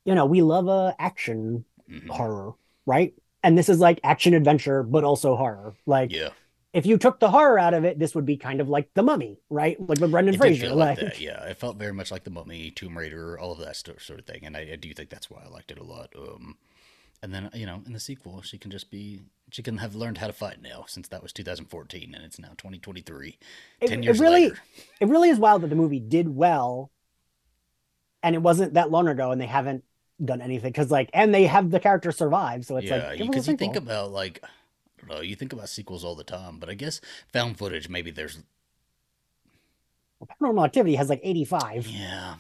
you 0.06 0.16
know 0.16 0.26
we 0.26 0.42
love 0.42 0.68
a 0.68 0.96
action 1.00 1.66
Mhm. 1.88 2.10
horror 2.10 2.54
right 2.86 3.14
and 3.44 3.58
this 3.58 3.70
is 3.70 3.80
like 3.80 4.00
action 4.04 4.34
adventure 4.34 4.84
but 4.84 5.04
also 5.04 5.36
horror 5.36 5.76
like 5.86 6.12
Yeah, 6.12 6.30
if 6.76 6.86
you 6.86 6.98
took 6.98 7.20
the 7.20 7.30
horror 7.30 7.58
out 7.58 7.74
of 7.74 7.86
it 7.86 7.98
this 7.98 8.14
would 8.14 8.26
be 8.26 8.38
kind 8.38 8.62
of 8.62 8.70
like 8.70 8.94
the 8.94 9.02
mummy 9.02 9.40
right 9.50 9.80
like 9.80 10.00
with 10.00 10.12
brendan 10.12 10.36
it 10.36 10.38
fraser 10.38 10.70
like 10.70 11.02
like. 11.02 11.20
Yeah, 11.20 11.44
it 11.46 11.58
felt 11.58 11.78
very 11.78 11.94
much 11.94 12.12
like 12.12 12.24
the 12.24 12.30
Mummy, 12.30 12.72
Tomb 12.72 12.98
Raider, 12.98 13.40
all 13.40 13.54
of 13.54 13.60
that 13.60 13.76
sort 13.76 14.20
of 14.20 14.26
thing. 14.26 14.46
And 14.46 14.56
I, 14.56 14.70
I 14.74 14.76
do 14.76 14.94
think 14.94 15.10
that's 15.10 15.30
why 15.30 15.42
I 15.46 15.50
liked 15.50 15.72
it 15.72 15.80
a 15.80 15.84
lot. 15.84 16.14
Um, 16.18 16.58
and 17.22 17.34
then 17.34 17.50
you 17.54 17.66
know, 17.66 17.82
in 17.86 17.94
the 17.94 18.00
sequel, 18.00 18.42
she 18.42 18.58
can 18.58 18.72
just 18.72 18.92
be. 18.92 19.22
She 19.52 19.62
can 19.62 19.78
have 19.78 19.94
learned 19.94 20.18
how 20.18 20.28
to 20.28 20.34
fight 20.34 20.60
now, 20.62 20.86
since 20.88 21.08
that 21.10 21.22
was 21.22 21.32
2014 21.32 22.16
and 22.16 22.26
it's 22.26 22.40
now 22.40 22.50
2023. 22.58 23.38
it, 23.80 23.88
Ten 23.88 24.00
it 24.00 24.04
years 24.04 24.20
really 24.20 24.50
later. 24.50 24.60
it 25.00 25.08
really 25.08 25.30
is 25.30 25.38
wild 25.38 25.62
that 25.62 25.68
the 25.68 25.76
movie 25.76 26.00
did 26.00 26.28
well 26.36 26.92
and 28.24 28.36
it 28.36 28.40
wasn't 28.40 28.74
that 28.74 28.90
long 28.90 29.08
ago 29.08 29.32
and 29.32 29.40
they 29.40 29.46
haven't 29.46 29.84
done 30.24 30.42
anything 30.42 30.72
because 30.72 30.90
like 30.90 31.12
and 31.14 31.34
they 31.34 31.46
have 31.46 31.70
the 31.70 31.80
character 31.80 32.12
survive 32.12 32.66
so 32.66 32.78
it's 32.78 32.88
yeah, 32.88 33.10
like 33.10 33.18
give 33.20 33.28
us 33.28 33.28
a 33.28 33.30
because 33.30 33.48
you 33.50 33.58
think 33.58 33.76
about 33.76 34.12
like 34.12 34.44
don't 35.08 35.18
know, 35.18 35.22
you 35.22 35.36
think 35.36 35.54
about 35.54 35.70
sequels 35.70 36.04
all 36.04 36.16
the 36.16 36.24
time, 36.24 36.60
but 36.60 36.70
I 36.70 36.74
guess 36.74 37.02
found 37.32 37.58
footage 37.58 37.90
maybe 37.90 38.12
there's 38.12 38.40
paranormal 40.42 40.66
activity 40.66 40.96
has 40.96 41.10
like 41.10 41.20
85 41.24 41.88
yeah. 41.88 42.36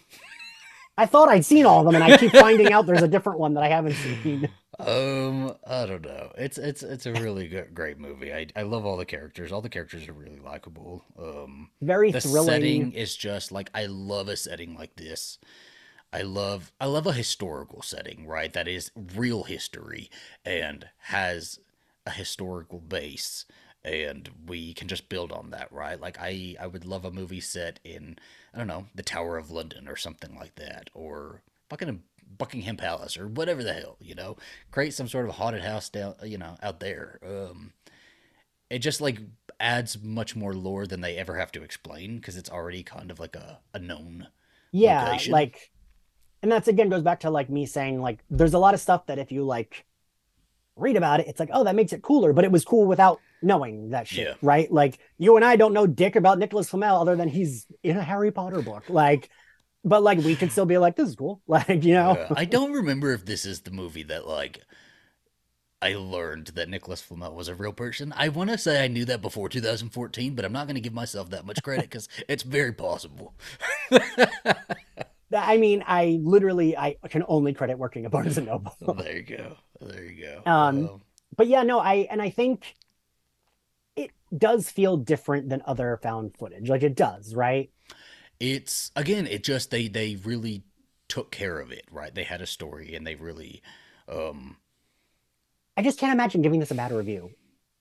i 0.97 1.05
thought 1.05 1.29
i'd 1.29 1.45
seen 1.45 1.65
all 1.65 1.79
of 1.81 1.85
them 1.85 1.95
and 1.95 2.03
i 2.03 2.17
keep 2.17 2.31
finding 2.31 2.71
out 2.71 2.87
there's 2.87 3.03
a 3.03 3.07
different 3.07 3.37
one 3.37 3.53
that 3.53 3.63
i 3.63 3.67
haven't 3.67 3.93
seen 3.93 4.49
Um, 4.79 5.55
I 5.65 5.85
don't 5.85 6.03
know. 6.03 6.31
It's 6.37 6.57
it's 6.57 6.83
it's 6.83 7.05
a 7.05 7.13
really 7.13 7.47
good, 7.47 7.73
great 7.73 7.97
movie. 7.97 8.33
I 8.33 8.47
I 8.55 8.63
love 8.63 8.85
all 8.85 8.97
the 8.97 9.05
characters. 9.05 9.51
All 9.51 9.61
the 9.61 9.69
characters 9.69 10.07
are 10.09 10.13
really 10.13 10.39
likable. 10.39 11.05
Um, 11.17 11.69
very 11.81 12.11
the 12.11 12.19
thrilling 12.19 12.49
setting 12.49 12.91
is 12.91 13.15
just 13.15 13.51
like 13.53 13.69
I 13.73 13.85
love 13.85 14.27
a 14.27 14.35
setting 14.35 14.75
like 14.75 14.95
this. 14.97 15.37
I 16.11 16.23
love 16.23 16.73
I 16.81 16.87
love 16.87 17.07
a 17.07 17.13
historical 17.13 17.81
setting, 17.81 18.27
right? 18.27 18.51
That 18.51 18.67
is 18.67 18.91
real 19.15 19.43
history 19.43 20.09
and 20.43 20.89
has 21.03 21.59
a 22.05 22.11
historical 22.11 22.79
base 22.79 23.45
and 23.83 24.29
we 24.47 24.73
can 24.73 24.87
just 24.87 25.09
build 25.09 25.31
on 25.31 25.51
that, 25.51 25.71
right? 25.71 25.99
Like 25.99 26.17
I 26.19 26.55
I 26.59 26.67
would 26.67 26.85
love 26.85 27.05
a 27.05 27.11
movie 27.11 27.41
set 27.41 27.79
in 27.83 28.17
I 28.53 28.57
don't 28.57 28.67
know, 28.67 28.87
the 28.95 29.03
Tower 29.03 29.37
of 29.37 29.51
London 29.51 29.87
or 29.87 29.95
something 29.95 30.35
like 30.35 30.55
that 30.55 30.89
or 30.93 31.41
fucking 31.69 32.01
Buckingham 32.37 32.77
Palace 32.77 33.17
or 33.17 33.27
whatever 33.27 33.63
the 33.63 33.73
hell, 33.73 33.97
you 33.99 34.15
know. 34.15 34.37
Create 34.71 34.93
some 34.93 35.07
sort 35.07 35.27
of 35.29 35.35
haunted 35.35 35.63
house 35.63 35.89
down, 35.89 36.15
you 36.23 36.37
know, 36.37 36.57
out 36.63 36.79
there. 36.79 37.19
Um 37.25 37.73
it 38.69 38.79
just 38.79 39.01
like 39.01 39.19
adds 39.59 40.01
much 40.01 40.35
more 40.35 40.53
lore 40.53 40.87
than 40.87 41.01
they 41.01 41.17
ever 41.17 41.37
have 41.37 41.51
to 41.51 41.63
explain 41.63 42.17
because 42.17 42.35
it's 42.35 42.49
already 42.49 42.83
kind 42.83 43.11
of 43.11 43.19
like 43.19 43.35
a, 43.35 43.59
a 43.73 43.79
known 43.79 44.27
yeah 44.71 45.05
location. 45.05 45.31
like 45.31 45.71
and 46.41 46.51
that's 46.51 46.67
again 46.67 46.89
goes 46.89 47.03
back 47.03 47.19
to 47.21 47.29
like 47.29 47.49
me 47.49 47.65
saying 47.65 48.01
like 48.01 48.19
there's 48.29 48.53
a 48.55 48.59
lot 48.59 48.73
of 48.73 48.79
stuff 48.79 49.05
that 49.05 49.19
if 49.19 49.31
you 49.31 49.43
like 49.43 49.85
read 50.75 50.97
about 50.97 51.19
it 51.19 51.27
it's 51.27 51.39
like 51.39 51.49
oh 51.53 51.63
that 51.63 51.75
makes 51.75 51.93
it 51.93 52.01
cooler 52.01 52.33
but 52.33 52.43
it 52.43 52.51
was 52.51 52.65
cool 52.65 52.85
without 52.85 53.19
knowing 53.41 53.89
that 53.91 54.07
shit 54.07 54.27
Yeah. 54.27 54.33
right 54.41 54.71
like 54.71 54.99
you 55.17 55.35
and 55.35 55.45
i 55.45 55.55
don't 55.55 55.73
know 55.73 55.87
dick 55.87 56.15
about 56.15 56.37
nicholas 56.39 56.69
flamel 56.69 56.99
other 56.99 57.15
than 57.15 57.29
he's 57.29 57.65
in 57.83 57.95
a 57.97 58.01
harry 58.03 58.31
potter 58.31 58.61
book 58.61 58.83
like 58.89 59.29
but 59.83 60.03
like 60.03 60.17
we 60.19 60.35
could 60.35 60.51
still 60.51 60.65
be 60.65 60.77
like 60.77 60.95
this 60.95 61.09
is 61.09 61.15
cool 61.15 61.41
like 61.47 61.83
you 61.83 61.93
know 61.93 62.15
Yeah. 62.17 62.27
I 62.35 62.45
don't 62.45 62.73
remember 62.73 63.13
if 63.13 63.25
this 63.25 63.45
is 63.45 63.61
the 63.61 63.71
movie 63.71 64.03
that 64.03 64.27
like 64.27 64.61
I 65.81 65.93
learned 65.93 66.47
that 66.55 66.67
Nicholas 66.67 67.01
Flamel 67.01 67.35
was 67.35 67.47
a 67.47 67.53
real 67.53 67.73
person. 67.73 68.11
I 68.17 68.29
want 68.29 68.49
to 68.49 68.57
say 68.57 68.83
I 68.83 68.87
knew 68.87 69.05
that 69.05 69.21
before 69.21 69.49
2014, 69.49 70.33
but 70.33 70.43
I'm 70.43 70.53
not 70.53 70.65
going 70.65 70.75
to 70.75 70.81
give 70.81 70.93
myself 70.93 71.29
that 71.29 71.45
much 71.45 71.61
credit 71.61 71.83
because 71.83 72.07
it's 72.27 72.41
very 72.41 72.71
possible. 72.71 73.35
I 75.35 75.57
mean, 75.57 75.83
I 75.85 76.19
literally 76.21 76.77
I 76.77 76.95
can 77.09 77.23
only 77.27 77.53
credit 77.53 77.77
working 77.77 78.05
at 78.05 78.11
Barnes 78.11 78.37
and 78.37 78.47
Noble. 78.47 78.75
there 78.97 79.17
you 79.17 79.23
go. 79.23 79.57
There 79.81 80.03
you 80.03 80.25
go. 80.45 80.51
Um, 80.51 81.01
but 81.35 81.47
yeah, 81.47 81.63
no, 81.63 81.79
I 81.79 82.07
and 82.09 82.21
I 82.21 82.29
think 82.29 82.75
it 83.95 84.11
does 84.35 84.69
feel 84.69 84.97
different 84.97 85.49
than 85.49 85.61
other 85.65 85.99
found 86.01 86.35
footage. 86.37 86.69
Like 86.69 86.83
it 86.83 86.95
does, 86.95 87.33
right? 87.33 87.71
It's 88.39 88.91
again, 88.95 89.27
it 89.27 89.43
just 89.43 89.71
they 89.71 89.87
they 89.87 90.15
really 90.15 90.63
took 91.07 91.31
care 91.31 91.59
of 91.59 91.71
it, 91.71 91.85
right? 91.91 92.13
They 92.13 92.23
had 92.23 92.41
a 92.41 92.47
story 92.47 92.95
and 92.95 93.05
they 93.05 93.15
really 93.15 93.61
um 94.07 94.57
I 95.77 95.81
just 95.81 95.99
can't 95.99 96.13
imagine 96.13 96.41
giving 96.41 96.59
this 96.59 96.71
a 96.71 96.75
bad 96.75 96.91
review. 96.91 97.31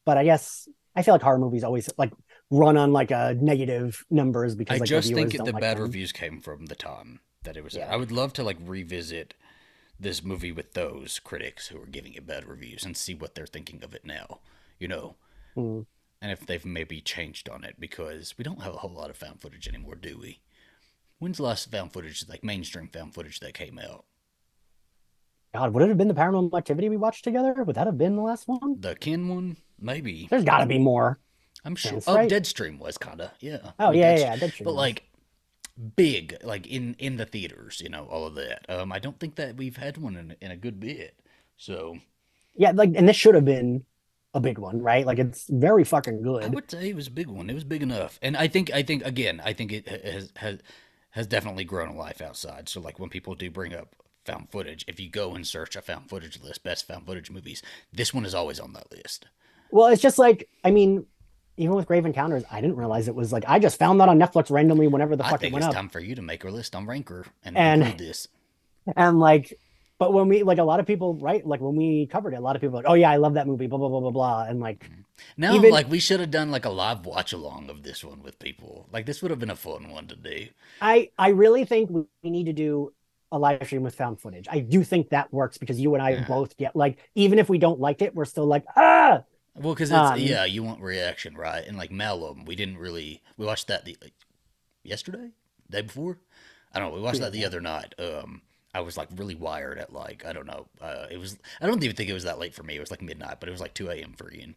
But 0.05 0.19
I 0.19 0.25
guess 0.25 0.69
I 0.95 1.03
feel 1.03 1.15
like 1.15 1.23
horror 1.23 1.39
movies 1.39 1.65
always 1.65 1.89
like 1.97 2.13
run 2.51 2.77
on 2.77 2.93
like 2.93 3.11
a 3.11 3.37
negative 3.41 4.05
numbers 4.11 4.55
because 4.55 4.77
I 4.77 4.81
like, 4.81 4.89
just 4.89 5.13
think 5.15 5.33
the 5.33 5.45
like 5.45 5.61
bad 5.61 5.77
them. 5.77 5.85
reviews 5.85 6.13
came 6.13 6.41
from 6.41 6.67
the 6.67 6.75
time 6.75 7.21
that 7.45 7.57
it 7.57 7.65
was. 7.65 7.75
Yeah. 7.75 7.93
I 7.93 7.97
would 7.97 8.13
love 8.13 8.33
to 8.35 8.43
like 8.43 8.59
revisit 8.65 9.35
this 9.99 10.23
movie 10.25 10.53
with 10.53 10.75
those 10.75 11.19
critics 11.21 11.69
who 11.69 11.81
are 11.81 11.87
giving 11.87 12.15
it 12.15 12.27
bad 12.27 12.45
reviews 12.47 12.85
and 12.85 12.97
see 12.97 13.15
what 13.15 13.35
they're 13.35 13.47
thinking 13.47 13.83
of 13.85 13.95
it 13.95 14.05
now. 14.05 14.41
You 14.79 14.89
know, 14.89 15.15
Mm. 15.57 15.87
and 16.21 16.33
if 16.33 16.45
they've 16.45 16.65
maybe 16.65 17.01
changed 17.01 17.49
on 17.49 17.63
it 17.63 17.77
because 17.79 18.35
we 18.37 18.43
don't 18.43 18.63
have 18.63 18.75
a 18.75 18.79
whole 18.79 18.91
lot 18.91 19.09
of 19.11 19.17
found 19.17 19.41
footage 19.41 19.69
anymore, 19.69 19.95
do 19.95 20.19
we? 20.19 20.41
When's 21.21 21.37
the 21.37 21.45
last 21.45 21.71
found 21.71 21.93
footage, 21.93 22.29
like 22.29 22.43
mainstream 22.43 22.89
found 22.89 23.15
footage, 23.15 23.39
that 23.41 23.55
came 23.55 23.79
out? 23.79 24.05
God, 25.55 25.73
would 25.73 25.85
it 25.85 25.89
have 25.89 25.97
been 25.99 26.09
the 26.09 26.15
paranormal 26.15 26.59
activity 26.59 26.89
we 26.89 26.97
watched 26.97 27.23
together? 27.23 27.55
Would 27.63 27.77
that 27.77 27.87
have 27.87 27.97
been 27.97 28.17
the 28.17 28.23
last 28.23 28.49
one? 28.49 28.81
The 28.81 28.97
Kin 28.97 29.29
one, 29.29 29.57
maybe. 29.79 30.27
There's 30.29 30.43
got 30.45 30.59
to 30.59 30.67
be 30.67 30.81
more. 30.81 31.21
I'm 31.65 31.77
sure. 31.77 32.01
Oh, 32.09 32.17
right? 32.17 32.29
Deadstream 32.29 32.79
was 32.81 32.99
kind 32.99 33.21
of 33.21 33.31
yeah. 33.41 33.71
Oh 33.79 33.93
yeah, 33.93 34.17
Deadst- 34.17 34.43
yeah, 34.43 34.49
true. 34.51 34.65
but 34.65 34.73
like 34.75 35.05
big 35.97 36.37
like 36.45 36.67
in 36.67 36.95
in 37.01 37.17
the 37.17 37.27
theaters 37.27 37.81
you 37.83 37.89
know 37.89 38.07
all 38.07 38.27
of 38.27 38.35
that. 38.37 38.65
Um 38.69 38.93
i 38.93 38.99
don't 38.99 39.19
think 39.19 39.35
that 39.37 39.57
we've 39.57 39.77
had 39.77 39.97
one 39.99 40.17
in, 40.17 40.37
in 40.41 40.51
a 40.51 40.57
good 40.57 40.79
bit 40.81 41.19
so. 41.57 41.99
Yeah, 42.57 42.71
like, 42.73 42.93
and 42.95 43.09
this 43.09 43.17
should 43.17 43.35
have 43.35 43.45
been 43.45 43.85
a 44.33 44.41
big 44.41 44.59
one, 44.59 44.81
right? 44.81 45.05
Like, 45.05 45.19
it's 45.19 45.47
very 45.49 45.85
fucking 45.85 46.23
good. 46.23 46.45
i 46.45 46.49
would 46.49 46.71
say 46.71 46.91
it 46.91 46.97
was 46.97 47.09
a 47.09 47.13
big 47.13 47.27
one. 47.29 47.51
It 47.51 47.55
was 47.55 47.65
big 47.65 47.83
enough. 47.83 48.19
And 48.23 48.37
i 48.37 48.49
think 48.49 48.73
i 48.73 48.83
think 48.83 49.05
again 49.05 49.41
i 49.45 49.53
think 49.53 49.73
it 49.73 49.89
has 49.89 50.33
has 50.37 50.61
has 51.11 51.27
definitely 51.27 51.65
grown 51.65 51.89
a 51.89 51.97
life 51.97 52.21
outside. 52.21 52.69
So 52.69 52.81
like 52.81 52.99
when 52.99 53.11
people 53.11 53.35
do 53.35 53.51
bring 53.51 53.75
up 53.75 53.95
found 54.25 54.51
footage 54.51 54.85
if 54.89 54.99
you 54.99 55.11
go 55.11 55.35
and 55.35 55.47
search 55.47 55.77
a 55.77 55.83
found 55.83 56.09
footage 56.09 56.41
list 56.41 56.65
best 56.65 56.87
found 56.89 57.05
footage 57.05 57.31
movies 57.31 57.63
this 57.93 58.15
one 58.15 58.25
is 58.25 58.35
always 58.35 58.59
on 58.59 58.73
that 58.73 58.91
list. 58.91 59.27
Well, 59.71 59.89
it's 59.89 60.01
just 60.03 60.19
like, 60.19 60.49
I 60.63 60.71
mean, 60.71 61.07
even 61.57 61.75
with 61.77 61.87
Grave 61.87 62.05
Encounters, 62.07 62.45
I 62.51 62.61
didn't 62.61 62.77
realize 62.77 63.07
it 63.09 63.15
was 63.15 63.33
like 63.33 63.45
I 63.47 63.59
just 63.59 63.79
found 63.79 64.01
that 64.01 64.09
on 64.09 64.19
Netflix 64.19 64.51
randomly 64.51 64.87
whenever 64.89 65.17
the 65.17 65.25
i 65.25 65.31
fuck 65.31 65.41
it 65.41 65.43
think 65.43 65.53
went 65.55 65.65
it's 65.65 65.69
up, 65.71 65.75
time 65.75 65.89
for 65.89 66.01
you 66.01 66.15
to 66.15 66.23
make 66.23 66.45
a 66.45 66.49
list 66.51 66.75
on 66.75 66.87
ranker 66.87 67.27
and, 67.45 67.57
And- 67.57 67.83
include 67.83 67.99
this 67.99 68.29
and 68.97 69.19
like, 69.19 69.55
but 69.99 70.13
when 70.13 70.29
we 70.29 70.43
like 70.43 70.59
a 70.59 70.65
lot 70.65 70.81
of 70.81 70.87
people, 70.87 71.15
right? 71.15 71.47
Like 71.47 71.61
when 71.61 71.77
we 71.77 72.07
covered 72.07 72.35
it, 72.35 72.37
a 72.37 72.41
lot 72.41 72.55
of 72.57 72.61
people 72.61 72.77
like, 72.77 72.85
oh 72.89 72.95
yeah, 72.95 73.11
I 73.11 73.17
love 73.17 73.35
that 73.35 73.47
movie, 73.47 73.67
blah 73.67 73.79
blah 73.79 73.89
blah 73.89 74.01
blah 74.01 74.11
blah, 74.11 74.45
and 74.45 74.61
like, 74.61 74.91
now 75.37 75.55
Even- 75.55 75.71
like 75.71 75.89
we 75.89 76.01
should 76.01 76.21
have 76.21 76.31
done 76.31 76.51
like 76.51 76.65
a 76.65 76.71
live 76.71 77.07
watch 77.07 77.33
along 77.33 77.71
of 77.71 77.83
this 77.83 78.05
one 78.05 78.23
with 78.23 78.39
people 78.39 78.87
like 78.93 79.07
this 79.07 79.23
would 79.23 79.31
have 79.31 79.39
been 79.39 79.51
a 79.51 79.57
fun 79.57 79.89
one 79.91 80.07
to 80.09 80.17
do 80.17 80.49
I 80.83 81.11
I 81.17 81.29
really 81.29 81.65
think 81.65 81.89
we 81.89 82.03
we 82.23 82.31
need 82.31 82.47
to 82.47 82.53
do 82.53 82.93
a 83.33 83.39
live 83.39 83.65
stream 83.65 83.83
with 83.83 83.95
found 83.95 84.21
footage. 84.21 84.47
I 84.51 84.59
do 84.61 84.85
think 84.85 85.09
that 85.11 85.33
works 85.33 85.57
because 85.59 85.81
you 85.81 85.95
and 85.95 86.03
I 86.03 86.11
Yeah. 86.11 86.25
both 86.27 86.57
get 86.57 86.77
like, 86.77 86.99
even 87.15 87.39
if 87.39 87.49
we 87.49 87.59
don't 87.59 87.81
like 87.81 88.01
it, 88.03 88.15
we're 88.15 88.27
still 88.27 88.47
like, 88.47 88.65
ah, 88.77 89.23
Well, 89.55 89.75
because 89.75 89.91
it's 89.91 89.99
Um, 89.99 90.19
yeah, 90.19 90.45
you 90.45 90.63
want 90.63 90.81
reaction, 90.81 91.37
right? 91.37 91.65
And 91.67 91.77
like 91.77 91.91
Malum, 91.91 92.45
we 92.45 92.57
didn't 92.57 92.79
really 92.79 93.23
we 93.37 93.47
watched 93.47 93.69
that 93.69 93.85
the 93.85 93.97
like, 94.03 94.15
yesterday, 94.83 95.31
day 95.71 95.83
before. 95.83 96.19
I 96.73 96.81
don't 96.81 96.91
know. 96.91 96.97
We 96.97 97.03
watched 97.03 97.21
that 97.21 97.33
the 97.33 97.45
other 97.45 97.61
night. 97.61 97.95
Um, 97.99 98.43
I 98.75 98.81
was 98.81 98.97
like 98.97 99.09
really 99.15 99.37
wired 99.37 99.79
at 99.79 99.93
like 99.93 100.25
I 100.25 100.33
don't 100.33 100.47
know. 100.47 100.67
Uh, 100.81 101.07
it 101.11 101.19
was 101.19 101.39
I 101.61 101.67
don't 101.67 101.83
even 101.85 101.95
think 101.97 102.11
it 102.11 102.15
was 102.15 102.25
that 102.25 102.39
late 102.39 102.55
for 102.55 102.65
me. 102.65 102.77
It 102.77 102.81
was 102.81 102.91
like 102.91 103.03
midnight, 103.03 103.39
but 103.39 103.49
it 103.49 103.53
was 103.53 103.61
like 103.61 103.75
two 103.75 103.91
a.m. 103.91 104.15
for 104.17 104.33
Ian. 104.33 104.57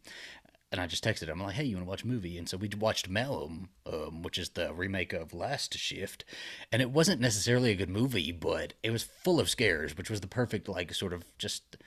And 0.69 0.81
I 0.81 0.87
just 0.87 1.03
texted 1.03 1.27
him. 1.29 1.39
I'm 1.39 1.45
like, 1.47 1.55
"Hey, 1.55 1.63
you 1.63 1.75
want 1.77 1.85
to 1.85 1.89
watch 1.89 2.03
a 2.03 2.07
movie?" 2.07 2.37
And 2.37 2.49
so 2.49 2.57
we 2.57 2.69
watched 2.77 3.07
Malum, 3.07 3.69
um, 3.85 4.21
which 4.21 4.37
is 4.37 4.49
the 4.49 4.73
remake 4.73 5.13
of 5.13 5.33
Last 5.33 5.77
Shift, 5.77 6.25
and 6.71 6.81
it 6.81 6.89
wasn't 6.91 7.21
necessarily 7.21 7.71
a 7.71 7.75
good 7.75 7.89
movie, 7.89 8.31
but 8.33 8.73
it 8.83 8.91
was 8.91 9.03
full 9.03 9.39
of 9.39 9.49
scares, 9.49 9.95
which 9.95 10.09
was 10.09 10.19
the 10.21 10.27
perfect 10.27 10.67
like 10.67 10.93
sort 10.93 11.13
of 11.13 11.23
just 11.37 11.77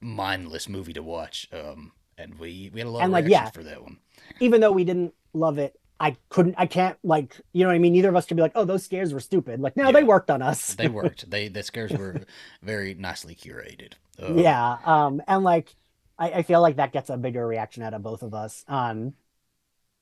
mindless 0.00 0.68
movie 0.68 0.92
to 0.92 1.02
watch. 1.02 1.48
Um, 1.52 1.92
and 2.18 2.38
we 2.38 2.70
we 2.72 2.80
had 2.80 2.86
a 2.86 2.90
lot 2.90 3.00
And, 3.02 3.12
of 3.12 3.12
like, 3.12 3.26
yeah. 3.28 3.50
for 3.50 3.62
that 3.64 3.82
one. 3.82 3.98
even 4.40 4.60
though 4.60 4.72
we 4.72 4.84
didn't 4.84 5.14
love 5.32 5.58
it, 5.58 5.78
I 6.00 6.16
couldn't, 6.28 6.56
I 6.58 6.66
can't 6.66 6.98
like, 7.04 7.40
you 7.52 7.62
know 7.62 7.68
what 7.68 7.76
I 7.76 7.78
mean? 7.78 7.92
Neither 7.92 8.08
of 8.08 8.16
us 8.16 8.26
could 8.26 8.36
be 8.36 8.42
like, 8.42 8.52
oh, 8.54 8.64
those 8.64 8.84
scares 8.84 9.12
were 9.14 9.20
stupid. 9.20 9.60
Like, 9.60 9.76
no, 9.76 9.86
Yeah. 9.86 9.92
they 9.92 10.04
worked 10.04 10.30
on 10.30 10.42
us. 10.42 10.74
They 10.76 10.88
worked. 10.88 11.30
they 11.30 11.48
the 11.48 11.62
scares 11.62 11.92
were 11.92 12.22
very 12.62 12.94
nicely 12.94 13.34
curated. 13.34 13.94
Um, 14.18 14.38
yeah. 14.38 14.78
Um, 14.84 15.22
and 15.26 15.44
like, 15.44 15.74
I, 16.18 16.30
I 16.32 16.42
feel 16.42 16.60
like 16.60 16.76
that 16.76 16.92
gets 16.92 17.10
a 17.10 17.16
bigger 17.16 17.46
reaction 17.46 17.82
out 17.82 17.94
of 17.94 18.02
both 18.02 18.22
of 18.22 18.34
us. 18.34 18.64
Um, 18.68 19.14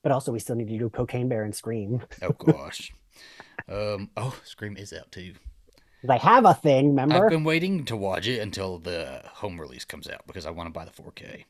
but 0.03 0.12
also 0.12 0.33
we 0.33 0.38
still 0.40 0.57
need 0.57 0.68
to 0.68 0.79
do 0.79 0.90
Cocaine 0.90 1.29
Bear 1.29 1.44
and 1.44 1.55
Scream. 1.55 2.03
Oh 2.22 2.33
gosh. 2.33 2.92
um. 3.68 4.11
Oh, 4.16 4.37
Scream 4.44 4.77
is 4.77 4.92
out 4.92 5.12
too. 5.12 5.35
I 6.09 6.16
have 6.18 6.44
a 6.44 6.55
thing, 6.55 6.88
remember? 6.88 7.25
I've 7.25 7.31
been 7.31 7.44
waiting 7.44 7.85
to 7.87 7.96
watch 7.96 8.27
it 8.27 8.40
until 8.40 8.79
the 8.79 9.22
home 9.25 9.61
release 9.61 9.85
comes 9.85 10.09
out 10.09 10.27
because 10.27 10.46
I 10.46 10.51
want 10.51 10.66
to 10.66 10.72
buy 10.72 10.85
the 10.85 10.90
4K. 10.90 11.44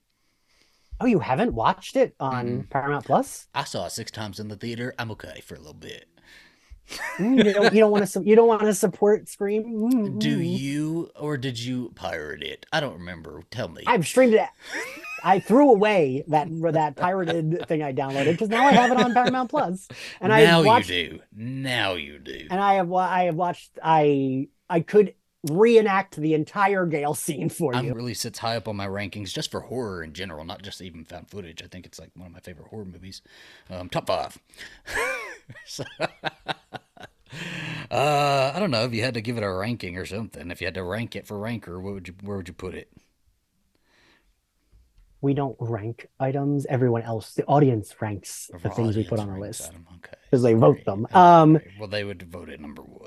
Oh, 1.00 1.06
you 1.06 1.18
haven't 1.18 1.52
watched 1.54 1.96
it 1.96 2.14
on 2.20 2.46
Mm-mm. 2.46 2.70
Paramount 2.70 3.04
Plus? 3.06 3.48
I 3.54 3.64
saw 3.64 3.86
it 3.86 3.90
six 3.92 4.10
times 4.10 4.38
in 4.38 4.48
the 4.48 4.56
theater. 4.56 4.94
I'm 4.98 5.10
okay 5.12 5.40
for 5.44 5.54
a 5.54 5.58
little 5.58 5.74
bit. 5.74 6.06
Mm, 7.18 7.38
you 7.38 7.52
don't, 7.52 7.74
don't 7.74 7.90
want 7.90 8.06
to, 8.06 8.22
you 8.24 8.36
don't 8.36 8.48
want 8.48 8.62
to 8.62 8.74
support 8.74 9.28
Scream? 9.28 9.64
Mm, 9.64 10.18
Do 10.18 10.38
mm. 10.38 10.58
you 10.58 11.10
or 11.18 11.36
did 11.36 11.58
you 11.58 11.92
pirate 11.94 12.42
it? 12.42 12.66
I 12.72 12.80
don't 12.80 12.94
remember. 12.94 13.42
Tell 13.50 13.68
me. 13.68 13.82
I've 13.86 14.06
streamed 14.06 14.34
it. 14.34 14.48
I 15.24 15.38
threw 15.38 15.70
away 15.70 16.24
that 16.28 16.48
that 16.72 16.96
pirated 16.96 17.66
thing 17.68 17.82
I 17.82 17.92
downloaded 17.92 18.32
because 18.32 18.48
now 18.48 18.66
I 18.66 18.72
have 18.72 18.90
it 18.90 18.98
on 18.98 19.14
Paramount 19.14 19.50
Plus. 19.50 19.86
And 20.20 20.30
now 20.30 20.60
I 20.60 20.66
watched 20.66 20.90
you 20.90 21.08
do. 21.08 21.20
Now 21.34 21.94
you 21.94 22.18
do. 22.18 22.46
and 22.50 22.60
I 22.60 22.74
have 22.74 22.92
I 22.92 23.24
have 23.24 23.36
watched 23.36 23.78
I 23.82 24.48
I 24.68 24.80
could 24.80 25.14
reenact 25.50 26.16
the 26.16 26.34
entire 26.34 26.86
Gale 26.86 27.14
scene 27.14 27.48
for 27.48 27.74
I'm 27.74 27.86
you. 27.86 27.94
really 27.94 28.14
sits 28.14 28.38
high 28.38 28.56
up 28.56 28.68
on 28.68 28.76
my 28.76 28.86
rankings 28.86 29.32
just 29.32 29.50
for 29.50 29.60
horror 29.60 30.02
in 30.04 30.12
general, 30.12 30.44
not 30.44 30.62
just 30.62 30.80
even 30.80 31.04
found 31.04 31.28
footage. 31.28 31.62
I 31.62 31.66
think 31.66 31.86
it's 31.86 31.98
like 31.98 32.10
one 32.14 32.26
of 32.28 32.32
my 32.32 32.40
favorite 32.40 32.68
horror 32.68 32.84
movies. 32.84 33.22
Um, 33.70 33.88
top 33.88 34.06
five. 34.06 34.38
So- 35.66 35.84
uh, 35.98 36.12
I 38.54 38.58
don't 38.58 38.70
know 38.70 38.84
if 38.84 38.94
you 38.94 39.02
had 39.02 39.14
to 39.14 39.20
give 39.20 39.36
it 39.36 39.42
a 39.42 39.52
ranking 39.52 39.98
or 39.98 40.06
something. 40.06 40.50
If 40.50 40.60
you 40.60 40.66
had 40.66 40.74
to 40.74 40.82
rank 40.84 41.16
it 41.16 41.26
for 41.26 41.38
ranker, 41.38 41.80
what 41.80 41.94
would 41.94 42.08
you 42.08 42.14
where 42.22 42.36
would 42.36 42.48
you 42.48 42.54
put 42.54 42.74
it? 42.74 42.90
We 45.20 45.34
don't 45.34 45.56
rank 45.60 46.08
items. 46.18 46.66
Everyone 46.66 47.02
else, 47.02 47.34
the 47.34 47.44
audience 47.46 47.94
ranks 48.00 48.50
the 48.62 48.70
things 48.70 48.96
we 48.96 49.04
put 49.04 49.18
on 49.18 49.32
the 49.32 49.38
list. 49.38 49.68
item, 49.68 49.86
Okay. 49.96 50.14
because 50.24 50.42
they 50.42 50.54
vote 50.54 50.84
them. 50.84 51.04
Okay. 51.06 51.14
Um, 51.14 51.60
well, 51.78 51.88
they 51.88 52.04
would 52.04 52.22
vote 52.22 52.48
it 52.48 52.60
number 52.60 52.82
one. 52.82 53.01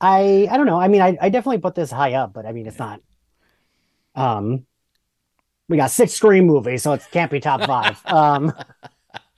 I 0.00 0.48
I 0.50 0.56
don't 0.56 0.66
know. 0.66 0.78
I 0.80 0.88
mean, 0.88 1.02
I, 1.02 1.16
I 1.20 1.28
definitely 1.30 1.58
put 1.58 1.74
this 1.74 1.90
high 1.90 2.14
up, 2.14 2.32
but 2.32 2.46
I 2.46 2.52
mean, 2.52 2.66
it's 2.66 2.78
not. 2.78 3.00
Um, 4.14 4.66
we 5.68 5.76
got 5.76 5.90
six 5.90 6.12
Scream 6.12 6.46
movies, 6.46 6.82
so 6.82 6.92
it 6.92 7.06
can't 7.10 7.30
be 7.30 7.40
top 7.40 7.64
five. 7.64 8.00
Um, 8.06 8.52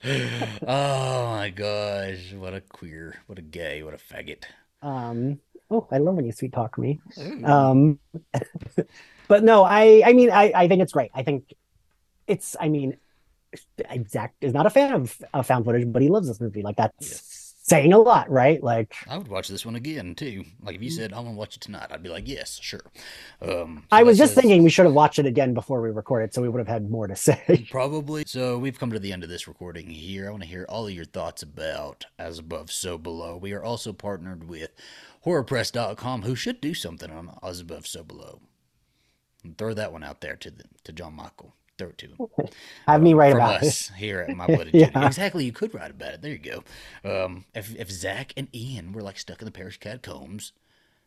oh 0.05 1.25
my 1.35 1.49
gosh! 1.49 2.33
What 2.33 2.53
a 2.53 2.61
queer! 2.61 3.15
What 3.27 3.37
a 3.37 3.41
gay! 3.41 3.83
What 3.83 3.93
a 3.93 3.97
faggot! 3.97 4.43
um. 4.81 5.39
Oh, 5.71 5.87
I 5.91 5.99
love 5.99 6.15
when 6.15 6.25
you 6.25 6.31
sweet 6.31 6.51
talk 6.53 6.77
me. 6.79 6.99
Ooh. 7.19 7.45
Um, 7.45 7.99
but 9.27 9.43
no, 9.43 9.63
I 9.63 10.01
I 10.05 10.13
mean, 10.13 10.31
I 10.31 10.51
I 10.55 10.67
think 10.67 10.81
it's 10.81 10.93
great. 10.93 11.11
I 11.13 11.23
think 11.23 11.53
it's. 12.27 12.55
I 12.59 12.69
mean, 12.69 12.97
Zach 14.07 14.33
is 14.41 14.53
not 14.53 14.65
a 14.65 14.69
fan 14.69 14.93
of, 14.93 15.21
of 15.33 15.45
found 15.45 15.65
footage, 15.65 15.91
but 15.91 16.01
he 16.01 16.09
loves 16.09 16.27
this 16.27 16.41
movie. 16.41 16.61
Like 16.61 16.77
that's 16.77 16.95
Yes. 16.99 17.38
Saying 17.69 17.93
a 17.93 17.97
lot, 17.99 18.29
right? 18.29 18.61
Like 18.63 18.95
I 19.07 19.17
would 19.17 19.27
watch 19.27 19.47
this 19.47 19.65
one 19.65 19.75
again 19.75 20.15
too. 20.15 20.43
Like 20.61 20.75
if 20.75 20.81
you 20.83 20.89
said 20.89 21.13
I 21.13 21.17
want 21.17 21.29
to 21.29 21.33
watch 21.37 21.55
it 21.55 21.61
tonight, 21.61 21.87
I'd 21.91 22.03
be 22.03 22.09
like, 22.09 22.27
yes, 22.27 22.59
sure. 22.61 22.81
Um, 23.41 23.83
so 23.83 23.87
I 23.91 24.03
was 24.03 24.17
just 24.17 24.33
says- 24.33 24.41
thinking 24.43 24.63
we 24.63 24.69
should 24.69 24.85
have 24.85 24.93
watched 24.95 25.19
it 25.19 25.25
again 25.25 25.53
before 25.53 25.81
we 25.81 25.89
recorded, 25.89 26.33
so 26.33 26.41
we 26.41 26.49
would 26.49 26.59
have 26.59 26.67
had 26.67 26.89
more 26.89 27.07
to 27.07 27.15
say. 27.15 27.67
Probably. 27.71 28.23
So 28.25 28.57
we've 28.57 28.79
come 28.79 28.91
to 28.91 28.99
the 28.99 29.13
end 29.13 29.23
of 29.23 29.29
this 29.29 29.47
recording 29.47 29.87
here. 29.89 30.27
I 30.27 30.31
want 30.31 30.43
to 30.43 30.49
hear 30.49 30.65
all 30.67 30.87
of 30.87 30.93
your 30.93 31.05
thoughts 31.05 31.43
about 31.43 32.05
As 32.17 32.39
Above, 32.39 32.71
So 32.71 32.97
Below. 32.97 33.37
We 33.37 33.53
are 33.53 33.63
also 33.63 33.93
partnered 33.93 34.49
with 34.49 34.71
HorrorPress.com, 35.25 36.23
who 36.23 36.35
should 36.35 36.59
do 36.61 36.73
something 36.73 37.11
on 37.11 37.37
As 37.43 37.59
Above, 37.59 37.85
So 37.87 38.03
Below. 38.03 38.41
And 39.43 39.57
throw 39.57 39.73
that 39.73 39.93
one 39.93 40.03
out 40.03 40.21
there 40.21 40.35
to 40.35 40.51
the, 40.51 40.63
to 40.83 40.91
John 40.91 41.13
Michael. 41.13 41.55
Throw 41.79 41.87
it 41.89 41.97
to 41.99 42.07
him. 42.07 42.17
Have 42.87 43.01
me 43.01 43.13
write 43.15 43.33
about 43.33 43.63
it. 43.63 43.67
us 43.67 43.89
here 43.97 44.19
at 44.19 44.35
My 44.35 44.45
Bloody 44.55 44.71
Yeah. 44.73 45.07
Exactly, 45.07 45.45
you 45.45 45.51
could 45.51 45.73
write 45.73 45.91
about 45.91 46.13
it. 46.13 46.21
There 46.21 46.31
you 46.31 46.37
go. 46.37 46.63
Um, 47.03 47.45
if 47.55 47.75
if 47.75 47.89
Zach 47.89 48.33
and 48.37 48.53
Ian 48.53 48.91
were 48.91 49.01
like 49.01 49.17
stuck 49.17 49.41
in 49.41 49.45
the 49.45 49.51
Paris 49.51 49.77
catacombs, 49.77 50.51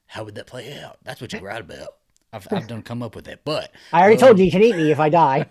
how 0.06 0.24
would 0.24 0.34
that 0.34 0.46
play 0.46 0.76
out? 0.76 0.98
That's 1.04 1.20
what 1.20 1.32
you 1.32 1.40
write 1.40 1.60
about. 1.60 1.88
I've, 2.32 2.48
I've 2.50 2.66
done 2.66 2.82
come 2.82 3.02
up 3.02 3.14
with 3.14 3.28
it. 3.28 3.42
But 3.44 3.72
I 3.92 4.00
already 4.00 4.16
um, 4.16 4.20
told 4.20 4.38
you 4.38 4.46
you 4.46 4.50
can 4.50 4.62
eat 4.62 4.74
me 4.76 4.90
if 4.90 4.98
I 4.98 5.10
die. 5.10 5.46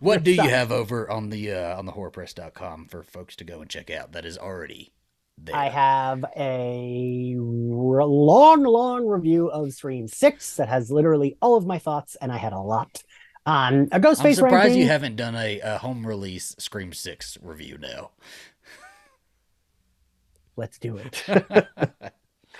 what 0.00 0.22
do 0.22 0.32
you 0.32 0.42
have 0.48 0.70
over 0.70 1.10
on 1.10 1.30
the 1.30 1.52
uh, 1.52 1.76
on 1.76 1.84
the 1.86 1.92
horrorpress.com 1.92 2.86
for 2.86 3.02
folks 3.02 3.36
to 3.36 3.44
go 3.44 3.60
and 3.60 3.68
check 3.68 3.90
out 3.90 4.12
that 4.12 4.24
is 4.24 4.38
already 4.38 4.92
there? 5.36 5.56
I 5.56 5.68
have 5.68 6.24
a 6.36 7.34
r- 7.36 8.04
long, 8.04 8.62
long 8.62 9.06
review 9.06 9.48
of 9.48 9.72
Scream 9.72 10.06
Six 10.06 10.56
that 10.56 10.68
has 10.68 10.92
literally 10.92 11.36
all 11.42 11.56
of 11.56 11.66
my 11.66 11.78
thoughts, 11.80 12.16
and 12.20 12.30
I 12.30 12.36
had 12.36 12.52
a 12.52 12.60
lot. 12.60 13.02
Um, 13.44 13.88
a 13.90 13.96
I'm 13.96 14.02
Ghostface 14.02 14.36
surprised 14.36 14.52
ranking. 14.52 14.80
you 14.80 14.86
haven't 14.86 15.16
done 15.16 15.34
a, 15.34 15.60
a 15.60 15.78
home 15.78 16.06
release 16.06 16.54
Scream 16.58 16.92
6 16.92 17.38
review 17.42 17.78
now. 17.78 18.10
Let's 20.56 20.78
do 20.78 20.98
it. 20.98 21.24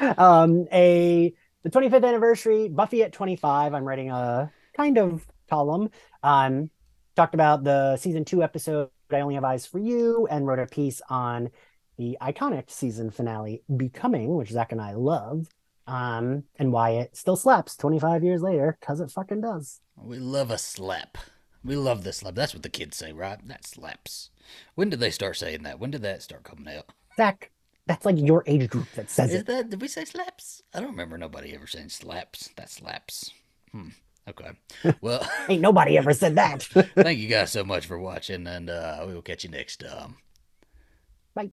um, 0.19 0.67
a 0.73 1.35
the 1.63 1.71
25th 1.71 2.05
anniversary 2.05 2.69
Buffy 2.69 3.03
at 3.03 3.13
25. 3.13 3.75
I'm 3.75 3.85
writing 3.85 4.11
a 4.11 4.51
kind 4.77 4.99
of 4.99 5.27
column. 5.49 5.91
Um, 6.23 6.71
talked 7.15 7.35
about 7.35 7.63
the 7.63 7.97
season 7.97 8.25
two 8.25 8.43
episode 8.43 8.91
I 9.13 9.21
Only 9.21 9.35
Have 9.35 9.45
Eyes 9.45 9.67
for 9.67 9.79
You, 9.79 10.27
and 10.31 10.47
wrote 10.47 10.59
a 10.59 10.67
piece 10.67 11.03
on 11.09 11.51
the 11.99 12.17
iconic 12.21 12.71
season 12.71 13.11
finale 13.11 13.63
Becoming, 13.77 14.35
which 14.35 14.51
Zach 14.51 14.73
and 14.73 14.81
I 14.81 14.95
love, 14.95 15.47
um, 15.87 16.45
and 16.59 16.73
why 16.73 16.91
it 16.91 17.17
still 17.17 17.37
slaps 17.37 17.77
25 17.77 18.23
years 18.25 18.43
later 18.43 18.77
because 18.81 19.01
it 19.01 19.11
fucking 19.11 19.41
does. 19.41 19.81
We 19.97 20.19
love 20.19 20.51
a 20.51 20.59
slap. 20.59 21.19
We 21.65 21.77
love 21.77 22.03
the 22.05 22.13
slap. 22.13 22.35
That's 22.35 22.55
what 22.55 22.63
the 22.63 22.69
kids 22.69 22.97
say, 22.97 23.13
right? 23.13 23.39
That 23.47 23.67
slaps. 23.67 24.31
When 24.75 24.91
did 24.91 25.01
they 25.01 25.11
start 25.11 25.37
saying 25.37 25.63
that? 25.63 25.79
When 25.79 25.91
did 25.91 26.03
that 26.03 26.23
start 26.23 26.43
coming 26.45 26.73
out? 26.75 26.87
Zach, 27.17 27.51
that's 27.87 28.05
like 28.05 28.19
your 28.19 28.43
age 28.47 28.69
group 28.71 28.91
that 28.97 29.11
says 29.11 29.33
Is 29.33 29.41
it. 29.43 29.47
that 29.47 29.71
did 29.71 29.81
we 29.81 29.89
say 29.89 30.05
slaps? 30.05 30.63
I 30.75 30.81
don't 30.81 30.91
remember 30.91 31.19
nobody 31.19 31.55
ever 31.55 31.67
saying 31.67 31.91
slaps. 31.91 32.51
That 32.57 32.71
slaps. 32.71 33.31
Hmm. 33.71 33.89
Okay. 34.29 34.51
Well, 35.01 35.29
Ain't 35.49 35.63
nobody 35.63 35.99
ever 35.99 36.13
said 36.13 36.37
that. 36.37 36.63
thank 36.95 37.19
you 37.19 37.29
guys 37.29 37.51
so 37.53 37.65
much 37.65 37.87
for 37.87 37.99
watching, 37.99 38.47
and 38.47 38.71
uh, 38.71 39.05
we 39.07 39.15
will 39.15 39.23
catch 39.23 39.43
you 39.45 39.51
next 39.51 39.81
time. 39.81 40.17